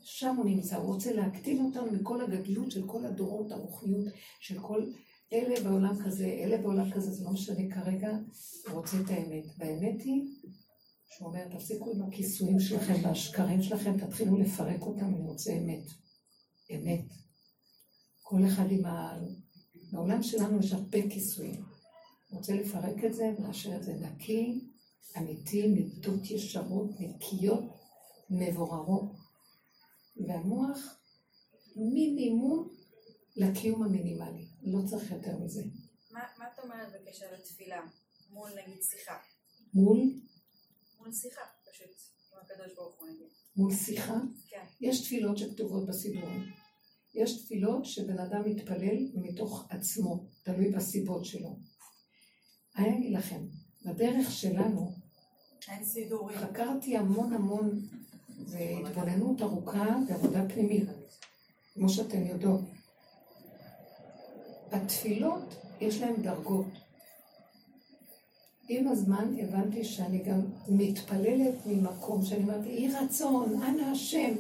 שם 0.03 0.37
הוא 0.37 0.45
נמצא. 0.45 0.77
הוא 0.77 0.95
רוצה 0.95 1.13
להקטין 1.13 1.65
אותנו 1.65 1.93
מכל 1.93 2.21
הגדלות 2.21 2.71
של 2.71 2.87
כל 2.87 3.05
הדורות, 3.05 3.53
הרוחניות 3.53 4.05
של 4.41 4.59
כל 4.59 4.87
אלה 5.33 5.61
בעולם 5.65 6.05
כזה, 6.05 6.25
אלה 6.25 6.59
בעולם 6.59 6.91
כזה, 6.91 7.11
זה 7.11 7.25
לא 7.25 7.31
משנה 7.31 7.75
כרגע, 7.75 8.11
הוא 8.69 8.75
רוצה 8.75 8.97
את 9.01 9.11
האמת. 9.11 9.45
והאמת 9.59 10.03
היא, 10.03 10.23
שהוא 11.09 11.29
אומר, 11.29 11.49
תפסיקו 11.49 11.91
עם 11.91 12.03
הכיסויים 12.03 12.61
שלכם 12.61 12.95
והשקרים 13.03 13.63
שלכם, 13.63 13.99
תתחילו 13.99 14.39
לפרק 14.39 14.83
אותם, 14.83 15.15
אני 15.15 15.27
רוצה 15.27 15.53
אמת. 15.53 15.85
אמת. 16.71 17.05
כל 18.23 18.47
אחד 18.47 18.67
עם 18.71 18.85
ה... 18.85 19.19
בעולם 19.93 20.23
שלנו 20.23 20.61
יש 20.61 20.73
הרבה 20.73 21.09
כיסויים. 21.11 21.63
הוא 22.29 22.39
רוצה 22.39 22.55
לפרק 22.55 23.05
את 23.05 23.15
זה 23.15 23.33
ולאשר 23.39 23.77
את 23.77 23.83
זה 23.83 23.95
נקי, 23.95 24.72
אמיתי, 25.19 25.67
מידות 25.67 26.31
ישרות, 26.31 26.91
נקיות, 27.01 27.65
מבוררות. 28.31 29.13
והמוח 30.17 30.79
מינימום 31.77 32.69
לקיום 33.37 33.83
המינימלי, 33.83 34.47
לא 34.63 34.79
צריך 34.87 35.11
יותר 35.11 35.39
מזה. 35.39 35.63
מה, 36.11 36.21
מה 36.39 36.45
את 36.55 36.59
אומרת 36.65 36.93
בקשר 36.93 37.27
לתפילה? 37.33 37.83
מול 38.31 38.51
נגיד 38.51 38.83
שיחה? 38.83 39.17
מול? 39.75 39.99
מול 39.99 40.23
מול 41.03 41.13
שיחה, 41.13 41.41
פשוט, 41.71 41.91
עם 42.33 42.39
הקדוש 42.43 42.77
ברוך 42.77 43.01
הוא 43.01 43.09
נגיד. 43.09 43.27
מול 43.57 43.75
שיחה? 43.75 44.15
כן. 44.49 44.65
יש 44.81 45.05
תפילות 45.05 45.39
שכתובות 45.39 45.87
בסידורים. 45.87 46.53
יש 47.15 47.45
תפילות 47.45 47.85
שבן 47.85 48.19
אדם 48.19 48.43
מתפלל 48.45 48.99
מתוך 49.15 49.67
עצמו, 49.71 50.27
תלוי 50.43 50.71
בסיבות 50.71 51.25
שלו. 51.25 51.59
אני 52.77 52.99
אגיד 52.99 53.13
לכם, 53.13 53.47
בדרך 53.85 54.31
שלנו, 54.31 54.93
אין 55.69 55.85
סידורים. 55.85 56.39
חקרתי 56.39 56.97
המון 56.97 57.33
המון, 57.33 57.81
והתבוננות 58.47 59.43
ארוכה 59.43 59.97
ועבודה 60.09 60.49
פנימית, 60.49 60.89
כמו 61.75 61.89
שאתן 61.89 62.27
יודעות. 62.27 62.61
התפילות, 64.73 65.55
יש 65.81 66.01
להן 66.01 66.23
דרגות. 66.23 66.67
עם 68.69 68.89
הזמן 68.89 69.35
הבנתי 69.43 69.85
שאני 69.85 70.19
גם 70.19 70.41
מתפללת 70.69 71.55
ממקום 71.67 72.25
שאני 72.25 72.43
אומרת, 72.43 72.67
יהי 72.67 72.89
רצון, 72.89 73.63
אנא 73.63 73.83
השם, 73.83 74.35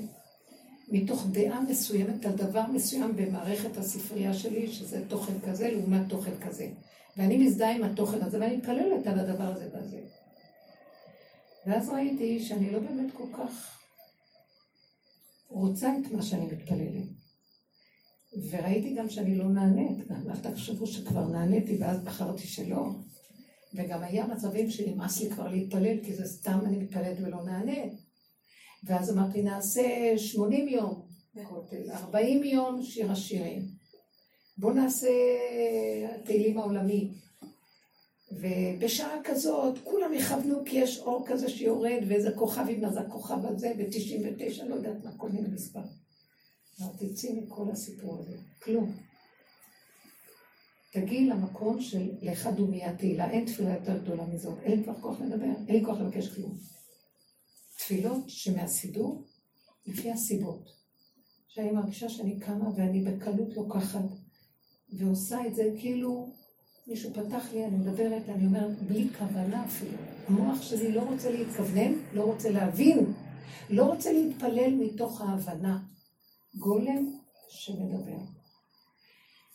מתוך 0.88 1.26
דעה 1.30 1.61
מסוימת 1.61 2.26
על 2.26 2.32
דבר 2.32 2.62
מסוים 2.72 3.16
במערכת 3.16 3.76
הספרייה 3.76 4.34
שלי, 4.34 4.72
שזה 4.72 5.03
תוכן 5.09 5.40
כזה 5.47 5.70
לעומת 5.70 6.09
תוכן 6.09 6.32
כזה. 6.40 6.68
ואני 7.17 7.39
מזדהה 7.39 7.77
עם 7.77 7.83
התוכן 7.83 8.23
הזה, 8.23 8.41
ואני 8.41 8.57
מתפללת 8.57 9.07
על 9.07 9.19
הדבר 9.19 9.45
הזה 9.45 9.69
והזה. 9.73 10.01
ואז 11.67 11.89
ראיתי 11.89 12.41
שאני 12.41 12.71
לא 12.71 12.79
באמת 12.79 13.13
כל 13.15 13.27
כך 13.33 13.79
רוצה 15.49 15.93
את 15.99 16.13
מה 16.13 16.23
שאני 16.23 16.47
מתפללת. 16.47 17.05
וראיתי 18.51 18.95
גם 18.95 19.09
שאני 19.09 19.35
לא 19.35 19.45
נענית, 19.45 20.09
גם 20.09 20.31
אל 20.31 20.37
תחשבו 20.37 20.87
שכבר 20.87 21.27
נעניתי 21.27 21.77
ואז 21.81 22.05
בחרתי 22.05 22.47
שלא. 22.47 22.87
וגם 23.75 24.03
היה 24.03 24.27
מצבים 24.27 24.71
שנמאס 24.71 25.21
לי 25.21 25.31
כבר 25.31 25.49
להתפלל, 25.49 26.05
כי 26.05 26.15
זה 26.15 26.25
סתם 26.25 26.59
אני 26.65 26.77
מתפללת 26.77 27.17
ולא 27.21 27.45
נענית. 27.45 27.93
ואז 28.85 29.13
אמרתי, 29.13 29.43
נעשה 29.43 30.19
80 30.19 30.69
יום 30.69 31.07
כותל, 31.49 31.91
40 31.91 32.45
יום 32.45 32.83
שיר 32.83 33.13
השירים. 33.13 33.63
בואו 34.57 34.73
נעשה 34.73 35.09
תהילים 36.25 36.59
העולמי. 36.59 37.11
ובשעה 38.33 39.23
כזאת 39.25 39.79
כולם 39.85 40.15
יכוונו 40.15 40.65
כי 40.65 40.77
יש 40.77 40.99
אור 40.99 41.25
כזה 41.27 41.49
שיורד 41.49 42.03
ואיזה 42.09 42.31
כוכב 42.37 42.65
עם 42.69 42.85
אז 42.85 42.97
הכוכב 42.97 43.47
הזה 43.47 43.73
ב-99, 43.79 44.65
לא 44.65 44.75
יודעת 44.75 45.05
מה, 45.05 45.11
כל 45.17 45.29
מיני 45.29 45.49
מספר. 45.49 45.81
אמרתי, 46.81 47.15
צאי 47.15 47.33
מכל 47.33 47.71
הסיפור 47.71 48.19
הזה, 48.19 48.37
כלום. 48.63 48.93
תגיעי 50.93 51.27
למקום 51.27 51.81
של 51.81 52.11
לך 52.23 52.47
דומיה 52.47 52.97
תהילה, 52.97 53.31
אין 53.31 53.47
תפילה 53.47 53.75
יותר 53.75 53.99
גדולה 53.99 54.27
מזאת, 54.27 54.59
אין 54.63 54.83
כבר 54.83 55.01
כוח 55.01 55.21
לדבר, 55.21 55.45
אין 55.45 55.77
לי 55.77 55.85
כוח 55.85 55.99
לבקש 55.99 56.35
כלום. 56.35 56.59
תפילות 57.77 58.31
שמהסידור, 58.31 59.23
לפי 59.87 60.11
הסיבות. 60.11 60.73
שאני 61.49 61.71
מרגישה 61.71 62.09
שאני 62.09 62.41
קמה 62.41 62.69
ואני 62.77 63.03
בקלות 63.03 63.57
לוקחת 63.57 64.05
ועושה 64.93 65.47
את 65.47 65.55
זה 65.55 65.70
כאילו 65.78 66.28
מישהו 66.86 67.11
פתח 67.14 67.53
לי, 67.53 67.64
אני 67.64 67.76
מדברת, 67.76 68.28
אני 68.28 68.47
אומרת, 68.47 68.82
בלי 68.82 69.09
כוונה 69.18 69.64
אפילו. 69.64 69.99
המוח 70.26 70.62
שלי 70.62 70.93
לא 70.93 71.01
רוצה 71.01 71.30
להתכוונן, 71.30 71.93
לא 72.14 72.22
רוצה 72.22 72.51
להבין, 72.51 73.12
לא 73.70 73.84
רוצה 73.84 74.12
להתפלל 74.12 74.74
מתוך 74.74 75.20
ההבנה. 75.20 75.82
גולם 76.55 77.18
שמדבר. 77.49 78.18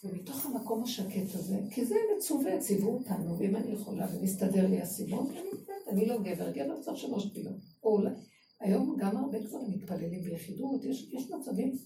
ומתוך 0.03 0.45
המקום 0.45 0.83
השקט 0.83 1.35
הזה, 1.35 1.59
כי 1.71 1.85
זה 1.85 1.95
מצווה, 2.17 2.59
ציוו 2.59 2.93
אותנו, 2.93 3.39
ואם 3.39 3.55
אני 3.55 3.71
יכולה 3.71 4.07
ומסתדר 4.13 4.67
לי 4.67 4.81
הסיבות, 4.81 5.29
אני 5.29 5.41
אני 5.89 6.05
לא 6.05 6.17
גבר, 6.17 6.51
גבר 6.51 6.81
צריך 6.81 6.97
שלוש 6.97 7.25
תפילות. 7.25 7.55
או 7.83 7.97
אולי, 7.97 8.11
היום 8.59 8.95
גם 8.99 9.17
הרבה 9.17 9.39
גברים 9.39 9.71
מתפללים 9.71 10.23
ביחידות, 10.23 10.83
יש, 10.83 11.09
יש 11.11 11.31
מצבים, 11.31 11.77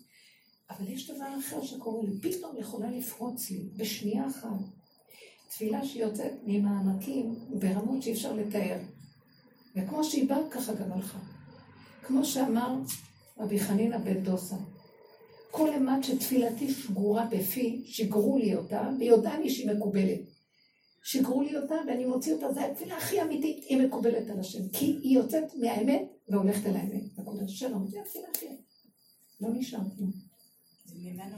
אבל 0.78 0.90
יש 0.90 1.12
דבר 1.12 1.26
אחר 1.40 1.64
שקורה 1.64 2.04
לי, 2.04 2.20
פתאום 2.22 2.58
יכולה 2.58 2.92
לפרוץ 2.92 3.52
לי, 3.52 3.70
בשנייה 3.78 4.28
אחת. 4.28 4.50
תפילה 5.50 5.86
שיוצאת 5.86 6.34
ממעמקים 6.44 7.36
ברמות 7.50 8.04
שאי 8.04 8.14
אפשר 8.14 8.34
לתאר. 8.34 8.80
וכמו 9.76 10.04
שהיא 10.04 10.30
באה, 10.30 10.50
ככה 10.52 10.74
גם 10.74 10.92
הלכה. 10.92 11.20
כמו 12.04 12.26
שאמר 12.26 12.76
רבי 13.38 13.60
חנינא 13.60 13.98
בן 13.98 14.24
דוסה, 14.24 14.56
כל 15.52 15.70
אימת 15.70 16.04
שתפילתי 16.04 16.74
שגורה 16.74 17.26
בפי, 17.32 17.84
שיגרו 17.86 18.38
לי 18.38 18.56
אותה, 18.56 18.90
ויודעני 19.00 19.50
שהיא 19.50 19.72
מקובלת. 19.72 20.20
שיגרו 21.04 21.42
לי 21.42 21.58
אותה 21.58 21.76
ואני 21.88 22.06
מוציא 22.06 22.34
אותה, 22.34 22.54
זו 22.54 22.60
התפילה 22.60 22.98
הכי 22.98 23.22
אמיתית, 23.22 23.64
היא 23.64 23.78
מקובלת 23.78 24.30
על 24.30 24.40
השם. 24.40 24.70
כי 24.70 24.86
היא 24.86 25.18
יוצאת 25.18 25.56
מהאמת 25.56 26.02
והולכת 26.30 26.66
אל 26.66 26.76
האמת. 26.76 27.04
נקודה 27.18 27.48
שלום, 27.48 27.88
זה 27.88 28.02
התפילה 28.02 28.28
הכי 28.36 28.46
לא 29.42 29.50
נשאר 29.54 29.80
כלום. 29.98 30.31
זה 31.04 31.10
ממנו 31.10 31.38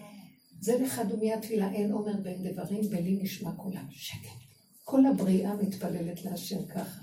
זה 0.59 0.77
לך 0.79 1.01
דומיה 1.09 1.41
תפילה, 1.41 1.71
אין 1.71 1.91
עומר 1.91 2.21
בין 2.21 2.43
דברים, 2.43 2.81
בלי 2.89 3.19
נשמע 3.21 3.51
קולם. 3.51 3.85
שקט. 3.89 4.37
כל 4.83 5.05
הבריאה 5.05 5.55
מתפללת 5.55 6.25
להשם 6.25 6.65
ככה. 6.65 7.01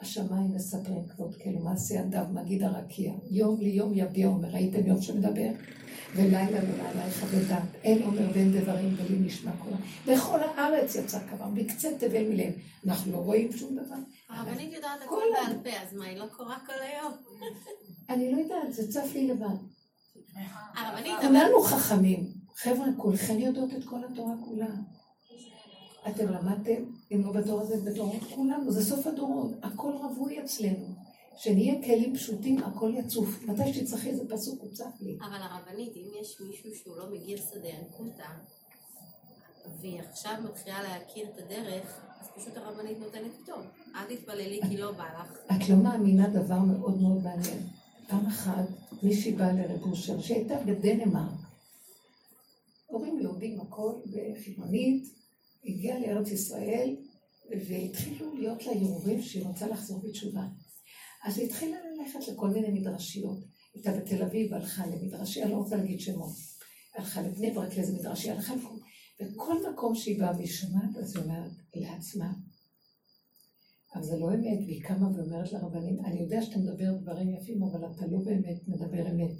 השמיים 0.00 0.54
מספרים 0.54 1.08
כבוד 1.08 1.34
כאילו 1.34 1.60
מעשי 1.60 1.94
ידיו 1.94 2.24
מגיד 2.32 2.62
הרקיע. 2.62 3.12
יום 3.30 3.60
ליום 3.60 3.92
יביע 3.94 4.26
עומר, 4.26 4.48
ראיתם 4.48 4.86
יום 4.86 5.02
שמדבר? 5.02 5.50
ולילה 6.14 6.62
ללילה 6.62 7.08
יחווה 7.08 7.44
דעת. 7.48 7.74
אין 7.84 8.02
עומר 8.02 8.32
בין 8.32 8.52
דברים 8.52 8.96
בלי 8.96 9.18
נשמע 9.18 9.52
קולם. 9.56 9.80
וכל 10.06 10.40
הארץ 10.40 10.94
יצא 10.94 11.18
כבר, 11.28 11.48
מקצה 11.48 11.88
תבל 11.98 12.28
מלב. 12.28 12.52
אנחנו 12.86 13.12
לא 13.12 13.16
רואים 13.16 13.52
שום 13.52 13.76
דבר. 13.76 13.96
הרבנית 14.28 14.72
יודעת 14.72 15.02
הכל 15.02 15.22
בעל 15.34 15.56
פה, 15.62 15.70
אז 15.70 15.94
מה, 15.94 16.04
היא 16.04 16.18
לא 16.18 16.26
קוראה 16.36 16.58
כל 16.66 16.72
היום? 16.72 17.12
אני 18.08 18.32
לא 18.32 18.38
יודעת, 18.38 18.72
זה 18.72 18.92
צף 18.92 19.10
לי 19.14 19.26
לבד. 19.26 19.75
כולנו 21.20 21.60
חכמים. 21.62 22.32
חבר'ה, 22.54 22.86
כולכם 22.96 23.38
יודעות 23.38 23.70
את 23.74 23.84
כל 23.84 24.04
התורה 24.04 24.34
כולה. 24.44 24.66
אתם 26.08 26.32
למדתם, 26.32 26.84
אם 27.12 27.22
לא 27.24 27.32
בתור 27.32 27.60
הזה, 27.60 27.90
בתור 27.90 28.14
כולנו, 28.34 28.70
זה 28.70 28.84
סוף 28.84 29.06
הדורות, 29.06 29.50
הכל 29.62 29.92
רווי 29.92 30.44
אצלנו. 30.44 30.86
שנהיה 31.36 31.82
כלים 31.84 32.14
פשוטים, 32.14 32.58
הכל 32.58 32.92
יצוף. 32.96 33.42
מתי 33.42 33.74
שתצטרכי 33.74 34.08
איזה 34.08 34.28
פסוק, 34.28 34.60
הוא 34.62 34.70
צף 34.72 35.00
לי. 35.00 35.18
אבל 35.20 35.42
הרבנית, 35.42 35.96
אם 35.96 36.20
יש 36.20 36.40
מישהו 36.40 36.70
שהוא 36.74 36.96
לא 36.96 37.10
מגיע 37.10 37.36
שדה 37.36 37.68
ינקותא, 37.68 38.28
והיא 39.80 40.00
עכשיו 40.00 40.34
מתחילה 40.44 40.82
להכיר 40.82 41.26
את 41.28 41.38
הדרך, 41.38 42.00
אז 42.20 42.28
פשוט 42.36 42.56
הרבנית 42.56 42.98
נותנת 42.98 43.32
פטור. 43.42 43.58
אל 43.94 44.16
תתפללי 44.16 44.60
כי 44.68 44.76
לא 44.76 44.92
בא 44.92 45.04
לך. 45.04 45.38
את 45.50 45.68
לא 45.68 45.76
מאמינה 45.76 46.28
דבר 46.28 46.58
מאוד 46.58 47.00
מאוד 47.00 47.22
מעניין. 47.22 47.75
פעם 48.08 48.26
אחת 48.26 48.68
מישהי 49.02 49.32
באה 49.32 49.52
לרב 49.52 49.82
אושר, 49.82 50.20
שהייתה 50.20 50.54
בדנמרק, 50.66 51.40
הורים 52.86 53.20
יהודים 53.20 53.60
הכל, 53.60 53.92
וחילונית, 54.06 55.04
הגיעה 55.64 55.98
לארץ 55.98 56.28
ישראל, 56.28 56.96
והתחילו 57.50 58.34
להיות 58.34 58.66
לה 58.66 58.72
ערעורים 58.72 59.22
שהיא 59.22 59.44
רוצה 59.44 59.66
לחזור 59.66 60.00
בתשובה. 60.02 60.46
אז 61.24 61.38
היא 61.38 61.46
התחילה 61.46 61.76
ללכת 61.76 62.28
לכל 62.28 62.48
מיני 62.48 62.80
מדרשיות. 62.80 63.38
הייתה 63.74 63.92
בתל 63.92 64.22
אביב, 64.22 64.54
הלכה 64.54 64.86
למדרשי, 64.86 65.42
אני 65.42 65.50
לא 65.50 65.56
רוצה 65.56 65.76
להגיד 65.76 66.00
שמות. 66.00 66.32
הלכה 66.94 67.22
לבני 67.22 67.50
ברק 67.50 67.76
לאיזה 67.76 67.92
מדרשי, 67.92 68.30
הלכה 68.30 68.54
למקום. 68.54 68.78
וכל 69.20 69.72
מקום 69.72 69.94
שהיא 69.94 70.18
באה 70.18 70.36
והיא 70.36 70.46
שומעת, 70.46 70.96
אז 70.96 71.16
היא 71.16 71.24
אומרת 71.24 71.50
לעצמה, 71.74 72.32
אבל 73.96 74.04
זה 74.04 74.16
לא 74.16 74.34
אמת, 74.34 74.58
והיא 74.66 74.82
קמה 74.82 75.08
ואומרת 75.16 75.52
לרבנים, 75.52 76.04
אני 76.04 76.20
יודע 76.20 76.42
שאתה 76.42 76.58
מדבר 76.58 76.96
דברים 76.96 77.34
יפים, 77.34 77.62
אבל 77.62 77.84
אתה 77.90 78.06
לא 78.06 78.18
באמת 78.24 78.68
מדבר 78.68 79.10
אמת. 79.10 79.30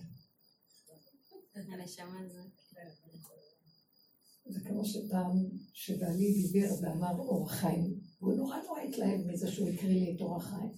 זה. 4.46 4.60
כמו 4.68 4.84
שפעם, 4.84 5.46
שבעלי 5.72 6.32
דיבר 6.32 6.68
ואמר 6.80 7.18
אור 7.18 7.46
החיים, 7.46 7.94
הוא 8.18 8.34
נורא 8.34 8.56
נורא 8.66 8.80
התלהב 8.80 9.20
מזה 9.26 9.52
שהוא 9.52 9.68
הקריא 9.68 10.04
לי 10.04 10.16
את 10.16 10.20
אור 10.20 10.36
החיים. 10.36 10.70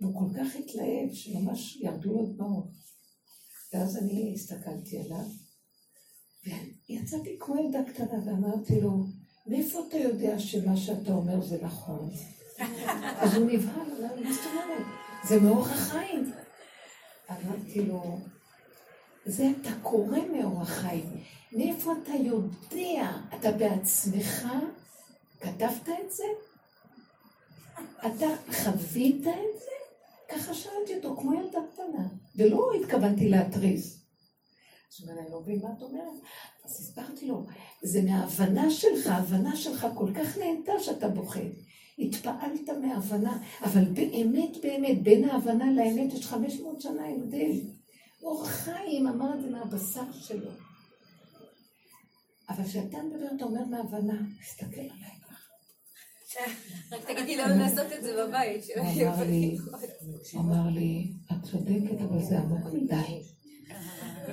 והוא 0.00 0.14
כל 0.18 0.38
כך 0.38 0.56
התלהב 0.56 1.12
שממש 1.12 1.76
ירדו 1.76 2.12
לו 2.12 2.26
דמעות. 2.26 2.70
ואז 3.72 3.96
אני 3.96 4.32
הסתכלתי 4.34 4.98
עליו, 4.98 5.26
ויצאתי 6.88 7.36
כמו 7.40 7.56
ילדה 7.56 7.84
קטנה 7.92 8.26
ואמרתי 8.26 8.80
לו, 8.80 9.04
מאיפה 9.46 9.78
אתה 9.88 9.96
יודע 9.96 10.38
שמה 10.38 10.76
שאתה 10.76 11.12
אומר 11.12 11.46
זה 11.46 11.62
נכון? 11.62 12.10
אז 13.22 13.34
הוא 13.34 13.50
נבהל, 13.50 14.10
מה 14.24 14.32
זאת 14.32 14.44
אומרת? 14.46 14.86
זה 15.24 15.40
מאורח 15.40 15.72
החיים. 15.72 16.32
אמרתי 17.30 17.82
לו, 17.86 18.18
זה 19.26 19.50
אתה 19.60 19.70
קורא 19.82 20.18
מאורח 20.32 20.68
חיים. 20.68 21.24
מאיפה 21.52 21.92
אתה 22.02 22.12
יודע? 22.12 23.10
אתה 23.38 23.52
בעצמך 23.52 24.46
כתבת 25.40 25.88
את 25.88 26.12
זה? 26.12 26.24
אתה 28.06 28.26
חווית 28.52 29.26
את 29.26 29.58
זה? 29.58 29.72
ככה 30.28 30.54
שאלתי 30.54 30.96
אותו, 30.96 31.16
כמו 31.16 31.34
ילדה 31.34 31.58
קטנה, 31.72 32.06
ולא 32.36 32.70
התכוונתי 32.80 33.28
להתריס. 33.28 34.02
אז 34.92 35.00
הוא 35.00 35.10
אומר, 35.10 35.22
אני 35.22 35.30
לא 35.30 35.40
מבין 35.40 35.60
מה 35.62 35.68
את 35.78 35.82
אומרת. 35.82 36.22
אז 36.64 36.70
הסברתי 36.80 37.26
לו, 37.26 37.46
זה 37.82 38.02
מההבנה 38.02 38.70
שלך, 38.70 39.06
ההבנה 39.06 39.56
שלך 39.56 39.86
כל 39.94 40.10
כך 40.14 40.38
נהנתה 40.38 40.72
שאתה 40.80 41.08
בוכה. 41.08 41.40
התפעלת 41.98 42.68
מהבנה, 42.82 43.38
אבל 43.64 43.84
באמת 43.84 44.56
באמת, 44.62 45.02
בין 45.02 45.28
ההבנה 45.28 45.72
לאמת 45.72 46.12
יש 46.12 46.26
500 46.26 46.80
שנה 46.80 47.08
הבדל. 47.08 47.60
אור 48.22 48.46
חיים 48.46 49.06
אמר 49.06 49.34
את 49.34 49.42
זה 49.42 49.50
מהבשר 49.50 50.12
שלו. 50.12 50.50
אבל 52.48 52.64
כשאתה 52.64 52.98
מדבר, 53.02 53.26
אתה 53.36 53.44
אומר 53.44 53.64
מהבנה, 53.64 54.20
תסתכל 54.40 54.80
עליי 54.80 54.90
ככה. 55.28 55.34
רק 56.92 57.10
תגידי 57.10 57.36
לנו 57.36 57.58
לעשות 57.60 57.92
את 57.98 58.02
זה 58.02 58.26
בבית. 58.26 58.64
לי, 59.22 59.56
הוא 60.32 60.40
אמר 60.40 60.70
לי, 60.70 61.12
את 61.32 61.46
צודקת, 61.50 62.00
אבל 62.00 62.22
זה 62.22 62.38
עמוק 62.38 62.66
מדי. 62.72 63.22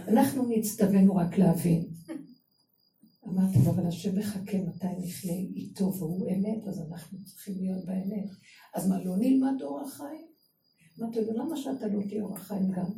אנחנו 0.07 0.45
נצטווינו 0.49 1.15
רק 1.15 1.37
להבין. 1.37 1.98
אמרתי 3.29 3.57
לו, 3.65 3.71
אבל 3.71 3.87
השם 3.87 4.19
מחכה 4.19 4.57
מתי 4.57 4.87
נחיה 4.97 5.33
איתו 5.33 5.93
והוא 5.93 6.29
אמת, 6.31 6.67
אז 6.67 6.81
אנחנו 6.81 7.23
צריכים 7.25 7.55
להיות 7.57 7.85
באמת. 7.85 8.29
אז 8.73 8.89
מה, 8.89 9.03
לא 9.03 9.17
נלמד 9.17 9.61
אור 9.61 9.81
החיים? 9.81 10.27
אמרתי 10.99 11.21
לו, 11.21 11.33
למה 11.33 11.57
שאתה 11.57 11.87
לא 11.87 12.01
תהיה 12.01 12.23
אור 12.23 12.37
החיים 12.37 12.71
גם? 12.71 12.91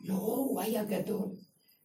לא, 0.00 0.36
הוא 0.36 0.60
היה 0.60 0.84
גדול. 0.84 1.36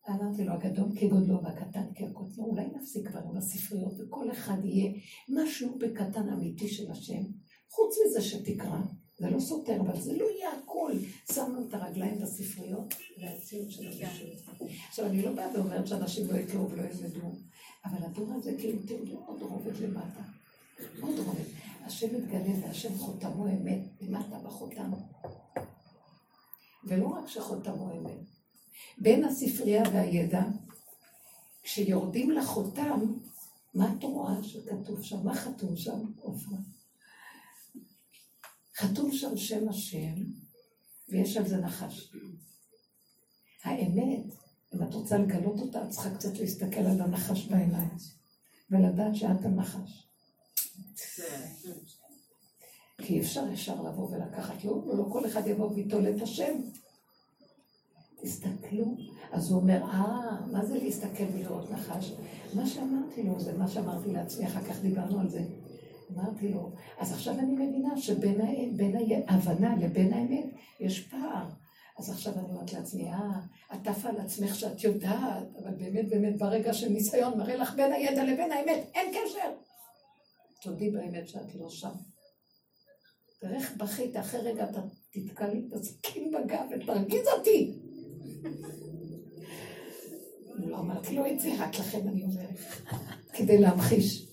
אמרתי 0.09 0.43
לו, 0.43 0.53
הגדול 0.53 0.89
כגודלו 0.95 1.43
והקטן 1.43 1.85
כקוטנו, 1.95 2.45
אולי 2.45 2.67
נפסיק 2.75 3.07
כבר 3.07 3.19
עם 3.19 3.37
הספריות, 3.37 3.93
וכל 3.99 4.31
אחד 4.31 4.57
יהיה 4.63 4.91
משהו 5.29 5.77
בקטן 5.79 6.29
אמיתי 6.29 6.67
של 6.67 6.91
השם. 6.91 7.23
חוץ 7.69 7.95
מזה 8.05 8.21
שתקרא, 8.21 8.81
זה 9.19 9.29
לא 9.29 9.39
סותר, 9.39 9.81
אבל 9.81 10.01
זה 10.01 10.17
לא 10.17 10.25
יהיה 10.25 10.49
הכל. 10.63 10.91
שמנו 11.33 11.67
את 11.67 11.73
הרגליים 11.73 12.19
בספריות, 12.19 12.93
והציון 13.21 13.71
של 13.71 13.87
הראשון. 13.87 14.27
עכשיו, 14.87 15.05
אני 15.05 15.21
לא 15.21 15.31
באה 15.31 15.47
ואומרת 15.53 15.87
שאנשים 15.87 16.27
לא 16.31 16.37
יקראו 16.37 16.69
ולא 16.71 16.83
ילמדו, 16.83 17.31
אבל 17.85 17.97
הדור 18.05 18.33
הזה 18.35 18.55
כאילו 18.59 18.79
תראו 18.87 19.25
עוד 19.25 19.41
רובד 19.41 19.81
למטה. 19.81 20.21
עוד 21.01 21.19
רובד. 21.19 21.43
השם 21.85 22.15
מתגלה 22.15 22.53
והשם 22.61 22.97
חותמו 22.97 23.47
אמת 23.47 23.79
למטה 24.01 24.39
בחותם. 24.39 24.91
ולא 26.83 27.07
רק 27.07 27.27
שחותמו 27.27 27.91
אמת. 27.91 28.19
בין 28.97 29.25
הספרייה 29.25 29.83
והידע, 29.93 30.43
כשיורדים 31.63 32.31
לחותם, 32.31 32.99
מה 33.73 33.93
את 33.93 34.03
רואה 34.03 34.43
שכתוב 34.43 35.03
שם? 35.03 35.25
מה 35.25 35.35
חתום 35.35 35.77
שם, 35.77 35.99
עופרה? 36.21 36.57
חתום 38.79 39.11
שם 39.11 39.37
שם 39.37 39.69
השם, 39.69 40.15
ויש 41.09 41.37
על 41.37 41.47
זה 41.47 41.57
נחש. 41.57 42.11
האמת, 43.63 44.23
אם 44.75 44.83
את 44.83 44.93
רוצה 44.93 45.17
לגלות 45.17 45.59
אותה, 45.59 45.83
את 45.83 45.89
צריכה 45.89 46.15
קצת 46.15 46.37
להסתכל 46.39 46.79
על 46.79 47.01
הנחש 47.01 47.45
בעיניים, 47.45 47.89
ולדעת 48.71 49.15
שאת 49.15 49.45
הנחש. 49.45 50.07
כי 52.97 53.13
אי 53.13 53.19
אפשר 53.19 53.51
ישר 53.51 53.81
לבוא 53.81 54.09
ולקחת, 54.11 54.63
לא, 54.63 54.83
לא 54.97 55.05
כל 55.11 55.25
אחד 55.25 55.47
יבוא 55.47 55.71
ויטול 55.71 56.09
את 56.09 56.21
השם. 56.21 56.61
תסתכלו. 58.21 58.95
אז 59.31 59.51
הוא 59.51 59.61
אומר, 59.61 59.83
אה, 59.83 60.45
מה 60.51 60.65
זה 60.65 60.77
להסתכל 60.77 61.23
ולראות 61.33 61.71
נחש? 61.71 62.13
מה 62.53 62.67
שאמרתי 62.67 63.23
לו, 63.23 63.39
זה 63.39 63.57
מה 63.57 63.67
שאמרתי 63.67 64.11
לעצמי, 64.11 64.47
אחר 64.47 64.63
כך 64.63 64.81
דיברנו 64.81 65.19
על 65.19 65.29
זה. 65.29 65.43
אמרתי 66.13 66.47
לו, 66.47 66.71
אז 66.97 67.13
עכשיו 67.13 67.39
אני 67.39 67.51
מבינה 67.51 67.97
שבין 67.97 68.41
ההבנה 69.27 69.75
לבין 69.75 70.13
האמת 70.13 70.45
יש 70.79 71.07
פער. 71.07 71.49
אז 71.99 72.09
עכשיו 72.09 72.33
אני 72.33 72.43
אומרת 72.43 72.73
לעצמי, 72.73 73.11
אה, 73.11 73.39
את 73.73 73.87
עפה 73.87 74.09
על 74.09 74.19
עצמך 74.19 74.55
שאת 74.55 74.83
יודעת, 74.83 75.47
אבל 75.63 75.71
באמת 75.77 76.09
באמת 76.09 76.37
ברגע 76.37 76.73
של 76.73 76.89
ניסיון 76.89 77.37
מראה 77.37 77.55
לך 77.55 77.75
בין 77.75 77.93
הידע 77.93 78.23
לבין 78.23 78.51
האמת, 78.51 78.87
אין 78.93 79.11
קשר. 79.11 79.53
תודי 80.61 80.89
באמת 80.89 81.27
שאת 81.27 81.55
לא 81.55 81.69
שם. 81.69 81.89
תראה 83.41 83.55
איך 83.55 83.77
בכית, 83.77 84.17
אחרי 84.17 84.41
רגע 84.41 84.69
אתה 84.69 84.81
תתקע 85.11 85.47
לי 85.47 85.67
את 85.67 85.73
הסכין 85.73 86.31
בגב 86.31 86.65
ותרגיז 86.71 87.27
אותי. 87.37 87.79
לא 90.69 90.79
אמרתי 90.79 91.15
לו 91.15 91.27
את 91.27 91.39
זה, 91.39 91.49
רק 91.59 91.79
לכם 91.79 92.07
אני 92.07 92.23
אומרת, 92.23 92.59
כדי 93.33 93.57
להמחיש. 93.57 94.28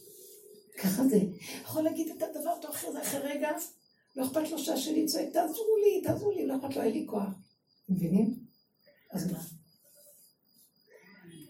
ככה 0.79 1.03
זה. 1.09 1.19
יכול 1.63 1.83
להגיד 1.83 2.17
את 2.17 2.23
הדבר 2.23 2.61
תוך 2.61 2.77
אחרי 2.77 2.93
זה, 2.93 3.03
אחרי 3.03 3.21
רגע, 3.21 3.51
לא 4.17 4.27
אכפת 4.27 4.51
לו 4.51 4.59
שהשני 4.59 5.07
צועק, 5.07 5.33
תעזרו 5.33 5.77
לי, 5.77 6.03
תעזרו 6.03 6.31
לי, 6.31 6.47
לא 6.47 6.57
אכפת 6.57 6.77
לו, 6.77 6.83
אין 6.83 6.93
לי 6.93 7.07
כוח. 7.09 7.29
מבינים? 7.89 8.47
אז 9.11 9.33
מה? 9.33 9.39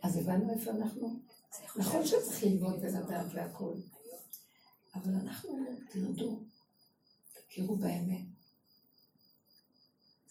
אז 0.02 0.16
הבנו 0.16 0.54
איפה 0.54 0.70
אנחנו? 0.70 1.20
נכון 1.76 2.06
שצריך 2.06 2.42
ללמוד 2.42 2.78
ולדעת 2.82 3.26
והכול, 3.34 3.76
אבל 4.94 5.12
אנחנו 5.14 5.50
אומרים, 5.50 5.86
תרדו, 5.90 6.40
תכירו 7.32 7.76
באמת. 7.76 8.26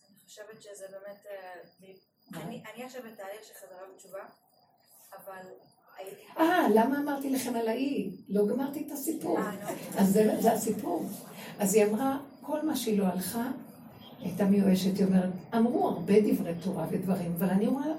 אני 0.10 0.20
חושבת 0.26 0.62
שזה 0.62 0.86
באמת, 0.92 1.26
אה, 1.26 2.42
אני 2.74 2.84
עכשיו 2.84 3.02
בתהליך 3.02 3.44
של 3.44 3.54
חזרה 3.54 3.82
בתשובה, 3.94 4.26
אבל 5.14 5.46
אה, 6.40 6.68
למה 6.76 7.00
אמרתי 7.00 7.30
לכם 7.30 7.56
על 7.56 7.68
האי? 7.68 8.12
לא 8.30 8.48
גמרתי 8.48 8.84
את 8.88 8.92
הסיפור. 8.92 9.38
אה, 9.38 9.52
לא. 9.64 10.00
אז 10.02 10.14
זה, 10.14 10.38
זה 10.42 10.54
הסיפור. 10.54 11.06
אז 11.60 11.76
היא 11.76 11.86
אמרה, 11.86 12.20
כל 12.42 12.66
מה 12.66 12.76
שהיא 12.76 13.00
לא 13.00 13.06
הלכה, 13.06 13.52
הייתה 14.20 14.46
מיואשת, 14.46 14.98
היא 14.98 15.06
אומרת, 15.06 15.30
אמרו 15.56 15.88
הרבה 15.88 16.14
דברי 16.22 16.54
תורה 16.64 16.88
ודברים, 16.92 17.34
אבל 17.38 17.50
אני 17.50 17.68
אומרת 17.68 17.98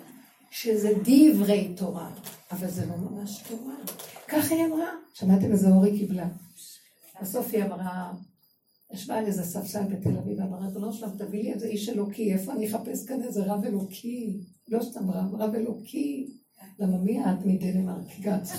שזה 0.51 0.93
דברי 1.03 1.75
תורה, 1.77 2.11
אבל 2.53 2.69
זה 2.69 2.87
לא 2.87 2.97
ממש 2.97 3.43
תורה. 3.49 3.75
ככה 4.29 4.55
היא 4.55 4.65
אמרה. 4.67 4.91
שמעתם 5.15 5.53
איזה 5.53 5.69
אור 5.69 5.85
היא 5.85 5.99
קיבלה. 5.99 6.29
בסוף 7.23 7.49
היא 7.53 7.65
אמרה, 7.65 8.13
ישבה 8.93 9.19
על 9.19 9.27
איזה 9.27 9.43
ספסל 9.43 9.83
בתל 9.83 10.19
אביב, 10.19 10.41
אמרה, 10.41 10.67
ריבונו 10.67 10.93
שלם, 10.93 11.11
תביא 11.19 11.43
לי 11.43 11.53
איזה 11.53 11.67
איש 11.67 11.89
אלוקי, 11.89 12.33
איפה 12.33 12.53
אני 12.53 12.67
אחפש 12.67 13.07
כאן 13.07 13.23
איזה 13.23 13.45
רב 13.45 13.65
אלוקי? 13.65 14.41
לא 14.69 14.83
סתם 14.83 15.11
רב, 15.11 15.35
רב 15.35 15.55
אלוקי. 15.55 16.36
למה 16.79 16.99
מי 16.99 17.21
את 17.21 17.45
מדנמרק? 17.45 18.07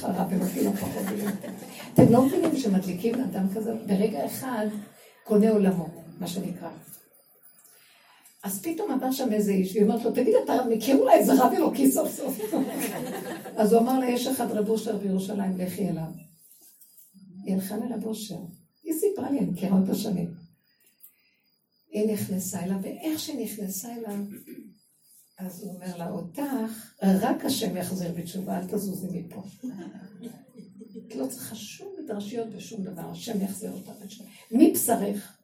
רב 0.04 0.34
אלוקי 0.34 0.64
לא 0.64 0.72
פחות 0.72 1.06
ביותר. 1.06 1.50
אתם 1.94 2.12
לא 2.12 2.26
מבינים 2.26 2.58
שמדליקים 2.58 3.16
לאדם 3.16 3.48
כזה, 3.56 3.74
ברגע 3.88 4.26
אחד 4.26 4.68
קונה 5.24 5.50
עולמו, 5.50 5.88
מה 6.20 6.28
שנקרא. 6.28 6.70
אז 8.44 8.62
פתאום 8.62 8.92
עבר 8.92 9.12
שם 9.12 9.34
איזה 9.34 9.52
איש, 9.52 9.72
והיא 9.72 9.84
אומרת 9.84 10.04
לו, 10.04 10.12
תגיד, 10.12 10.34
אתה 10.44 10.54
מכיר 10.70 10.98
אולי 10.98 11.14
איזה 11.14 11.34
רב 11.34 11.52
אלוקי 11.58 11.92
סוף 11.92 12.12
סוף? 12.12 12.40
אז 13.58 13.74
הוא 13.74 13.82
אמר 13.82 14.00
לה, 14.00 14.10
יש 14.10 14.28
אחד 14.28 14.52
רב 14.52 14.70
אושר 14.70 14.98
בירושלים, 14.98 15.58
לכי 15.58 15.90
אליו. 15.90 16.12
היא 17.44 17.56
הלכה 17.56 17.78
לרב 17.78 18.06
אושר. 18.06 18.40
היא 18.84 18.94
סיפרה 18.94 19.32
לי, 19.32 19.40
אני 19.40 19.50
מכירה 19.50 19.80
אותה 19.80 19.96
שנים. 19.96 20.34
היא 21.92 22.14
נכנסה 22.14 22.64
אליו, 22.64 22.78
ואיך 22.82 23.20
שנכנסה 23.20 23.96
אליו, 23.96 24.18
אז 25.38 25.64
הוא 25.64 25.74
אומר 25.74 25.98
לה, 25.98 26.10
אותך, 26.10 26.42
רק 27.04 27.46
השם 27.46 27.78
יחזיר 27.78 28.12
בתשובה, 28.12 28.60
אל 28.60 28.68
תזוזי 28.68 29.08
מפה. 29.20 29.44
את 31.08 31.16
לא 31.16 31.28
צריכה 31.28 31.56
שום 31.56 31.96
מדרשיות 32.04 32.48
ושום 32.52 32.84
דבר, 32.84 33.10
השם 33.12 33.42
יחזיר 33.42 33.72
אותך 33.72 33.92
בתשובה. 34.04 34.30
מבשרך. 34.52 35.38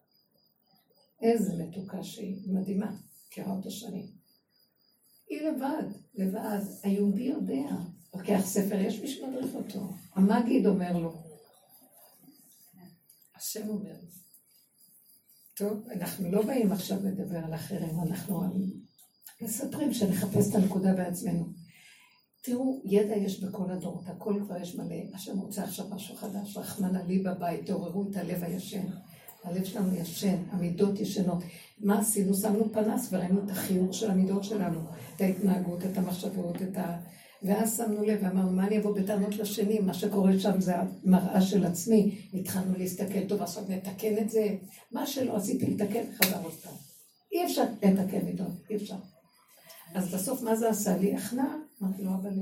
איזה 1.21 1.63
מתוקה 1.63 2.03
שהיא, 2.03 2.53
מדהימה, 2.53 2.95
מכירה 3.27 3.55
אותה 3.55 3.69
שנים. 3.69 4.07
היא 5.29 5.41
לבד, 5.41 5.83
לבד. 6.13 6.59
היהודי 6.83 7.23
יודע, 7.23 7.75
לוקח 8.13 8.41
ספר, 8.45 8.75
יש 8.79 8.99
מי 8.99 9.07
שמדריך 9.07 9.55
אותו. 9.55 9.93
המגיד 10.13 10.65
אומר 10.65 10.97
לו. 10.97 11.23
השם 13.35 13.69
אומר. 13.69 13.95
טוב, 15.53 15.87
אנחנו 15.89 16.31
לא 16.31 16.41
באים 16.41 16.71
עכשיו 16.71 16.97
לדבר 17.03 17.37
על 17.37 17.53
אחרים, 17.53 17.99
אנחנו 17.99 18.43
מספרים 19.41 19.93
שנחפש 19.93 20.49
את 20.49 20.55
הנקודה 20.55 20.93
בעצמנו. 20.93 21.45
תראו, 22.43 22.81
ידע 22.85 23.15
יש 23.15 23.43
בכל 23.43 23.71
הדורות, 23.71 24.03
הכל 24.07 24.39
כבר 24.45 24.57
יש 24.57 24.75
מלא. 24.75 24.95
השם 25.13 25.39
רוצה 25.39 25.63
עכשיו 25.63 25.85
משהו 25.89 26.15
חדש, 26.15 26.57
רחמנא 26.57 26.99
לי 27.07 27.19
בבית, 27.19 27.65
תעוררו 27.65 28.05
את 28.11 28.17
הלב 28.17 28.43
הישן. 28.43 28.87
הלב 29.43 29.63
שלנו 29.63 29.95
ישן, 29.95 30.35
המידות 30.51 30.99
ישנות. 30.99 31.43
מה 31.79 31.99
עשינו? 31.99 32.33
שמנו 32.33 32.73
פנס 32.73 33.09
וראינו 33.11 33.43
את 33.45 33.49
החיור 33.49 33.93
של 33.93 34.11
המידות 34.11 34.43
שלנו, 34.43 34.79
את 35.15 35.21
ההתנהגות, 35.21 35.85
את 35.85 35.97
המחשבות, 35.97 36.61
את 36.61 36.77
ה... 36.77 36.99
ואז 37.43 37.77
שמנו 37.77 38.03
לב 38.03 38.19
ואמרנו, 38.23 38.51
מה 38.51 38.67
אני 38.67 38.77
אבוא 38.77 38.95
בטענות 38.95 39.35
לשני? 39.35 39.79
מה 39.79 39.93
שקורה 39.93 40.39
שם 40.39 40.61
זה 40.61 40.73
המראה 40.75 41.41
של 41.41 41.65
עצמי. 41.65 42.27
התחלנו 42.33 42.77
להסתכל, 42.77 43.27
טוב, 43.27 43.41
עכשיו 43.41 43.63
נתקן 43.69 44.17
את 44.17 44.29
זה. 44.29 44.55
מה 44.91 45.07
שלא 45.07 45.35
עשיתי 45.35 45.65
לתקן, 45.65 46.03
חזר 46.13 46.43
עוד 46.43 46.53
פעם. 46.53 46.73
אי 47.31 47.45
אפשר 47.45 47.63
לתקן 47.83 48.25
מידות, 48.25 48.51
אי 48.69 48.75
אפשר. 48.75 48.95
אז 49.93 50.13
בסוף 50.13 50.41
מה 50.41 50.55
זה 50.55 50.69
עשה 50.69 50.97
לי? 50.97 51.15
הכנעה. 51.15 51.55
אמרתי 51.81 52.03
לו, 52.03 52.11
אבל 52.13 52.33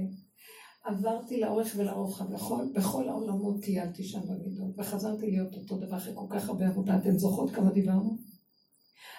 עברתי 0.84 1.40
לאורך 1.40 1.74
ולרוחב, 1.78 2.34
בכל, 2.34 2.66
בכל 2.76 3.10
העולמות 3.10 3.64
טיילתי 3.64 4.04
שם 4.04 4.22
במידות, 4.28 4.76
וחזרתי 4.78 5.32
להיות 5.32 5.54
אותו 5.54 5.78
דבר 5.78 5.98
אחרי 5.98 6.14
כל 6.16 6.28
כך 6.30 6.50
הרבה 6.50 6.68
עבודה. 6.68 6.98
אתן 6.98 7.18
זוכרות 7.18 7.52
כמה 7.52 7.72
דיברנו? 7.72 8.18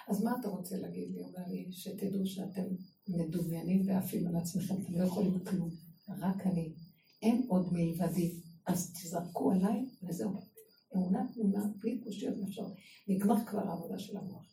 אז 0.08 0.22
מה 0.24 0.36
אתה 0.40 0.48
רוצה 0.48 0.76
להגיד 0.76 1.10
לי? 1.10 1.22
אומר 1.22 1.46
לי, 1.48 1.68
שתדעו 1.72 2.26
שאתם 2.26 2.64
מדומיינים 3.08 3.88
ועפים 3.88 4.26
על 4.26 4.36
עצמכם, 4.36 4.74
אתם 4.82 4.92
לא 4.92 5.04
יכולים 5.04 5.44
כלום, 5.44 5.70
רק 6.08 6.46
אני. 6.46 6.72
אין 7.22 7.46
עוד 7.48 7.72
מלבדי. 7.72 8.40
אז 8.66 8.92
תזרקו 8.92 9.52
עליי, 9.52 9.88
וזהו. 10.02 10.30
אמונה 10.96 11.26
תמונה, 11.34 11.64
בלי 11.78 12.00
קושיות 12.04 12.34
נפשות. 12.38 12.72
נגמר 13.08 13.44
כבר 13.46 13.68
העבודה 13.68 13.98
של 13.98 14.16
המוח. 14.16 14.52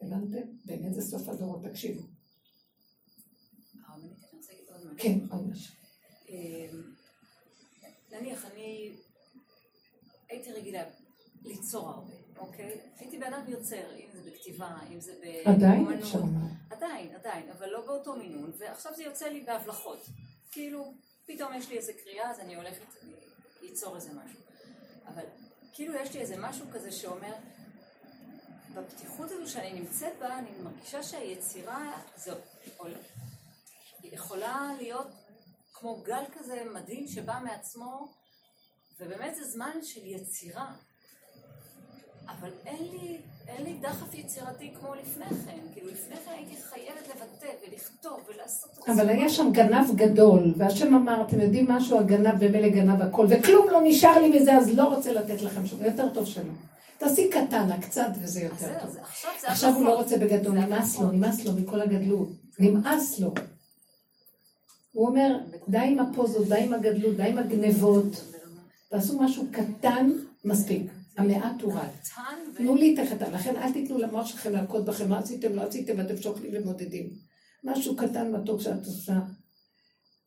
הבנתם? 0.00 0.48
באמת 0.64 0.94
זה 0.94 1.02
סוף 1.02 1.28
הדורות, 1.28 1.64
תקשיבו. 1.64 2.02
כן, 4.96 5.18
עוד 5.30 5.48
משהו. 5.50 5.74
אמ, 6.28 6.82
נניח, 8.12 8.44
אני 8.44 8.92
הייתי 10.28 10.52
רגילה 10.52 10.82
ליצור 11.44 11.88
הרבה, 11.88 12.12
אוקיי? 12.38 12.80
הייתי 12.98 13.18
בן 13.18 13.34
אדם 13.34 13.48
יוצר, 13.48 13.94
אם 13.96 14.08
זה 14.12 14.30
בכתיבה, 14.30 14.76
אם 14.92 15.00
זה 15.00 15.12
באמנות. 15.20 15.46
עדיין 15.46 15.98
אפשר 15.98 16.18
לומר. 16.18 16.46
עדיין, 16.70 17.14
עדיין, 17.14 17.50
אבל 17.50 17.68
לא 17.68 17.86
באותו 17.86 18.16
מינון, 18.16 18.52
ועכשיו 18.58 18.92
זה 18.96 19.02
יוצא 19.02 19.26
לי 19.26 19.40
בהבלחות. 19.40 20.06
כאילו, 20.50 20.94
פתאום 21.26 21.52
יש 21.54 21.68
לי 21.68 21.76
איזה 21.78 21.92
קריאה, 21.92 22.30
אז 22.30 22.40
אני 22.40 22.56
הולכת 22.56 22.86
ליצור 23.62 23.96
איזה 23.96 24.10
משהו. 24.12 24.40
אבל 25.06 25.24
כאילו 25.72 25.94
יש 25.94 26.14
לי 26.14 26.20
איזה 26.20 26.36
משהו 26.38 26.66
כזה 26.72 26.92
שאומר, 26.92 27.32
בפתיחות 28.74 29.30
הזו 29.30 29.52
שאני 29.52 29.80
נמצאת 29.80 30.12
בה, 30.20 30.38
אני 30.38 30.50
מרגישה 30.62 31.02
שהיצירה 31.02 32.02
זו 32.16 32.32
יכולה 34.12 34.70
להיות 34.80 35.08
כמו 35.74 36.02
גל 36.04 36.24
כזה 36.32 36.62
מדהים 36.74 37.06
שבא 37.08 37.38
מעצמו, 37.44 38.08
ובאמת 39.00 39.34
זה 39.36 39.44
זמן 39.44 39.72
של 39.82 40.06
יצירה. 40.06 40.72
אבל 42.28 42.50
אין 42.66 42.82
לי, 42.90 43.18
אין 43.48 43.64
לי 43.64 43.78
דחף 43.82 44.14
יצירתי 44.14 44.74
כמו 44.80 44.94
לפני 44.94 45.24
כן. 45.24 45.58
כאילו, 45.72 45.90
לפני 45.90 46.16
כן 46.16 46.30
הייתי 46.30 46.56
חייבת 46.62 47.08
לבטא 47.08 47.46
ולכתוב 47.66 48.20
ולעשות 48.28 48.70
את 48.78 48.84
זה. 48.84 48.92
אבל 48.92 49.08
היה 49.08 49.28
שם 49.28 49.52
גנב 49.52 49.86
גדול, 49.94 50.54
והשם 50.56 50.94
אמר, 50.94 51.26
אתם 51.26 51.40
יודעים 51.40 51.70
משהו, 51.70 51.98
הגנב 51.98 52.44
במילא 52.44 52.68
גנב 52.68 53.02
הכל, 53.02 53.26
וכלום 53.30 53.70
לא 53.70 53.80
נשאר 53.84 54.18
לי 54.18 54.40
מזה, 54.40 54.56
אז 54.56 54.74
לא 54.74 54.94
רוצה 54.94 55.12
לתת 55.12 55.42
לכם 55.42 55.66
שום, 55.66 55.84
יותר 55.84 56.14
טוב 56.14 56.26
שלא. 56.26 56.52
תעשי 56.98 57.30
קטן, 57.30 57.80
קצת, 57.80 58.10
וזה 58.22 58.40
יותר 58.40 58.78
טוב. 58.80 58.96
עכשיו 59.44 59.74
הוא 59.74 59.84
לא 59.84 59.96
רוצה 59.96 60.18
בגדול, 60.18 60.58
נמאס 60.58 60.98
לו, 60.98 61.10
נמאס 61.10 61.44
לו 61.44 61.52
מכל 61.52 61.80
הגדלות. 61.80 62.28
נמאס 62.58 63.20
לו. 63.20 63.34
הוא 64.98 65.08
אומר, 65.08 65.38
די 65.68 65.78
עם 65.78 65.98
הפוזות, 65.98 66.48
די 66.48 66.62
עם 66.62 66.74
הגדלות, 66.74 67.16
די 67.16 67.22
עם 67.22 67.38
הגנבות. 67.38 68.06
תעשו 68.88 69.18
משהו 69.18 69.44
קטן, 69.52 70.10
מספיק. 70.44 70.82
המעט 71.16 71.62
הוא 71.62 71.72
רק. 71.72 71.90
תנו 72.56 72.74
לי 72.74 72.94
את 72.94 73.06
הקטן. 73.06 73.32
לכן 73.32 73.56
אל 73.56 73.72
תיתנו 73.72 73.98
למוח 73.98 74.26
שלכם 74.26 74.52
להכות 74.52 74.84
בכם, 74.84 75.08
מה 75.08 75.18
עשיתם, 75.18 75.54
לא 75.54 75.62
עשיתם, 75.62 75.98
ואתם 75.98 76.16
שוקלים 76.16 76.52
ומודדים. 76.54 77.10
משהו 77.64 77.96
קטן 77.96 78.32
מתוק 78.32 78.60
שאת 78.60 78.86
עושה. 78.86 79.18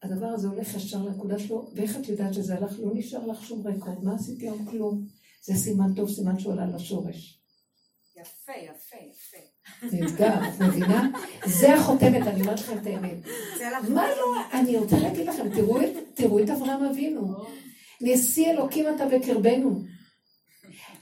הדבר 0.04 0.26
הזה 0.26 0.48
הולך 0.48 0.76
ישר 0.76 1.04
לנקודה 1.04 1.40
שלו, 1.40 1.72
ואיך 1.76 1.98
את 1.98 2.10
יודעת 2.10 2.34
שזה 2.34 2.56
הלך? 2.56 2.80
לא 2.80 2.92
נשאר 2.94 3.28
לך 3.28 3.44
שום 3.44 3.68
רקורד. 3.68 4.04
מה 4.04 4.16
עשיתי 4.16 4.46
היום? 4.46 4.66
כלום. 4.66 5.08
זה 5.44 5.54
סימן 5.54 5.94
טוב, 5.96 6.10
סימן 6.10 6.40
שעולה 6.40 6.66
לשורש. 6.66 7.42
יפה, 8.16 8.52
יפה, 8.52 8.98
יפה. 9.12 9.51
נהדר, 9.84 10.34
את 10.48 10.62
מבינה? 10.62 11.10
זה 11.46 11.76
החותמת, 11.76 12.28
אני 12.28 12.42
אומרת 12.42 12.60
לכם 12.60 12.78
את 12.82 12.88
האמת. 12.88 13.18
מה 13.90 14.08
לא, 14.08 14.60
אני 14.60 14.78
רוצה 14.78 15.00
להגיד 15.00 15.28
לכם, 15.28 15.48
תראו 16.14 16.40
את 16.40 16.50
אברהם 16.50 16.84
אבינו. 16.84 17.36
נשיא 18.02 18.52
אלוקים 18.52 18.86
אתה 18.96 19.06
בקרבנו. 19.06 19.82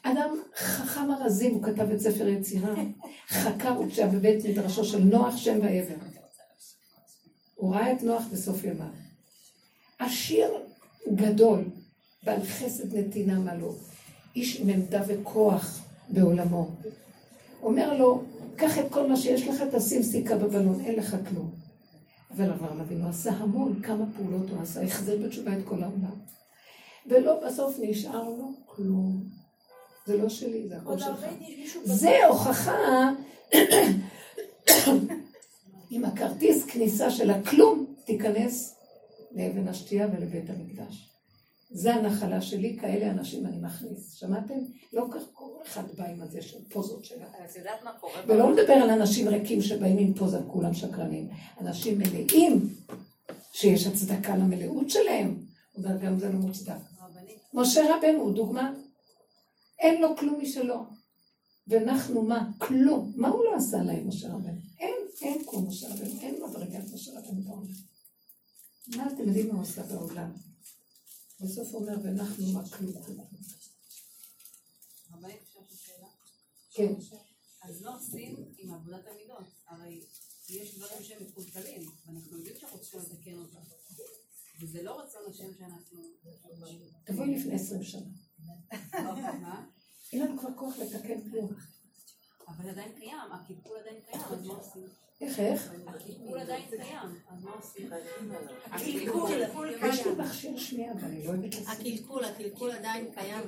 אדם 0.04 0.36
חכם 0.56 1.12
ארזים, 1.12 1.54
הוא 1.54 1.64
כתב 1.64 1.92
את 1.92 2.00
ספר 2.00 2.28
יצירה, 2.28 2.74
חקר 3.30 3.82
וכשהיה 3.82 4.08
בבית 4.08 4.46
מדרשו 4.46 4.86
של 4.86 5.00
נוח, 5.00 5.38
שם 5.38 5.60
ועבר. 5.62 5.96
הוא 7.56 7.76
ראה 7.76 7.92
את 7.92 8.04
נוח 8.04 8.24
בסוף 8.32 8.64
ימיו. 8.64 8.88
עשיר 10.00 10.50
גדול, 11.14 11.64
בעל 12.24 12.44
חסד 12.44 12.98
נתינה 12.98 13.40
מלא, 13.40 13.74
איש 14.36 14.62
עם 14.62 14.70
עמדה 14.70 15.02
וכוח 15.08 15.82
בעולמו. 16.10 16.70
אומר 17.64 17.98
לו, 17.98 18.24
קח 18.56 18.80
את 18.80 18.86
כל 18.90 19.08
מה 19.08 19.18
שיש 19.18 19.48
לך, 19.48 19.64
תשים 19.76 20.04
סיכה 20.04 20.36
בבלון, 20.36 20.82
אין 20.82 20.96
לך 20.96 21.18
כלום. 21.30 21.52
אבל 22.36 22.50
אברהם 22.50 22.80
אבינו 22.80 23.10
עשה 23.10 23.32
המון, 23.32 23.82
כמה 23.82 24.06
פעולות 24.18 24.50
הוא 24.50 24.62
עשה, 24.62 24.82
החזיר 24.82 25.28
בתשובה 25.28 25.58
את 25.58 25.66
כל 25.66 25.84
העולם. 25.84 26.20
ולא 27.06 27.48
בסוף 27.48 27.78
נשאר 27.82 28.30
לו 28.30 28.54
כלום. 28.66 29.24
זה 30.06 30.18
לא 30.18 30.30
שלי, 30.30 30.68
זה 30.68 30.78
הכל 30.78 31.00
שלך. 31.00 31.26
זה 31.84 32.26
הוכחה 32.28 33.10
עם 35.92 36.06
הכרטיס 36.06 36.66
כניסה 36.66 37.12
של 37.12 37.30
הכלום, 37.32 37.86
תיכנס 38.06 38.76
לאבן 39.32 39.68
השתייה 39.68 40.08
ולבית 40.08 40.50
המקדש. 40.50 41.09
זה 41.72 41.96
הנחלה 41.96 42.42
שלי, 42.42 42.78
כאלה 42.82 43.12
אנשים 43.12 43.46
אני 43.46 43.58
מכניס. 43.58 44.14
שמעתם? 44.14 44.60
לא 44.94 45.06
כך 45.12 45.22
כל 45.34 45.52
אחד 45.66 45.84
בא 45.98 46.06
עם 46.06 46.22
הזה 46.22 46.42
של 46.42 46.58
פוזות 46.70 47.06
שלה. 47.06 47.26
את 47.26 47.56
יודעת 47.56 47.84
מה 47.84 47.92
קורה? 48.00 48.22
ולא 48.28 48.50
מדבר 48.50 48.74
על 48.74 48.90
אנשים 48.90 49.28
ריקים 49.28 49.62
שבאים 49.62 49.98
עם 49.98 50.14
פוזה, 50.14 50.40
כולם 50.48 50.74
שקרנים. 50.74 51.30
אנשים 51.62 51.98
מלאים, 51.98 52.76
שיש 53.52 53.88
הצדקה 53.88 54.36
למלאות 54.36 54.90
שלהם. 54.90 55.46
אבל 55.78 55.98
גם 55.98 56.20
זה 56.20 56.30
לא 56.30 56.40
מוצדק. 56.40 56.74
משה 57.54 57.82
רבנו 57.96 58.20
הוא 58.22 58.36
דוגמה. 58.36 58.74
אין 59.80 60.02
לו 60.02 60.18
כלום 60.18 60.42
משלו. 60.42 60.84
ואנחנו 61.68 62.22
מה? 62.22 62.50
כלום. 62.58 63.12
מה 63.16 63.28
הוא 63.28 63.44
לא 63.46 63.56
עשה 63.56 63.78
להם, 63.78 64.08
משה 64.08 64.28
רבנו? 64.28 64.60
אין, 64.80 64.96
אין 65.22 65.44
כמו 65.48 65.62
משה 65.62 65.88
רבנו, 65.88 66.22
אין 66.22 66.36
מדרגת 66.50 66.94
משה 66.94 67.12
רבנו 67.12 67.42
בעולם. 67.42 67.74
מה 68.96 69.08
אתם 69.08 69.28
יודעים 69.28 69.48
מה 69.48 69.54
הוא 69.54 69.62
עושה 69.62 69.84
בעולם? 69.84 70.49
בסוף 71.42 71.74
אומר, 71.74 71.94
ואנחנו 72.04 72.52
מה 72.54 72.70
כלום 72.70 73.04
כלום. 73.04 73.28
כן. 76.72 76.94
אז 77.62 77.82
לא 77.82 77.96
עושים 77.96 78.36
עם 78.58 78.74
עבודת 78.74 79.08
המידות. 79.08 79.46
הרי 79.68 80.06
יש 80.50 80.76
דברים 80.76 81.04
שהם 81.04 81.24
מקולקלים, 81.24 81.90
ואנחנו 82.06 82.38
יודעים 82.38 82.56
שאנחנו 82.60 82.80
צריכים 82.80 83.00
לתקן 83.00 83.38
אותם. 83.38 83.60
וזה 84.62 84.84
לא 84.84 85.02
רצון 85.02 85.22
השם 85.30 85.54
שאנחנו... 85.58 86.02
תבואי 87.04 87.36
לפני 87.36 87.56
עשרים 87.56 87.84
שנה. 87.84 88.10
אין 90.14 90.22
לנו 90.22 90.40
כבר 90.40 90.50
כוח 90.58 90.78
לתקן 90.78 91.30
כלום. 91.30 91.54
אבל 92.48 92.70
עדיין 92.70 93.00
קיים, 93.00 93.32
הקלקול 93.32 93.78
עדיין 93.78 94.02
קיים, 94.02 94.22
אז 94.24 94.46
מה 94.46 94.54
עושים? 94.54 94.88
איך, 95.22 95.40
איך? 95.40 95.74
הקלקול 95.86 96.40
עדיין 96.40 96.62
קיים, 96.70 97.10
יש 99.90 100.06
לי 100.06 100.12
מכשיר 100.18 100.58
שמיעה, 100.58 100.94
אבל 100.94 101.04
אני 101.04 101.24
לא 101.24 101.30
אוהבת 101.30 101.56
לשים. 101.56 101.64
הקלקול, 101.68 102.26
הקלקול 102.26 102.72
עדיין 102.72 103.06
קיים, 103.14 103.44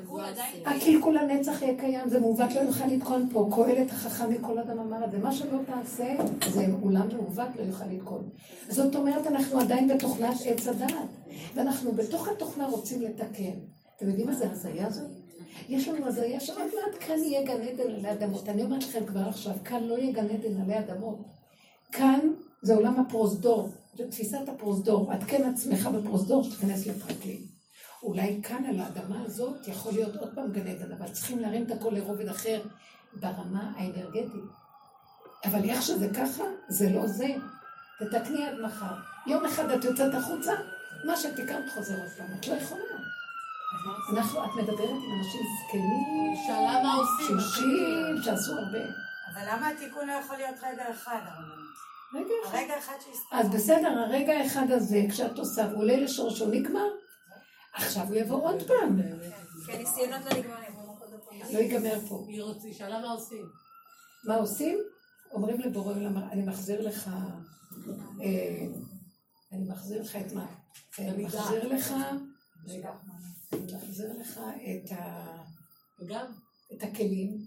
הקלקול 0.65 1.17
לנצח 1.17 1.61
יהיה 1.61 1.79
קיים, 1.79 2.09
זה 2.09 2.19
מעוות 2.19 2.51
לא 2.55 2.59
יוכל 2.59 2.85
לתקון 2.85 3.29
פה. 3.33 3.49
קהלת 3.55 3.91
החכם 3.91 4.29
מכל 4.29 4.59
אדם 4.59 4.79
אמר 4.79 5.05
את 5.05 5.11
זה. 5.11 5.17
מה 5.17 5.31
שלא 5.31 5.57
תעשה, 5.65 6.15
זה 6.49 6.65
עולם 6.81 7.07
מעוות 7.07 7.55
לא 7.55 7.61
יוכל 7.61 7.85
לתקון. 7.85 8.29
זאת 8.69 8.95
אומרת, 8.95 9.27
אנחנו 9.27 9.59
עדיין 9.59 9.87
בתוכנת 9.87 10.35
עץ 10.45 10.67
הדעת, 10.67 11.09
ואנחנו 11.55 11.91
בתוך 11.91 12.27
התוכנה 12.27 12.67
רוצים 12.67 13.01
לתקן. 13.01 13.59
אתם 13.97 14.07
יודעים 14.09 14.27
מה 14.27 14.33
זה 14.33 14.51
הזיה 14.51 14.87
הזאת? 14.87 15.09
יש 15.69 15.87
לנו 15.87 16.07
הזיה 16.07 16.39
שעוד 16.39 16.61
מעט 16.65 16.99
כאן 16.99 17.17
יהיה 17.23 17.43
גן 17.43 17.61
עדן 17.61 17.91
עלי 17.91 18.11
אדמות. 18.11 18.49
אני 18.49 18.63
אומרת 18.63 18.83
לכם 18.83 19.05
כבר 19.05 19.27
עכשיו, 19.27 19.53
כאן 19.65 19.83
לא 19.83 19.97
יהיה 19.97 20.13
גן 20.13 20.29
עדן 20.29 20.61
עלי 20.61 20.79
אדמות. 20.79 21.40
כאן 21.91 22.19
זה 22.61 22.75
עולם 22.75 22.99
הפרוזדור, 22.99 23.73
זה 23.97 24.03
תפיסת 24.11 24.49
הפרוזדור. 24.49 25.13
את 25.13 25.23
כן 25.27 25.49
עצמך 25.53 25.87
בפרוזדור 25.87 26.43
שתיכנס 26.43 26.87
לפרקלין. 26.87 27.41
אולי 28.03 28.39
כאן 28.43 28.65
על 28.65 28.79
האדמה 28.79 29.23
הזאת 29.25 29.67
יכול 29.67 29.93
להיות 29.93 30.15
עוד 30.15 30.35
פעם 30.35 30.51
גן 30.51 30.67
עדן, 30.67 30.91
אבל 30.91 31.09
צריכים 31.11 31.39
להרים 31.39 31.63
את 31.63 31.71
הכל 31.71 31.89
לרובד 31.93 32.27
אחר 32.27 32.61
ברמה 33.13 33.71
האנרגטית. 33.75 34.43
אבל 35.45 35.69
איך 35.69 35.81
שזה 35.81 36.09
ככה, 36.09 36.43
זה 36.69 36.89
לא 36.89 37.07
זה. 37.07 37.27
תתקני 37.99 38.47
עד 38.47 38.59
מחר. 38.59 38.93
יום 39.27 39.45
אחד 39.45 39.71
את 39.71 39.83
יוצאת 39.83 40.13
החוצה, 40.13 40.51
מה 41.05 41.17
שתיקנת 41.17 41.69
חוזר 41.75 41.93
עוד 41.93 42.11
פעם. 42.17 42.27
את 42.39 42.47
לא 42.47 42.53
יכולה. 42.53 42.81
אנחנו, 44.13 44.43
את 44.45 44.49
מדברת 44.57 44.89
עם 44.89 45.19
אנשים 45.19 45.41
זקנים, 45.57 46.35
שאלה 46.47 46.83
מה 46.83 46.93
עושים, 46.93 47.37
שעשו 48.23 48.51
הרבה. 48.53 48.79
אבל 49.33 49.41
למה 49.47 49.67
התיקון 49.67 50.07
לא 50.07 50.13
יכול 50.13 50.37
להיות 50.37 50.55
רגע 50.63 50.83
אחד, 50.91 51.19
רגע 52.13 52.33
אחד. 52.45 52.57
הרגע 52.57 52.79
אחד. 52.79 52.93
אז 53.31 53.49
בסדר, 53.49 53.87
הרגע 53.87 54.33
האחד 54.33 54.71
הזה, 54.71 55.01
כשאת 55.09 55.39
עושה, 55.39 55.65
הוא 55.65 55.77
עולה 55.77 55.97
לשורשו, 55.97 56.47
נגמר. 56.47 56.87
עכשיו 57.73 58.07
הוא 58.07 58.15
יבוא 58.15 58.43
עוד 58.43 58.67
פעם. 58.67 59.01
כן, 59.67 59.77
ניסיונות 59.77 60.19
לא 60.25 60.37
נגמרים. 60.37 60.71
לא 61.53 61.59
ייגמר 61.59 61.99
פה. 62.09 62.25
היא 62.63 62.73
שאלה 62.73 62.99
מה 63.01 63.11
עושים. 63.11 63.45
מה 64.23 64.35
עושים? 64.35 64.79
אומרים 65.31 65.61
לבורא 65.61 65.93
עולם, 65.93 66.17
אני 66.17 66.43
מחזיר 66.43 66.81
לך, 66.81 67.07
אה, 68.21 68.65
אני 69.51 69.69
מחזיר 69.69 70.01
לך 70.01 70.15
את 70.15 70.33
מה? 70.33 70.45
אני 70.99 71.23
מחזיר 71.23 71.67
לך, 71.67 71.93
רגע, 72.67 72.91
אני 73.53 73.73
מחזיר 73.73 74.13
לך 74.19 74.39
את 74.85 74.91
ה... 74.91 75.25
וגם? 75.99 76.25
את 76.73 76.83
הכלים, 76.83 77.37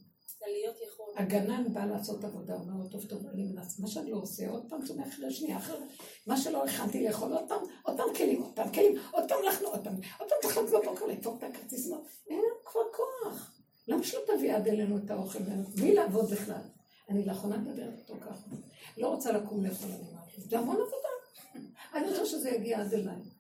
הגנן 1.16 1.72
בא 1.72 1.84
לעשות 1.84 2.24
עבודה, 2.24 2.54
אומר 2.54 2.82
לו, 2.82 2.88
טוב, 2.88 3.04
טוב, 3.04 3.26
אני 3.26 3.42
מנסה, 3.42 3.82
מה 3.82 3.88
שאני 3.88 4.10
לא 4.10 4.16
עושה, 4.16 4.50
עוד 4.50 4.64
פעם 4.68 4.84
צומח 4.84 5.08
אחרי 5.08 5.30
שנייה 5.30 5.56
אחרת, 5.56 5.78
מה 6.26 6.36
שלא 6.36 6.64
הכנתי 6.64 7.04
לאכול, 7.04 7.32
עוד 7.32 7.48
פעם, 7.48 7.60
עוד 7.82 7.96
פעם 7.96 8.14
כלים, 8.16 8.42
עוד 8.42 8.52
פעם 8.54 8.72
כלים, 8.72 8.98
עוד 9.10 9.24
פעם 9.28 9.38
לחנו, 9.48 9.68
עוד 9.68 9.84
פעם, 9.84 9.94
עוד 10.18 10.28
פעם 10.28 10.50
תחלק 10.50 10.64
בבוקר, 10.64 11.06
לדפוק 11.06 11.38
את 11.38 11.42
הכרטיס, 11.42 11.90
אין 12.30 12.38
לנו 12.38 12.54
כבר 12.64 12.80
כוח. 12.96 13.50
למה 13.88 14.02
שלא 14.02 14.20
תביא 14.26 14.54
עד 14.54 14.68
אלינו 14.68 14.98
את 14.98 15.10
האוכל, 15.10 15.38
בלי 15.74 15.94
לעבוד 15.94 16.30
בכלל? 16.30 16.62
אני 17.08 17.24
לאחרונה 17.26 17.56
מדברת 17.56 17.98
איתו 17.98 18.14
ככה. 18.20 18.56
לא 18.96 19.08
רוצה 19.08 19.32
לקום 19.32 19.64
לאכול, 19.64 19.90
אני 19.90 20.08
אומרת 20.10 20.24
זה 20.36 20.58
המון 20.58 20.76
עבודה. 20.76 21.08
אני 21.94 22.08
רוצה 22.08 22.26
שזה 22.26 22.50
יגיע 22.50 22.80
עד 22.80 22.94
אליי. 22.94 23.33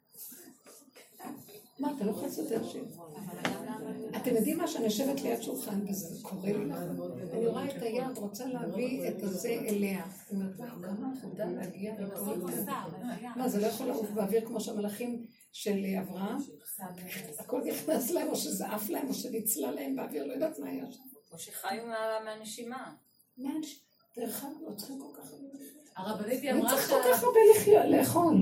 מה, 1.78 1.92
אתה 1.96 2.04
לא 2.04 2.10
יכול 2.10 2.28
לסדר 2.28 2.68
שם? 2.68 2.84
אתם 4.16 4.36
יודעים 4.36 4.58
מה, 4.58 4.68
שאני 4.68 4.84
יושבת 4.84 5.20
ליד 5.20 5.42
שולחן 5.42 5.80
וזה 5.88 6.22
קורה 6.22 6.52
לי 6.52 6.72
אני 7.32 7.46
רואה 7.46 7.76
את 7.76 7.82
היד, 7.82 8.18
רוצה 8.18 8.46
להביא 8.46 9.08
את 9.08 9.22
הזה 9.22 9.48
אליה. 9.48 10.04
אני 10.30 10.40
אומרת, 10.40 10.58
וואי, 10.58 10.70
כמה 10.70 11.12
עבודה 11.22 11.44
להגיע 11.44 11.94
מה, 13.36 13.48
זה 13.48 13.60
לא 13.60 13.66
יכול 13.66 13.86
לעוף 13.86 14.10
באוויר 14.10 14.46
כמו 14.46 14.60
שהמלאכים 14.60 15.26
של 15.52 15.84
אברהם? 16.00 16.36
הכל 17.38 17.60
נכנס 17.64 18.10
להם, 18.10 18.28
או 18.28 18.36
שזה 18.36 18.66
עף 18.66 18.88
להם, 18.88 19.08
או 19.08 19.14
שנצלה 19.14 19.70
להם 19.70 19.96
באוויר, 19.96 20.26
לא 20.26 20.32
יודעת 20.32 20.58
מה 20.58 20.68
היה 20.68 20.92
שם. 20.92 21.02
או 21.32 21.38
שחיו 21.38 21.84
מהנשימה. 22.24 22.94
דרך 24.16 24.44
אגב, 24.44 24.52
לא 24.68 24.74
צריכים 24.76 24.98
כל 24.98 25.22
כך 25.22 25.32
הרבה 25.32 25.58
הרבנית 25.96 26.42
היא 26.42 26.52
אמרה... 26.52 26.70
צריך 26.70 26.90
כל 26.90 27.00
כך 27.12 27.22
הרבה 27.22 27.40
לאכול. 27.88 28.34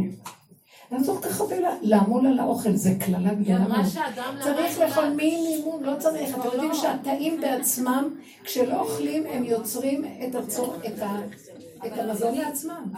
לא 0.93 1.18
כך 1.22 1.40
הרבה 1.40 1.57
לעמול 1.82 2.26
על 2.26 2.38
האוכל, 2.38 2.76
זה 2.76 2.90
קללה 3.01 3.34
גדולה 3.34 3.59
מאוד. 3.59 3.86
צריך 4.40 4.78
לאכול 4.78 5.09
מינימום, 5.09 5.84
לא 5.84 5.93
צריך. 5.99 6.38
אתם 6.38 6.49
יודעים 6.53 6.74
שהתאים 6.74 7.40
בעצמם, 7.40 8.14
כשלא 8.45 8.80
אוכלים, 8.80 9.26
הם 9.26 9.45
יוצרים 9.45 10.05
את 11.86 11.99
המזון 11.99 12.34
לעצמם. 12.34 12.93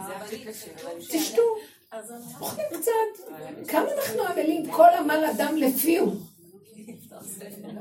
תשתו. 1.09 1.41
אוכלים 2.41 2.65
קצת. 2.79 3.31
כמה 3.67 3.85
אנחנו 3.97 4.21
עמלים 4.23 4.71
כל 4.71 4.89
עמל 4.99 5.25
אדם 5.35 5.57
לפיהו. 5.57 6.11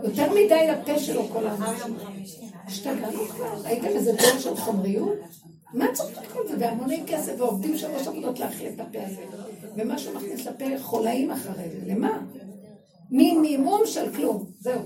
יותר 0.02 0.30
מדי 0.30 0.68
הפה 0.68 0.98
שלו 0.98 1.28
כל 1.32 1.46
העמל. 1.46 1.74
השתגענו 2.66 3.24
כבר. 3.28 3.60
הייתם 3.64 3.86
איזה 3.86 4.12
דור 4.12 4.38
של 4.38 4.56
חומריות? 4.56 5.18
מה 5.72 5.86
צריך 5.92 6.18
לעשות? 6.18 6.48
זה 6.48 6.56
בהמוני 6.56 7.04
כסף 7.06 7.34
ועובדים 7.38 7.78
שלוש 7.78 8.06
עבודות 8.06 8.38
להכיל 8.38 8.72
את 8.74 8.80
הפה 8.80 9.06
הזה. 9.06 9.26
ומשהו 9.76 10.14
מכניס 10.14 10.46
לפה 10.46 10.64
חולאים 10.78 11.30
אחרי 11.30 11.70
זה. 11.70 11.78
למה? 11.86 12.26
מינימום 13.10 13.82
של 13.86 14.14
כלום. 14.14 14.50
זהו. 14.60 14.82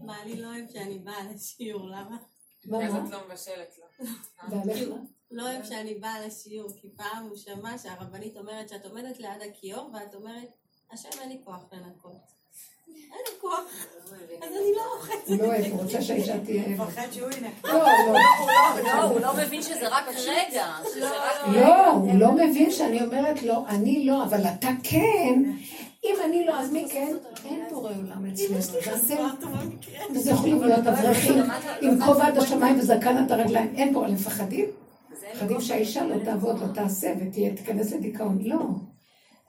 מה 0.00 0.22
אני 0.22 0.36
לא 0.36 0.46
אוהב 0.46 0.64
שאני 0.72 0.98
באה 0.98 1.32
לשיעור, 1.34 1.88
למה? 1.88 2.16
מה? 2.64 2.86
אז 2.86 2.94
את 2.94 3.10
לא 3.10 3.18
מבשלת 3.28 3.78
לו. 3.78 4.96
לא 5.30 5.42
אוהב 5.42 5.64
שאני 5.64 5.94
באה 5.94 6.26
לשיעור, 6.26 6.70
כי 6.76 6.88
פעם 6.96 7.26
הוא 7.28 7.36
שמע 7.36 7.78
שהרבנית 7.78 8.36
אומרת 8.36 8.68
שאת 8.68 8.84
עומדת 8.84 9.18
ליד 9.18 9.42
הכיור 9.50 9.90
ואת 9.94 10.14
אומרת, 10.14 10.48
השם 10.92 11.08
אין 11.20 11.28
לי 11.28 11.40
כוח 11.44 11.64
לנקות. 11.72 12.39
אין 13.12 13.20
לי 13.26 13.40
כוח, 13.40 13.60
אז 14.42 14.48
אני 14.48 14.72
לא 14.76 14.82
אוכלת. 14.96 15.28
הוא 15.28 15.36
לא 15.36 15.68
הוא 15.70 15.82
רוצה 15.82 16.02
שהאישה 16.02 16.38
תהיה... 16.44 16.62
הוא 16.62 16.72
מפחד 16.72 17.06
שהוא 17.12 17.28
ינקה. 17.30 17.68
לא, 17.68 17.84
לא. 18.84 19.02
הוא 19.02 19.20
לא 19.20 19.34
מבין 19.36 19.62
שזה 19.62 19.88
רק 19.88 20.04
רגע. 20.08 20.66
לא, 21.52 21.86
הוא 21.86 22.14
לא 22.14 22.32
מבין 22.32 22.70
שאני 22.70 23.02
אומרת 23.02 23.42
לו, 23.42 23.64
אני 23.68 24.04
לא, 24.04 24.24
אבל 24.24 24.40
אתה 24.44 24.68
כן. 24.82 25.42
אם 26.04 26.14
אני 26.24 26.46
לא, 26.46 26.60
אז 26.60 26.72
מי 26.72 26.86
כן? 26.90 27.16
אין 27.44 27.64
בורא 27.70 27.90
עולם 27.90 28.26
אצלנו. 28.26 29.26
וזה 30.14 30.30
יכול 30.30 30.48
להיות 30.48 30.86
אברכים 30.86 31.42
עם 31.80 32.04
כובע 32.04 32.26
עד 32.26 32.38
השמיים 32.38 32.78
וזקן 32.78 33.16
עד 33.16 33.32
הרגליים. 33.32 33.74
אין 33.76 33.92
בורא, 33.92 34.08
מפחדים? 34.08 34.66
מפחדים 35.32 35.60
שהאישה 35.60 36.04
לא 36.04 36.24
תעבוד, 36.24 36.60
לא 36.60 36.66
תעשה 36.74 37.14
ותיכנס 37.20 37.92
לדיכאון. 37.92 38.38
לא. 38.42 38.60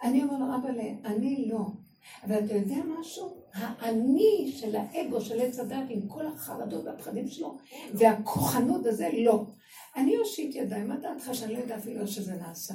אני 0.03 0.23
אומר 0.23 0.37
לו, 0.37 0.45
אבא, 0.55 0.69
אני 1.05 1.49
לא. 1.51 1.59
אבל 2.23 2.45
אתה 2.45 2.53
יודע 2.53 2.75
משהו? 2.99 3.41
האני 3.53 4.53
של 4.55 4.75
האגו 4.75 5.21
של 5.21 5.41
עץ 5.41 5.59
הדת 5.59 5.85
עם 5.89 6.07
כל 6.07 6.27
החרדות 6.27 6.85
והפחדים 6.85 7.27
שלו 7.27 7.57
והכוחנות 7.93 8.85
הזה, 8.85 9.09
לא. 9.17 9.45
אני 9.95 10.17
אושיט 10.17 10.55
ידיים, 10.55 10.87
מה 10.87 10.97
דעתך 10.97 11.29
שאני 11.33 11.53
לא 11.53 11.57
יודעת 11.57 11.79
אפילו 11.79 12.07
שזה 12.07 12.33
נעשה? 12.33 12.73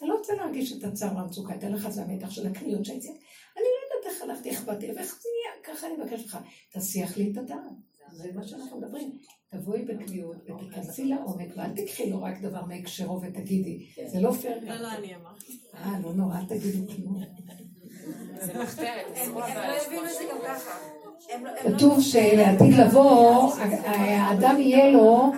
אני 0.00 0.08
לא 0.08 0.18
רוצה 0.18 0.34
להרגיש 0.34 0.72
את 0.72 0.84
הצער 0.84 1.16
והמצוקה, 1.16 1.54
את 1.54 1.64
הלחץ 1.64 1.96
והמתח 1.96 2.30
של 2.30 2.46
הקניות 2.46 2.84
שהייתי. 2.84 3.08
אני 3.08 3.16
לא 3.56 3.96
יודעת 3.96 4.12
איך 4.12 4.22
הלכתי, 4.22 4.50
איך 4.50 4.64
באתי, 4.64 4.86
ואיך 4.92 5.20
זה 5.22 5.28
נהיה, 5.28 5.76
ככה 5.76 5.86
אני 5.86 5.96
מבקש 5.96 6.22
ממך, 6.22 6.38
תסיח 6.72 7.16
לי 7.16 7.32
את 7.32 7.36
הדעת. 7.38 7.60
זה 8.12 8.32
מה 8.34 8.44
שאנחנו 8.44 8.78
מדברים. 8.80 9.18
תבואי 9.50 9.84
בקביעות 9.84 10.36
ותיכנסי 10.44 11.04
לעומק, 11.04 11.48
ואל 11.56 11.76
תקחי 11.76 12.10
לו 12.10 12.22
רק 12.22 12.40
דבר 12.40 12.64
מהקשרו 12.64 13.20
ותגידי, 13.22 13.86
זה 14.06 14.20
לא 14.20 14.32
פייר. 14.32 14.58
לא, 14.64 14.74
לא, 14.74 14.92
אני 14.92 15.16
אמרתי. 15.16 15.60
אה, 15.74 16.00
לא 16.02 16.12
נורא, 16.12 16.38
אל 16.38 16.46
תגידו 16.46 16.92
כלום. 16.92 17.22
הם 18.42 19.34
לא 19.34 19.44
הבינו 19.44 20.04
את 20.04 20.10
זה 20.10 20.24
גם 20.32 20.38
ככה. 20.46 20.70
לא- 21.44 21.76
כתוב 21.76 22.00
שלעתיד 22.00 22.74
לבוא, 22.78 23.52
האדם 23.86 24.56
יהיה 24.58 24.90
לו, 24.90 25.32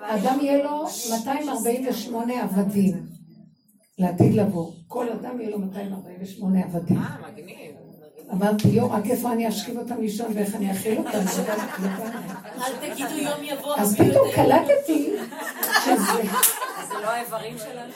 האדם 0.00 0.38
יהיה 0.40 0.64
לו 0.64 0.84
248 1.10 2.42
עבדים. 2.42 3.06
לעתיד 3.98 4.34
לבוא. 4.34 4.72
כל 4.88 5.08
אדם 5.08 5.40
יהיה 5.40 5.50
לו 5.50 5.58
248 5.58 6.60
עבדים. 6.64 6.98
אה, 6.98 7.02
מגניב. 7.32 7.72
אמרתי, 8.32 8.68
יו, 8.68 8.90
רק 8.90 9.06
איפה 9.06 9.32
אני 9.32 9.48
אשכיב 9.48 9.78
אותם 9.78 10.00
לישון 10.00 10.26
ואיך 10.34 10.54
אני 10.54 10.72
אכיל 10.72 10.98
אותם? 10.98 11.18
אל 11.18 12.72
תגידו 12.80 13.14
יום 13.18 13.42
יבוא. 13.42 13.74
אז 13.76 13.96
פתאום 13.96 14.28
קלטתי 14.34 15.12
שזה... 15.84 16.22
לא 17.02 17.08
האיברים 17.10 17.58
שלנו? 17.58 17.92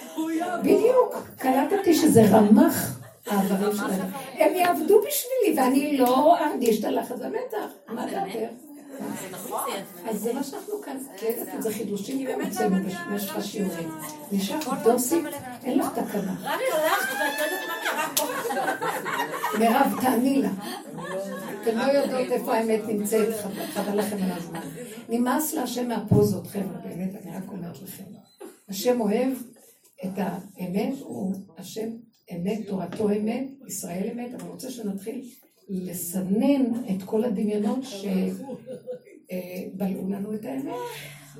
בדיוק, 0.60 1.14
קלטתי 1.38 1.94
שזה 1.94 2.22
רמח 2.30 3.00
האיברים 3.26 3.76
שלנו. 3.76 4.04
הם 4.34 4.54
יעבדו 4.54 5.00
בשבילי 5.00 5.60
ואני 5.60 5.96
לא 5.98 6.38
ארגיש 6.38 6.80
את 6.80 6.84
הלחץ 6.84 7.20
המתח. 7.20 7.66
מה 7.88 8.06
דעתך? 8.06 8.50
נכון. 9.30 9.70
אז 10.08 10.20
זה 10.20 10.32
מה 10.32 10.42
שאנחנו 10.42 10.74
כאן, 10.84 10.96
זה 11.58 11.74
חידושים 11.74 12.26
הוצאנו 12.26 12.76
במשך 13.10 13.36
השיעורים. 13.36 13.90
נשאר 14.32 14.58
דוסי, 14.84 15.22
אין 15.64 15.78
לך 15.78 15.88
תקנה. 15.92 16.34
רק 16.42 16.60
הלכת 16.72 17.12
ואת 17.12 17.50
יודעת 17.50 17.68
מה 17.68 17.74
קרה 17.82 18.08
פה. 18.16 18.24
מירב, 19.58 20.00
תעני 20.00 20.42
לה. 20.42 20.48
אתן 21.62 21.78
לא 21.78 21.82
יודעות 21.82 22.32
איפה 22.32 22.54
האמת 22.54 22.80
נמצאת, 22.88 23.28
חבל 23.74 23.98
לכם 23.98 24.16
על 24.24 24.32
הזמן. 24.32 24.60
נמאס 25.08 25.54
להשם 25.54 25.88
מהפוזות, 25.88 26.46
חבר'ה, 26.46 26.78
באמת, 26.84 27.10
אני 27.24 27.36
רק 27.36 27.42
אומרת 27.48 27.82
לכם. 27.82 28.25
השם 28.68 29.00
אוהב 29.00 29.32
את 30.04 30.12
האמת, 30.16 30.98
הוא 31.00 31.34
השם 31.58 31.88
אמת, 32.32 32.66
תורתו 32.68 33.10
אמת, 33.10 33.48
ישראל 33.66 34.08
אמת, 34.12 34.34
אבל 34.34 34.48
רוצה 34.48 34.70
שנתחיל 34.70 35.30
לסנן 35.68 36.74
את 36.90 37.02
כל 37.04 37.24
הדמיונות 37.24 37.78
שבלעו 37.82 38.10
לנו 40.10 40.34
את 40.34 40.44
האמת. 40.44 40.74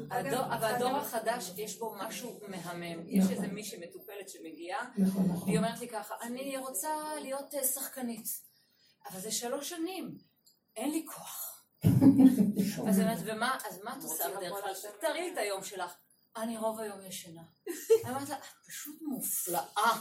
אבל 0.09 0.75
הדור 0.75 0.97
החדש, 0.97 1.53
יש 1.57 1.79
בו 1.79 1.95
משהו 1.99 2.41
מהמם. 2.49 3.09
יש 3.09 3.25
נכון. 3.25 3.35
איזה 3.35 3.47
מישהי 3.49 3.79
מטופלת 3.79 4.29
שמגיעה, 4.29 4.89
נכון, 4.99 5.25
נכון. 5.25 5.49
והיא 5.49 5.59
אומרת 5.59 5.81
לי 5.81 5.89
ככה, 5.89 6.15
אני 6.23 6.59
רוצה 6.59 6.89
להיות 7.21 7.55
אה, 7.55 7.65
שחקנית, 7.65 8.29
אבל 9.11 9.21
זה 9.21 9.31
שלוש 9.31 9.69
שנים, 9.69 10.15
אין 10.77 10.91
לי 10.91 11.05
כוח. 11.07 11.65
אז 12.89 13.01
אומרת, 13.01 13.19
ומה, 13.25 13.59
מה 13.85 13.97
את 13.99 14.03
עושה 14.03 14.25
בדרך 14.37 14.53
כלל? 14.53 14.73
תראי 15.01 15.33
את 15.33 15.39
היום 15.39 15.65
שלך. 15.65 15.95
אני 16.37 16.59
רוב 16.59 16.81
היום 16.81 16.99
ישנה. 17.09 17.43
אמרת 18.09 18.29
לה, 18.29 18.37
את 18.37 18.69
פשוט 18.69 19.03
מופלאה. 19.03 19.99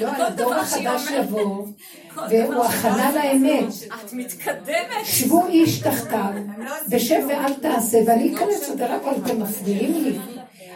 לא, 0.00 0.08
הדור 0.08 0.54
החדש 0.54 1.02
יבוא, 1.10 1.66
והוא 2.14 2.64
הכנה 2.64 3.12
לאמת. 3.14 3.72
את 4.04 4.12
מתקדמת. 4.12 5.04
שבו 5.04 5.46
איש 5.46 5.80
תחתיו, 5.80 6.32
בשב 6.90 7.26
ואל 7.28 7.54
תעשה, 7.54 7.98
ואני 8.06 8.36
אכנס 8.36 8.70
רק 8.78 9.02
אבל 9.02 9.24
אתם 9.24 9.42
מפריעים 9.42 10.04
לי. 10.04 10.18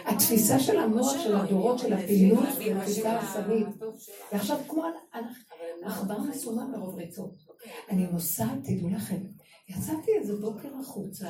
התפיסה 0.05 0.59
של 0.59 0.79
המוח 0.79 1.23
של 1.23 1.35
הדורות 1.35 1.79
של 1.79 1.93
הפעילות 1.93 2.45
היא 2.59 2.75
תפיסה 2.81 3.11
הרסנית. 3.11 3.67
ועכשיו 4.31 4.57
כמו 4.67 4.83
עכבר 5.83 6.19
מסומן 6.19 6.71
מרוב 6.71 6.95
ריצות. 6.95 7.35
אני 7.89 8.07
נוסעת, 8.11 8.63
תדעו 8.63 8.89
לכם, 8.89 9.17
יצאתי 9.69 10.11
איזה 10.19 10.35
בוקר 10.35 10.69
החוצה, 10.81 11.27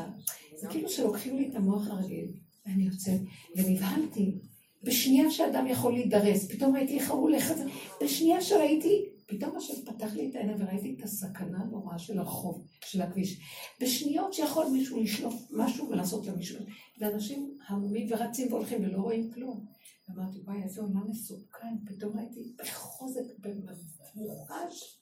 זה 0.56 0.68
כאילו 0.68 0.90
שלוקחים 0.90 1.38
לי 1.38 1.50
את 1.52 1.56
המוח 1.56 1.88
הרגיל. 1.88 2.45
ואני 2.66 2.84
יוצאת, 2.84 3.22
ונבהלתי. 3.56 4.40
בשנייה 4.84 5.32
שאדם 5.32 5.68
יכול 5.68 5.94
להידרס, 5.94 6.52
פתאום 6.52 6.76
ראיתי 6.76 7.00
איך 7.00 7.12
הוא 7.12 7.22
הולך 7.22 7.54
בשנייה 8.02 8.42
שראיתי, 8.42 9.06
פתאום 9.26 9.58
השם 9.58 9.74
פתח 9.86 10.14
לי 10.14 10.30
את 10.30 10.36
העיניים 10.36 10.62
וראיתי 10.62 10.96
את 10.98 11.04
הסכנה 11.04 11.58
הנוראה 11.62 12.00
של 12.00 12.20
הרחוב, 12.20 12.66
של 12.86 13.02
הכביש. 13.02 13.40
בשניות 13.82 14.34
שיכול 14.34 14.66
מישהו 14.72 15.02
לשלוף 15.02 15.34
משהו 15.52 15.90
ולעשות 15.90 16.28
למישהו. 16.28 16.66
ואנשים 17.00 17.58
המומים 17.68 18.08
ורצים 18.12 18.54
והולכים 18.54 18.84
ולא 18.84 18.98
רואים 18.98 19.32
כלום. 19.32 19.66
אמרתי, 20.10 20.40
וואי, 20.40 20.64
איזה 20.64 20.82
עולם 20.82 21.10
מסוכן, 21.10 21.76
פתאום 21.86 22.18
ראיתי 22.18 22.56
בחוזק, 22.60 23.22
במוחש, 24.16 25.00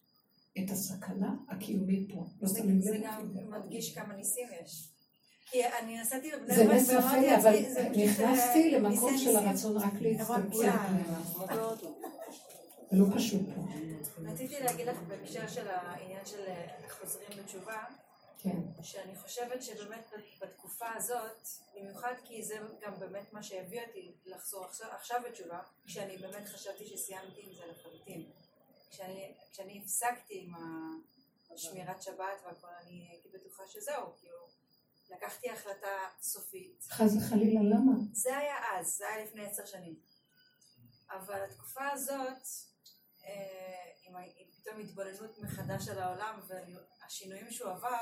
את 0.60 0.70
הסכנה 0.70 1.36
הקיומית. 1.50 2.08
הקיומי 2.08 2.08
פה. 2.14 2.28
לא 2.42 2.48
זה. 2.48 3.00
גם 3.04 3.52
מדגיש 3.52 3.96
כמה 3.96 4.16
ניסים 4.16 4.48
יש. 4.64 4.93
כי 5.54 5.66
אני 5.66 6.02
נסעתי 6.02 6.32
בבני 6.32 6.56
זה 6.56 6.64
ברק 6.66 6.76
נס 6.76 6.90
ואמרתי 6.90 7.26
יפה, 7.26 7.36
אבל 7.36 7.52
לעצמי, 7.52 7.74
זה 7.74 7.90
פשוט, 7.92 8.04
נכנסתי 8.04 8.74
אה, 8.74 8.80
למקום 8.80 9.18
של. 9.18 9.36
הרצון 9.36 9.78
רק 9.78 9.94
להצטמצם 10.02 10.72
לא 12.92 13.06
פשוט 13.16 13.42
פה. 13.56 13.62
רציתי 14.32 14.60
להגיד 14.60 14.88
לך 14.88 14.98
בהקשר 15.08 15.48
של 15.48 15.68
העניין 15.68 16.26
של 16.26 16.44
אה, 16.48 16.68
חוזרים 16.90 17.30
בתשובה, 17.44 17.84
כן. 18.38 18.58
שאני 18.84 19.16
חושבת 19.16 19.64
שבאמת 19.64 20.14
בתקופה 20.42 20.86
הזאת, 20.96 21.48
במיוחד 21.76 22.14
כי 22.26 22.44
זה 22.44 22.56
גם 22.82 23.00
באמת 23.00 23.34
מה 23.34 23.44
שהביא 23.44 23.82
אותי 23.88 24.16
לחזור 24.26 24.66
עכשיו, 24.92 25.22
בתשובה, 25.30 25.60
כשאני 25.86 26.18
באמת 26.18 26.48
חשבתי 26.48 26.86
שסיימתי 26.86 27.42
עם 27.42 27.54
זה 27.54 27.64
לחלוטין. 27.72 28.26
כשאני 29.52 29.82
הפסקתי 29.84 30.40
עם 30.40 30.54
השמירת 31.54 32.02
שבת 32.02 32.42
והכל, 32.46 32.68
אני 32.86 33.08
הייתי 33.12 33.30
בטוחה 33.34 33.64
שזהו, 33.68 34.06
כאילו, 34.20 34.43
לקחתי 35.18 35.50
החלטה 35.50 35.88
סופית. 36.22 36.84
חס 36.90 37.12
וחלילה, 37.18 37.62
למה? 37.62 37.92
זה 38.12 38.38
היה 38.38 38.56
אז, 38.80 38.98
זה 38.98 39.08
היה 39.08 39.26
לפני 39.26 39.46
עשר 39.46 39.66
שנים. 39.66 39.96
אבל 41.12 41.44
התקופה 41.50 41.90
הזאת, 41.92 42.48
אה, 43.26 43.30
עם 44.08 44.14
פתאום 44.62 44.80
התבוננות 44.80 45.40
מחדש 45.42 45.90
על 45.90 46.00
העולם 46.00 46.40
והשינויים 46.48 47.52
שהוא 47.52 47.70
עבר, 47.72 47.98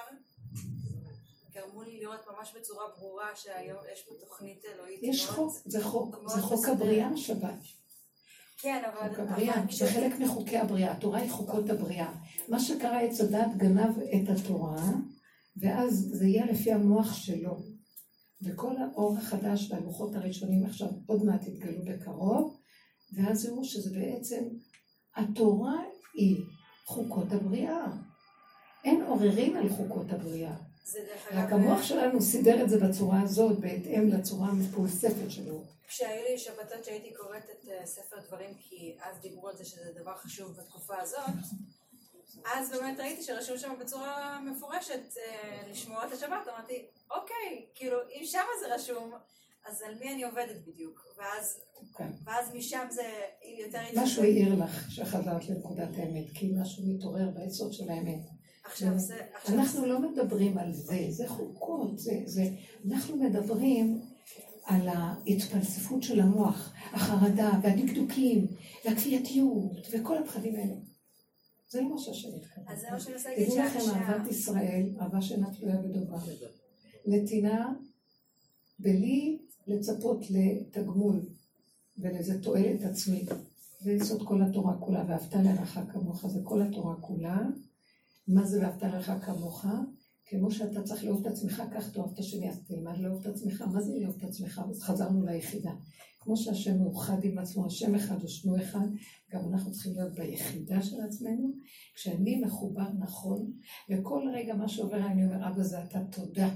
גרמו 1.52 1.84
לי 1.84 2.00
לראות 2.00 2.20
ממש 2.28 2.54
בצורה 2.56 2.84
ברורה 2.98 3.36
שהיום 3.36 3.80
יש 3.94 4.04
פה 4.10 4.16
תוכנית 4.20 4.66
אלוהית. 4.66 5.00
יש 5.04 5.26
מאוד- 5.26 5.36
חוק, 5.36 5.56
זה 5.66 5.84
חוק, 5.84 6.16
זה 6.28 6.42
חוק. 6.42 6.66
הבריאה 6.68 7.18
שבת. 7.18 7.54
כן, 8.58 8.84
אבל... 8.86 9.10
חוק 9.10 9.20
הבריאה, 9.20 9.56
זה 9.72 9.88
חלק 9.94 10.12
מחוקי 10.20 10.58
הבריאה, 10.58 10.92
התורה 10.92 11.20
היא 11.20 11.32
חוקות 11.32 11.70
הבריאה. 11.70 12.14
מה 12.48 12.60
שקרה, 12.60 13.02
עץ 13.02 13.22
הדת 13.22 13.58
גנב 13.58 14.00
את 14.00 14.30
התורה, 14.40 14.76
ואז 15.58 16.10
זה 16.14 16.26
יהיה 16.26 16.46
לפי 16.46 16.72
המוח 16.72 17.14
שלו. 17.14 17.58
וכל 18.44 18.76
האור 18.78 19.18
החדש 19.18 19.72
והלוחות 19.72 20.16
הראשונים 20.16 20.66
עכשיו 20.66 20.88
עוד 21.06 21.26
מעט 21.26 21.48
יתגלו 21.48 21.86
בקרוב, 21.86 22.58
ואז 23.16 23.46
יראו 23.46 23.66
שזה 23.66 24.00
בעצם, 24.00 24.44
התורה 25.16 25.84
היא 26.14 26.38
חוקות 26.86 27.32
הבריאה. 27.32 27.86
אין 28.84 29.02
עוררין 29.02 29.58
על 29.58 29.70
חוקות 29.70 30.12
הבריאה. 30.12 30.56
רק 31.32 31.52
המוח 31.52 31.84
שלנו 31.84 32.22
סידר 32.22 32.64
את 32.64 32.70
זה 32.70 32.80
בצורה 32.80 33.22
הזאת, 33.22 33.60
בהתאם 33.60 34.10
לצורה 34.10 34.50
המפולספת 34.50 35.32
שלו. 35.32 35.64
כשהיו 35.88 36.24
לי 36.30 36.38
שבתות 36.38 36.86
שהייתי 36.86 37.14
קוראת 37.14 37.44
את 37.44 37.70
אה, 37.70 37.86
ספר 37.86 38.16
דברים, 38.28 38.50
כי 38.60 38.96
אז 39.02 39.22
דיברו 39.22 39.50
על 39.50 39.58
זה 39.58 39.66
שזה 39.66 39.92
דבר 40.02 40.16
חשוב 40.16 40.52
בתקופה 40.52 40.98
הזאת, 41.02 41.36
אז 42.56 42.72
באמת 42.72 43.00
ראיתי 43.00 43.24
שרשום 43.24 43.58
שם 43.58 43.74
בצורה 43.80 44.40
מפורשת 44.42 45.18
אה, 45.18 45.68
לשמור 45.70 46.04
את 46.08 46.12
השבת, 46.12 46.48
אמרתי, 46.48 46.86
אוקיי, 47.12 47.66
כאילו, 47.76 47.98
אם 48.10 48.22
שמה 48.26 48.50
זה 48.62 48.76
רשום, 48.76 49.12
אז 49.66 49.82
על 49.82 49.96
מי 50.00 50.14
אני 50.14 50.24
עובדת 50.24 50.68
בדיוק? 50.68 51.06
ואז, 51.18 51.60
כן. 51.98 52.10
ואז 52.26 52.56
משם 52.56 52.88
זה 52.90 53.04
יותר 53.60 53.80
משהו 53.96 54.24
העיר 54.24 54.64
לך 54.64 54.92
שחזרת 54.92 55.50
לנקודת 55.50 55.90
האמת, 55.98 56.26
כי 56.34 56.52
משהו 56.62 56.84
מתעורר 56.88 57.30
ביסוד 57.30 57.74
של 57.74 57.90
האמת. 57.90 58.28
עכשיו 58.64 59.00
זה, 59.00 59.16
עכשיו 59.34 59.56
אנחנו 59.56 59.86
לא 59.86 60.00
מדברים 60.00 60.58
על 60.58 60.74
זה, 60.74 61.06
זה 61.10 61.28
חוקות, 61.28 62.00
זה, 62.00 62.12
זה, 62.26 62.44
אנחנו 62.92 63.18
מדברים 63.18 64.02
על 64.66 64.88
ההתפלספות 64.88 66.04
של 66.04 66.20
המוח, 66.20 66.74
החרדה 66.92 67.52
והדקדוקים 67.64 68.48
והכפייתיות 68.86 69.88
וכל 69.92 70.18
הפחדים 70.18 70.56
האלה. 70.56 70.91
זה 71.72 71.82
לא 71.82 71.90
מה 71.90 71.98
שהשם 71.98 72.30
התכוון. 72.36 72.66
אז 72.68 72.80
זה 72.80 72.88
מה 72.92 73.00
שאני 73.00 73.16
רוצה 73.16 73.30
להגיד, 73.30 73.50
תדעו 73.50 73.66
לכם 73.66 73.80
אהבת 73.90 74.32
ישראל, 74.32 74.90
אהבה 75.02 75.22
שאינה 75.22 75.54
תלויה 75.54 75.78
בדבר. 75.78 76.18
נתינה 77.06 77.74
בלי 78.80 79.40
לצפות 79.68 80.20
לתגמול 80.30 81.22
ולאיזה 81.98 82.42
תועלת 82.42 82.82
עצמית. 82.82 83.30
זה 83.82 83.92
יסוד 83.92 84.28
כל 84.28 84.42
התורה 84.42 84.78
כולה, 84.78 85.06
ואהבת 85.08 85.34
לרעך 85.34 85.80
כמוך, 85.92 86.28
זה 86.28 86.40
כל 86.44 86.62
התורה 86.62 86.96
כולה. 86.96 87.40
מה 88.28 88.46
זה 88.46 88.62
ואהבת 88.62 88.84
לרעך 88.84 89.26
כמוך? 89.26 89.66
כמו 90.26 90.52
שאתה 90.52 90.84
צריך 90.84 91.04
לאהוב 91.04 91.28
את 91.28 91.34
עצמך, 91.34 91.64
כך 91.74 91.94
תאהב 91.94 92.12
את 92.14 92.20
השני, 92.20 92.50
אז 92.50 92.60
תלמד 92.68 92.98
לאהוב 92.98 93.20
את 93.20 93.36
עצמך. 93.36 93.62
מה 93.62 93.82
זה 93.82 93.92
לאהוב 94.00 94.16
את 94.18 94.24
עצמך? 94.24 94.62
אז 94.70 94.82
חזרנו 94.82 95.26
ליחידה. 95.26 95.72
כמו 96.24 96.38
שהשם 96.38 96.80
מאוחד 96.80 97.24
עם 97.24 97.38
עצמו, 97.38 97.66
השם 97.66 97.96
אחד 97.96 98.24
ושמו 98.24 98.58
אחד, 98.58 98.88
גם 99.32 99.54
אנחנו 99.54 99.72
צריכים 99.72 99.94
להיות 99.96 100.14
ביחידה 100.14 100.82
של 100.82 101.02
עצמנו. 101.02 101.52
כשאני 101.96 102.42
מחובר 102.46 102.90
נכון, 103.00 103.52
וכל 103.90 104.28
רגע 104.34 104.54
מה 104.54 104.68
שעובר 104.68 105.06
אני 105.06 105.26
אומר, 105.26 105.48
אבא 105.48 105.64
זה 105.64 105.84
אתה 105.84 106.00
תודה. 106.12 106.50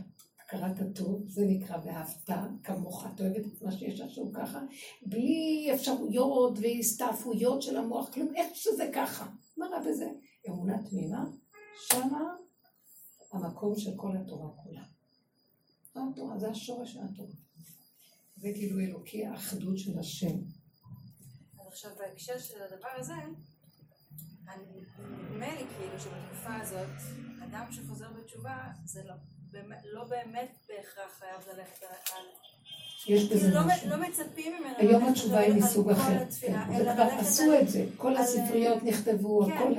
קראת 0.48 0.96
טוב, 0.96 1.24
זה 1.28 1.46
נקרא 1.46 1.78
ואהבת 1.86 2.30
כמוך, 2.64 3.06
את 3.06 3.22
אוהבת 3.22 3.46
את 3.46 3.62
מה 3.62 3.72
שיש 3.72 4.02
שהוא 4.02 4.34
ככה, 4.34 4.62
בלי 5.06 5.70
אפשרויות 5.74 6.60
והסתעפויות 6.62 7.62
של 7.62 7.78
המוח, 7.78 8.10
כלום, 8.10 8.36
איך 8.36 8.56
שזה 8.56 8.90
ככה. 8.94 9.28
מה 9.58 9.66
רע 9.66 9.80
בזה? 9.90 10.12
אמונה 10.50 10.84
תמימה, 10.90 11.26
שמה 11.88 12.36
המקום 13.32 13.76
של 13.76 13.92
כל 13.96 14.18
התורה 14.18 14.50
כולה. 14.64 14.84
התורה, 15.96 16.40
זה 16.40 16.50
השורש 16.50 16.94
של 16.94 17.00
התורה. 17.04 17.45
זה 18.46 18.52
גילוי 18.52 18.86
אלוקי, 18.86 19.26
האחדות 19.26 19.78
של 19.78 20.00
השם. 20.00 20.38
אז 21.60 21.68
עכשיו 21.68 21.92
בהקשר 22.00 22.40
של 22.40 22.62
הדבר 22.62 22.88
הזה, 22.96 23.14
אני- 23.14 24.82
נדמה 25.32 25.56
לי 25.56 25.66
כאילו 25.78 26.00
שבתקופה 26.00 26.56
הזאת, 26.62 26.90
אדם 27.44 27.66
שחוזר 27.72 28.08
בתשובה, 28.20 28.58
זה 28.86 29.04
לא 29.04 29.14
באמת, 29.52 29.78
לא 29.94 30.04
באמת 30.04 30.52
בהכרח 30.68 31.20
חייב 31.20 31.58
ללכת 31.58 31.84
על... 31.84 32.26
יש 33.08 33.24
בזה 33.24 33.40
כאילו 33.40 33.54
לא, 33.54 33.68
משהו. 33.68 33.90
לא 33.90 33.98
מצפים 33.98 34.54
ממנו 34.54 34.76
היום 34.78 35.06
התשובה 35.06 35.40
היא 35.40 35.54
מסוג 35.54 35.90
אחר. 35.90 36.24
כן. 36.42 36.56
אלא 36.76 36.78
זה 36.78 36.94
כבר 36.94 37.04
ללכת 37.04 37.20
עשו 37.20 37.60
את 37.62 37.70
זה, 37.70 37.86
כל 37.98 38.18
הספריות 38.18 38.84
נכתבו, 38.84 39.46
כן. 39.46 39.52
הכל... 39.52 39.74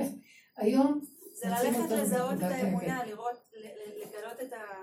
היום 0.57 1.01
זה 1.33 1.49
ללכת 1.49 1.91
לזהות 1.91 2.37
את 2.37 2.41
האמונה, 2.43 3.05
לראות, 3.05 3.46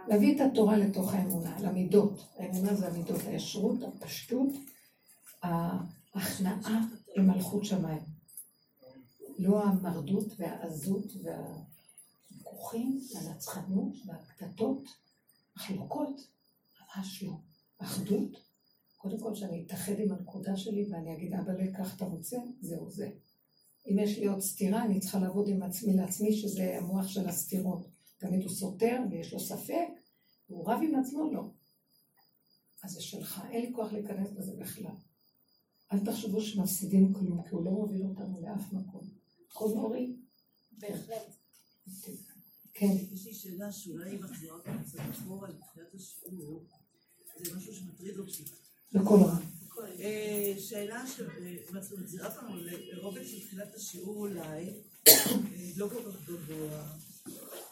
להביא 0.08 0.36
את 0.36 0.40
התורה 0.40 0.76
לתוך 0.76 1.14
האמונה, 1.14 1.60
למידות. 1.60 2.26
האמונה 2.38 2.74
זה 2.74 2.88
המידות, 2.88 3.20
הישרות, 3.26 3.78
הפשטות, 3.82 4.48
ההכנעה 5.42 6.86
למלכות 7.16 7.64
שמיים. 7.64 8.02
לא 9.38 9.62
המרדות 9.62 10.26
והעזות 10.38 11.12
והוויכוחים 11.22 13.00
והנצחנות 13.14 13.92
והקטטות, 14.06 14.88
מחלוקות, 15.56 16.20
ממש 16.80 17.22
לא. 17.22 17.32
אחדות, 17.78 18.30
קודם 18.96 19.18
כל 19.18 19.34
שאני 19.34 19.64
אתאחד 19.66 19.92
עם 19.98 20.12
הנקודה 20.12 20.56
שלי 20.56 20.86
ואני 20.90 21.14
אגיד, 21.14 21.34
אבא, 21.34 21.52
קח 21.76 21.96
אתה 21.96 22.04
רוצה, 22.04 22.36
זהו 22.60 22.90
זה. 22.90 23.10
אם 23.90 23.98
יש 23.98 24.18
לי 24.18 24.26
עוד 24.26 24.40
סתירה, 24.40 24.84
אני 24.84 25.00
צריכה 25.00 25.18
לעבוד 25.18 25.48
עם 25.48 25.62
עצמי 25.62 25.92
לעצמי, 25.92 26.32
שזה 26.32 26.78
המוח 26.78 27.08
של 27.08 27.28
הסתירות. 27.28 27.86
תמיד 28.18 28.42
הוא 28.42 28.50
סותר 28.50 29.00
ויש 29.10 29.32
לו 29.32 29.40
ספק, 29.40 29.88
והוא 30.54 30.70
רב 30.70 30.80
עם 30.82 30.94
עצמו, 30.94 31.30
לא. 31.32 31.50
אז 32.82 32.90
זה 32.90 33.02
שלך, 33.02 33.42
אין 33.50 33.66
לי 33.66 33.72
כוח 33.74 33.92
להיכנס 33.92 34.30
בזה 34.30 34.52
בכלל. 34.56 34.94
אל 35.92 35.98
תחשבו 36.04 36.40
שמפסידים 36.40 37.12
כלום, 37.14 37.42
כי 37.42 37.48
הוא 37.50 37.64
לא 37.64 37.70
מוביל 37.70 38.06
אותנו 38.06 38.40
לאף 38.42 38.72
מקום. 38.72 39.08
הכל 39.50 39.68
מורי? 39.68 40.16
בהחלט. 40.72 41.36
כן. 42.74 42.96
יש 43.12 43.26
לי 43.26 43.34
שאלה 43.34 43.72
שאולי 43.72 44.10
היא 44.10 44.20
מחזירה 44.20 44.56
אותנו 44.56 44.78
קצת 44.84 44.98
אחורה 45.10 45.48
לתחילת 45.48 45.94
השיעור, 45.94 46.64
זה 47.44 47.56
משהו 47.56 47.74
שמטריד 47.74 48.18
אותי. 48.18 48.44
בכל 48.92 49.16
רע. 49.24 49.38
אה, 50.00 50.54
שאלה 50.58 51.04
שמחזירה 51.06 52.34
אותנו 52.34 52.56
לרובד 52.56 53.26
של 53.26 53.40
תחילת 53.40 53.74
השיעור 53.74 54.16
אולי, 54.16 54.70
אה, 55.08 55.12
לא 55.76 55.88
כל 55.88 56.12
כך 56.12 56.28
גבוה, 56.28 56.96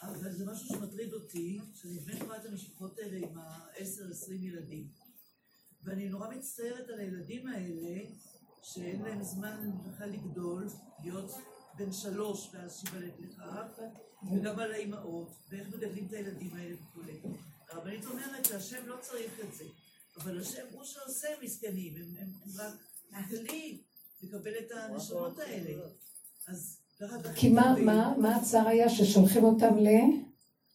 אבל 0.02 0.32
זה 0.32 0.44
משהו 0.46 0.68
שמטריד 0.68 1.12
אותי, 1.12 1.60
שאני 1.74 1.98
באמת 1.98 2.22
רואה 2.22 2.36
את 2.36 2.46
המשפחות 2.46 2.98
האלה 2.98 3.26
עם 3.26 3.38
ה-10-20 3.38 4.32
ילדים. 4.32 4.88
ואני 5.82 6.08
נורא 6.08 6.28
מצטערת 6.34 6.88
על 6.88 6.98
הילדים 6.98 7.46
האלה, 7.46 8.00
שאין 8.62 9.02
להם 9.02 9.22
זמן 9.22 9.70
בכלל 9.84 10.10
לגדול, 10.10 10.68
להיות 11.02 11.30
בן 11.78 11.92
שלוש 11.92 12.50
ואז 12.52 12.80
שיוולד 12.80 13.12
לך, 13.20 13.42
וגם 14.32 14.58
על 14.58 14.72
האימהות, 14.72 15.32
ואיך 15.48 15.68
מגדלים 15.68 16.06
את 16.06 16.12
הילדים 16.12 16.56
האלה 16.56 16.76
וכולי. 16.82 17.20
הרבנית 17.68 18.06
אומרת 18.06 18.44
שהשם 18.44 18.86
לא 18.86 18.96
צריך 19.00 19.40
את 19.40 19.54
זה, 19.54 19.64
אבל 20.16 20.40
השם 20.40 20.66
הוא 20.72 20.84
שעושה 20.84 21.28
מסכנים, 21.42 21.96
הם, 21.96 22.16
הם, 22.18 22.32
הם 22.44 22.50
רק 23.12 23.28
כלי 23.28 23.82
לקבל 24.22 24.52
את 24.58 24.70
הנשמות 24.70 25.38
האלה. 25.38 25.88
אז. 26.48 26.81
כי 27.34 27.48
מה. 27.48 27.74
מה, 27.84 28.14
מה 28.18 28.36
הצער 28.36 28.68
היה 28.68 28.88
ששולחים 28.88 29.44
אותם 29.44 29.76
ל... 29.78 29.88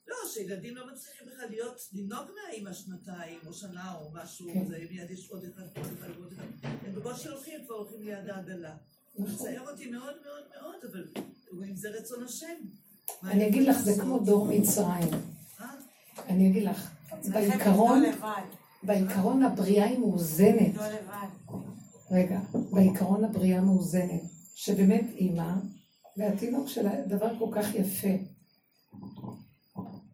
לא, 0.08 0.16
שילדים 0.34 0.76
לא 0.76 0.84
מצליחים 0.92 1.28
בכלל 1.28 1.50
להיות, 1.50 1.82
לנהוג 1.94 2.28
מהאימא 2.36 2.74
שנתיים 2.74 3.40
או 3.48 3.54
שנה 3.54 3.94
או 3.96 4.10
משהו, 4.14 4.48
כן. 4.54 4.66
זה 4.66 4.78
מיד 4.92 5.12
יש 5.12 5.30
עוד 5.30 5.44
אחד, 5.44 5.64
עוד 5.76 5.94
אחד, 5.98 6.10
עוד 6.20 6.34
אחד. 6.34 6.70
הם 6.88 6.96
בקושי 6.96 7.24
שהולכים, 7.24 7.60
כבר 7.66 7.76
הולכים 7.76 8.02
ליד 8.02 8.30
העגלה. 8.30 8.76
נכון. 9.20 9.34
מצער 9.34 9.72
אותי 9.72 9.90
מאוד 9.90 10.14
מאוד 10.26 10.44
מאוד, 10.56 10.76
אבל 10.92 11.04
אם 11.70 11.76
זה 11.76 11.90
רצון 11.90 12.24
השם. 12.24 12.56
אני 13.24 13.48
אגיד 13.48 13.68
לך, 13.68 13.78
זה 13.80 14.02
כמו 14.02 14.20
דור 14.20 14.46
מצרים. 14.46 15.10
אה? 15.62 15.66
אני 16.30 16.50
אגיד 16.50 16.64
לך, 16.64 16.92
בעיקרון, 17.32 18.04
בעיקרון 18.84 19.44
הבריאה 19.44 19.86
היא 19.86 20.00
מאוזנת. 20.00 20.72
רגע, 22.12 22.40
בעיקרון 22.72 23.24
הבריאה 23.24 23.62
מאוזנת, 23.62 24.22
שבאמת 24.56 25.06
אימא, 25.16 25.54
והתינוק 26.18 26.68
שלה 26.68 27.06
דבר 27.06 27.40
כל 27.40 27.50
כך 27.52 27.76
יפה. 27.76 28.08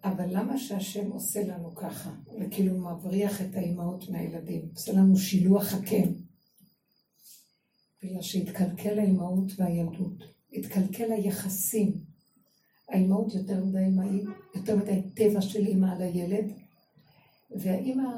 אבל 0.04 0.26
למה 0.30 0.58
שהשם 0.58 1.12
עושה 1.12 1.48
לנו 1.48 1.76
ככה? 1.76 2.12
וכאילו 2.40 2.78
מבריח 2.78 3.42
את 3.42 3.56
האימהות 3.56 4.10
מהילדים, 4.10 4.70
עושה 4.74 4.94
לנו 4.94 5.18
שילוח 5.18 5.74
הקן. 5.74 6.12
בגלל 8.04 8.22
שהתקלקל 8.22 9.00
האימהות 9.00 9.52
והילדות, 9.58 10.24
התקלקל 10.54 11.12
היחסים. 11.12 11.94
האימהות 12.90 13.34
יותר 13.34 13.66
מדי 13.66 14.24
יותר 14.56 14.76
מדי 14.76 15.02
טבע 15.16 15.42
של 15.42 15.66
אימא 15.66 15.92
על 15.92 16.02
הילד, 16.02 16.52
והאימא 17.52 18.10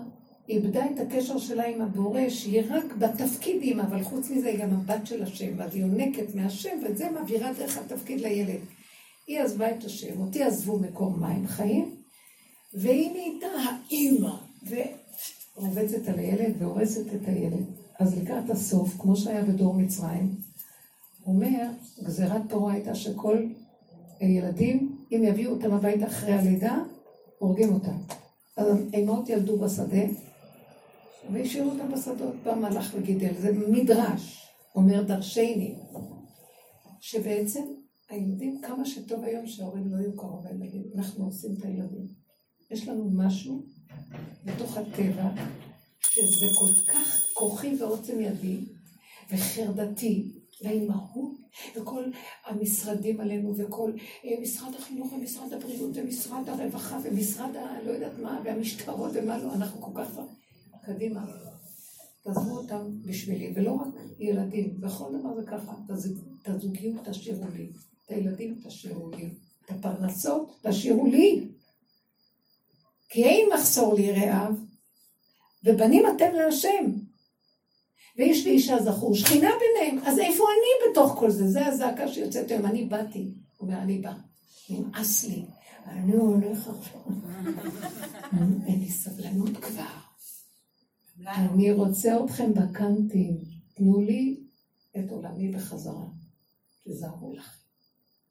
איבדה 0.49 0.85
את 0.85 0.99
הקשר 0.99 1.38
שלה 1.38 1.65
עם 1.65 1.81
הבורא, 1.81 2.30
שהיא 2.30 2.61
רק 2.69 2.85
בתפקיד 2.99 3.61
אימא, 3.61 3.81
אבל 3.81 4.03
חוץ 4.03 4.30
מזה 4.30 4.49
היא 4.49 4.59
גם 4.59 4.69
הבת 4.73 5.07
של 5.07 5.23
השם, 5.23 5.53
ואז 5.57 5.76
היא 5.76 5.81
יונקת 5.81 6.35
מהשם, 6.35 6.77
ואת 6.84 6.97
זה 6.97 7.09
מעבירה 7.11 7.53
דרך 7.53 7.77
התפקיד 7.77 8.22
לילד. 8.22 8.59
היא 9.27 9.39
עזבה 9.39 9.72
את 9.72 9.84
השם, 9.84 10.22
אותי 10.22 10.43
עזבו 10.43 10.80
מקום 10.80 11.19
מים 11.19 11.47
חיים, 11.47 11.95
והיא 12.73 13.11
נהייתה 13.11 13.47
האימא, 13.47 14.35
ורובצת 15.57 16.07
על 16.07 16.19
הילד 16.19 16.53
והורסת 16.59 17.13
את 17.15 17.27
הילד. 17.27 17.65
אז 17.99 18.17
לקראת 18.17 18.49
הסוף, 18.49 18.95
כמו 18.99 19.15
שהיה 19.15 19.41
בדור 19.41 19.73
מצרים, 19.73 20.35
אומר, 21.26 21.67
גזירת 22.03 22.41
פרעה 22.49 22.73
הייתה 22.73 22.95
שכל 22.95 23.38
ילדים, 24.22 24.97
אם 25.11 25.23
יביאו 25.23 25.51
אותם 25.51 25.73
הביתה 25.73 26.07
אחרי 26.07 26.34
הלידה, 26.34 26.77
הורגים 27.39 27.73
אותם. 27.73 27.97
אז 28.57 28.67
האימהות 28.93 29.30
ילדו 29.30 29.57
בשדה, 29.57 30.01
והשאירו 31.34 31.72
אותם 31.72 31.91
בשדות, 31.91 32.35
בא 32.43 32.56
מלאך 32.56 32.93
וגידל. 32.97 33.34
זה 33.39 33.52
מדרש, 33.68 34.47
אומר 34.76 35.03
דרשני, 35.03 35.76
שבעצם 37.02 37.64
הילדים, 38.10 38.61
כמה 38.61 38.85
שטוב 38.85 39.23
היום 39.23 39.47
שההורים 39.47 39.88
לא 39.91 39.97
יהיו 39.97 40.18
קרוב 40.18 40.45
לילדים, 40.47 40.84
אנחנו 40.95 41.26
עושים 41.26 41.56
את 41.60 41.65
הילדים. 41.65 42.07
יש 42.72 42.88
לנו 42.88 43.10
משהו 43.14 43.64
בתוך 44.45 44.77
הטבע, 44.77 45.30
שזה 46.02 46.45
כל 46.60 46.91
כך 46.93 47.26
כוחי 47.34 47.76
ועוצם 47.80 48.22
ידי, 48.22 48.60
וחרדתי, 49.31 50.31
והאימהות, 50.64 51.31
וכל 51.76 52.03
המשרדים 52.45 53.19
עלינו, 53.19 53.57
וכל 53.57 53.91
אה, 54.26 54.31
משרד 54.41 54.76
החינוך, 54.76 55.14
ומשרד 55.14 55.53
הבריאות, 55.53 55.91
ומשרד 55.93 56.49
הרווחה, 56.49 56.99
ומשרד 57.03 57.56
ה... 57.56 57.84
לא 57.84 57.91
יודעת 57.91 58.19
מה, 58.19 58.41
והמשטרות, 58.45 59.11
ומה 59.14 59.38
לא, 59.38 59.53
אנחנו 59.53 59.81
כל 59.81 59.91
כך... 59.95 60.19
קדימה. 60.86 61.26
תעזבו 62.24 62.57
אותם 62.57 63.02
בשבילי, 63.02 63.53
ולא 63.56 63.72
רק 63.72 63.88
ילדים, 64.20 64.82
בכל 64.82 65.20
דבר 65.20 65.36
זה 65.36 65.48
ככה, 65.48 65.74
את 66.41 66.49
הזוגיות 66.49 67.07
תשאירו 67.07 67.45
לי, 67.56 67.70
את 68.06 68.12
הילדים 68.12 68.62
תשאירו 68.64 69.10
לי, 69.10 69.30
את 69.66 69.72
הפרנסות 69.72 70.60
תשאירו 70.62 71.06
לי. 71.06 71.48
כי 73.10 73.24
אין 73.24 73.49
מחסור 73.53 73.94
לי 73.94 74.12
רעב, 74.12 74.56
ובנים 75.64 76.03
אתם 76.16 76.34
להשם. 76.34 76.86
ויש 78.18 78.45
לי 78.45 78.52
אישה 78.52 78.84
זכור, 78.84 79.16
שכינה 79.16 79.49
ביניהם, 79.60 80.07
אז 80.07 80.20
איפה 80.20 80.44
אני 80.44 80.91
בתוך 80.91 81.16
כל 81.20 81.32
זה? 81.32 81.48
זה 81.48 81.66
הזעקה 81.66 82.07
שיוצאת 82.07 82.52
היום, 82.52 82.66
אני 82.66 82.86
באתי. 82.86 83.32
הוא 83.57 83.68
אומר, 83.68 83.82
אני 83.82 83.98
בא, 83.98 84.14
נמאס 84.70 85.24
לי, 85.24 85.45
אני 85.86 86.14
הולך 86.14 86.68
עכשיו. 86.68 87.02
אין 88.68 88.80
לי 88.80 88.90
סבלנות 88.90 89.57
כבר. 89.57 90.05
אני 91.24 91.72
רוצה 91.72 92.26
אתכם 92.26 92.54
בקנטים, 92.54 93.38
תנו 93.74 94.02
לי 94.02 94.44
את 94.98 95.12
עולמי 95.12 95.52
בחזרה, 95.52 96.06
תזהרו 96.84 97.34
לכם. 97.34 97.58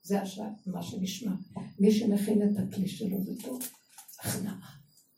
זה 0.02 0.23
השעה, 0.23 0.48
מה 0.66 0.82
שנשמע. 0.82 1.32
מי 1.81 1.93
שמכין 1.93 2.43
את 2.43 2.56
הכלי 2.59 2.89
שלו 2.89 3.24
זה 3.24 3.32
טוב, 3.43 3.62
הכנעה, 4.20 4.70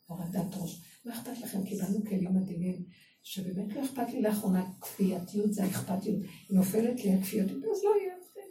הורדת 0.05 0.55
ראש. 0.57 0.81
מה 1.05 1.13
אכפת 1.13 1.39
לכם? 1.41 1.63
קיבלנו 1.63 2.03
כלים 2.03 2.35
מדהימים, 2.35 2.83
שבאמת 3.23 3.75
לא 3.75 3.85
אכפת 3.85 4.09
לי 4.13 4.21
לאחרונה, 4.21 4.71
כפייתיות 4.81 5.53
זה 5.53 5.63
האכפתיות. 5.63 6.19
נופלת 6.49 7.05
לי 7.05 7.13
הכפייתיות, 7.13 7.63
אז 7.63 7.83
לא 7.83 7.91
יהיה 8.01 8.13
זה. 8.33 8.41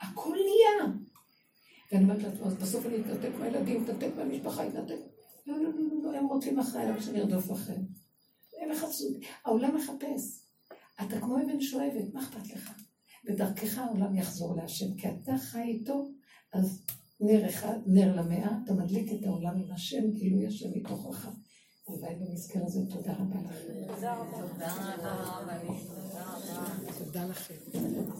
הכל 0.00 0.36
נהיה. 0.36 0.94
ואני 1.92 2.04
אומרת 2.04 2.22
לעצמי, 2.22 2.46
אז 2.46 2.54
בסוף 2.54 2.86
אני 2.86 2.96
אתנתק 3.00 3.30
מהילדים, 3.38 3.84
אתנתק 3.84 4.10
מהמשפחה, 4.16 4.68
אתנתק. 4.68 4.98
לא, 5.46 5.56
לא, 5.62 5.70
לא, 5.70 6.12
לא, 6.12 6.18
הם 6.18 6.26
רוצים 6.26 6.58
אחריי, 6.58 6.88
למה 6.88 7.02
שאני 7.02 7.20
ארדוף 7.20 7.52
אחריהם? 7.52 7.99
הם 8.60 8.70
יחפשו, 8.70 9.04
העולם 9.44 9.76
מחפש. 9.76 10.46
אתה 11.02 11.20
כמו 11.20 11.36
אבן 11.36 11.60
שואבת, 11.60 12.14
מה 12.14 12.20
אכפת 12.22 12.46
לך? 12.54 12.70
בדרכך 13.24 13.78
העולם 13.78 14.14
יחזור 14.14 14.56
להשם, 14.56 14.94
כי 14.94 15.08
אתה 15.08 15.38
חי 15.38 15.62
איתו, 15.62 16.10
אז 16.52 16.86
נר 17.20 17.48
אחד, 17.48 17.78
נר 17.86 18.16
למאה, 18.16 18.50
אתה 18.64 18.72
מדליק 18.74 19.12
את 19.12 19.26
העולם 19.26 19.56
עם 19.56 19.72
השם, 19.72 20.10
גילוי 20.10 20.46
השם 20.46 20.68
מתוכך. 20.76 21.28
הלוואי 21.88 22.14
ונזכר 22.14 22.60
לזה, 22.64 22.80
תודה 22.90 23.12
רבה 23.12 23.36
לכם. 23.50 23.94
תודה 23.94 24.14
רבה. 24.14 24.48
תודה 24.48 24.74
רבה. 25.40 25.58
תודה 26.98 27.24
לכם. 27.26 27.54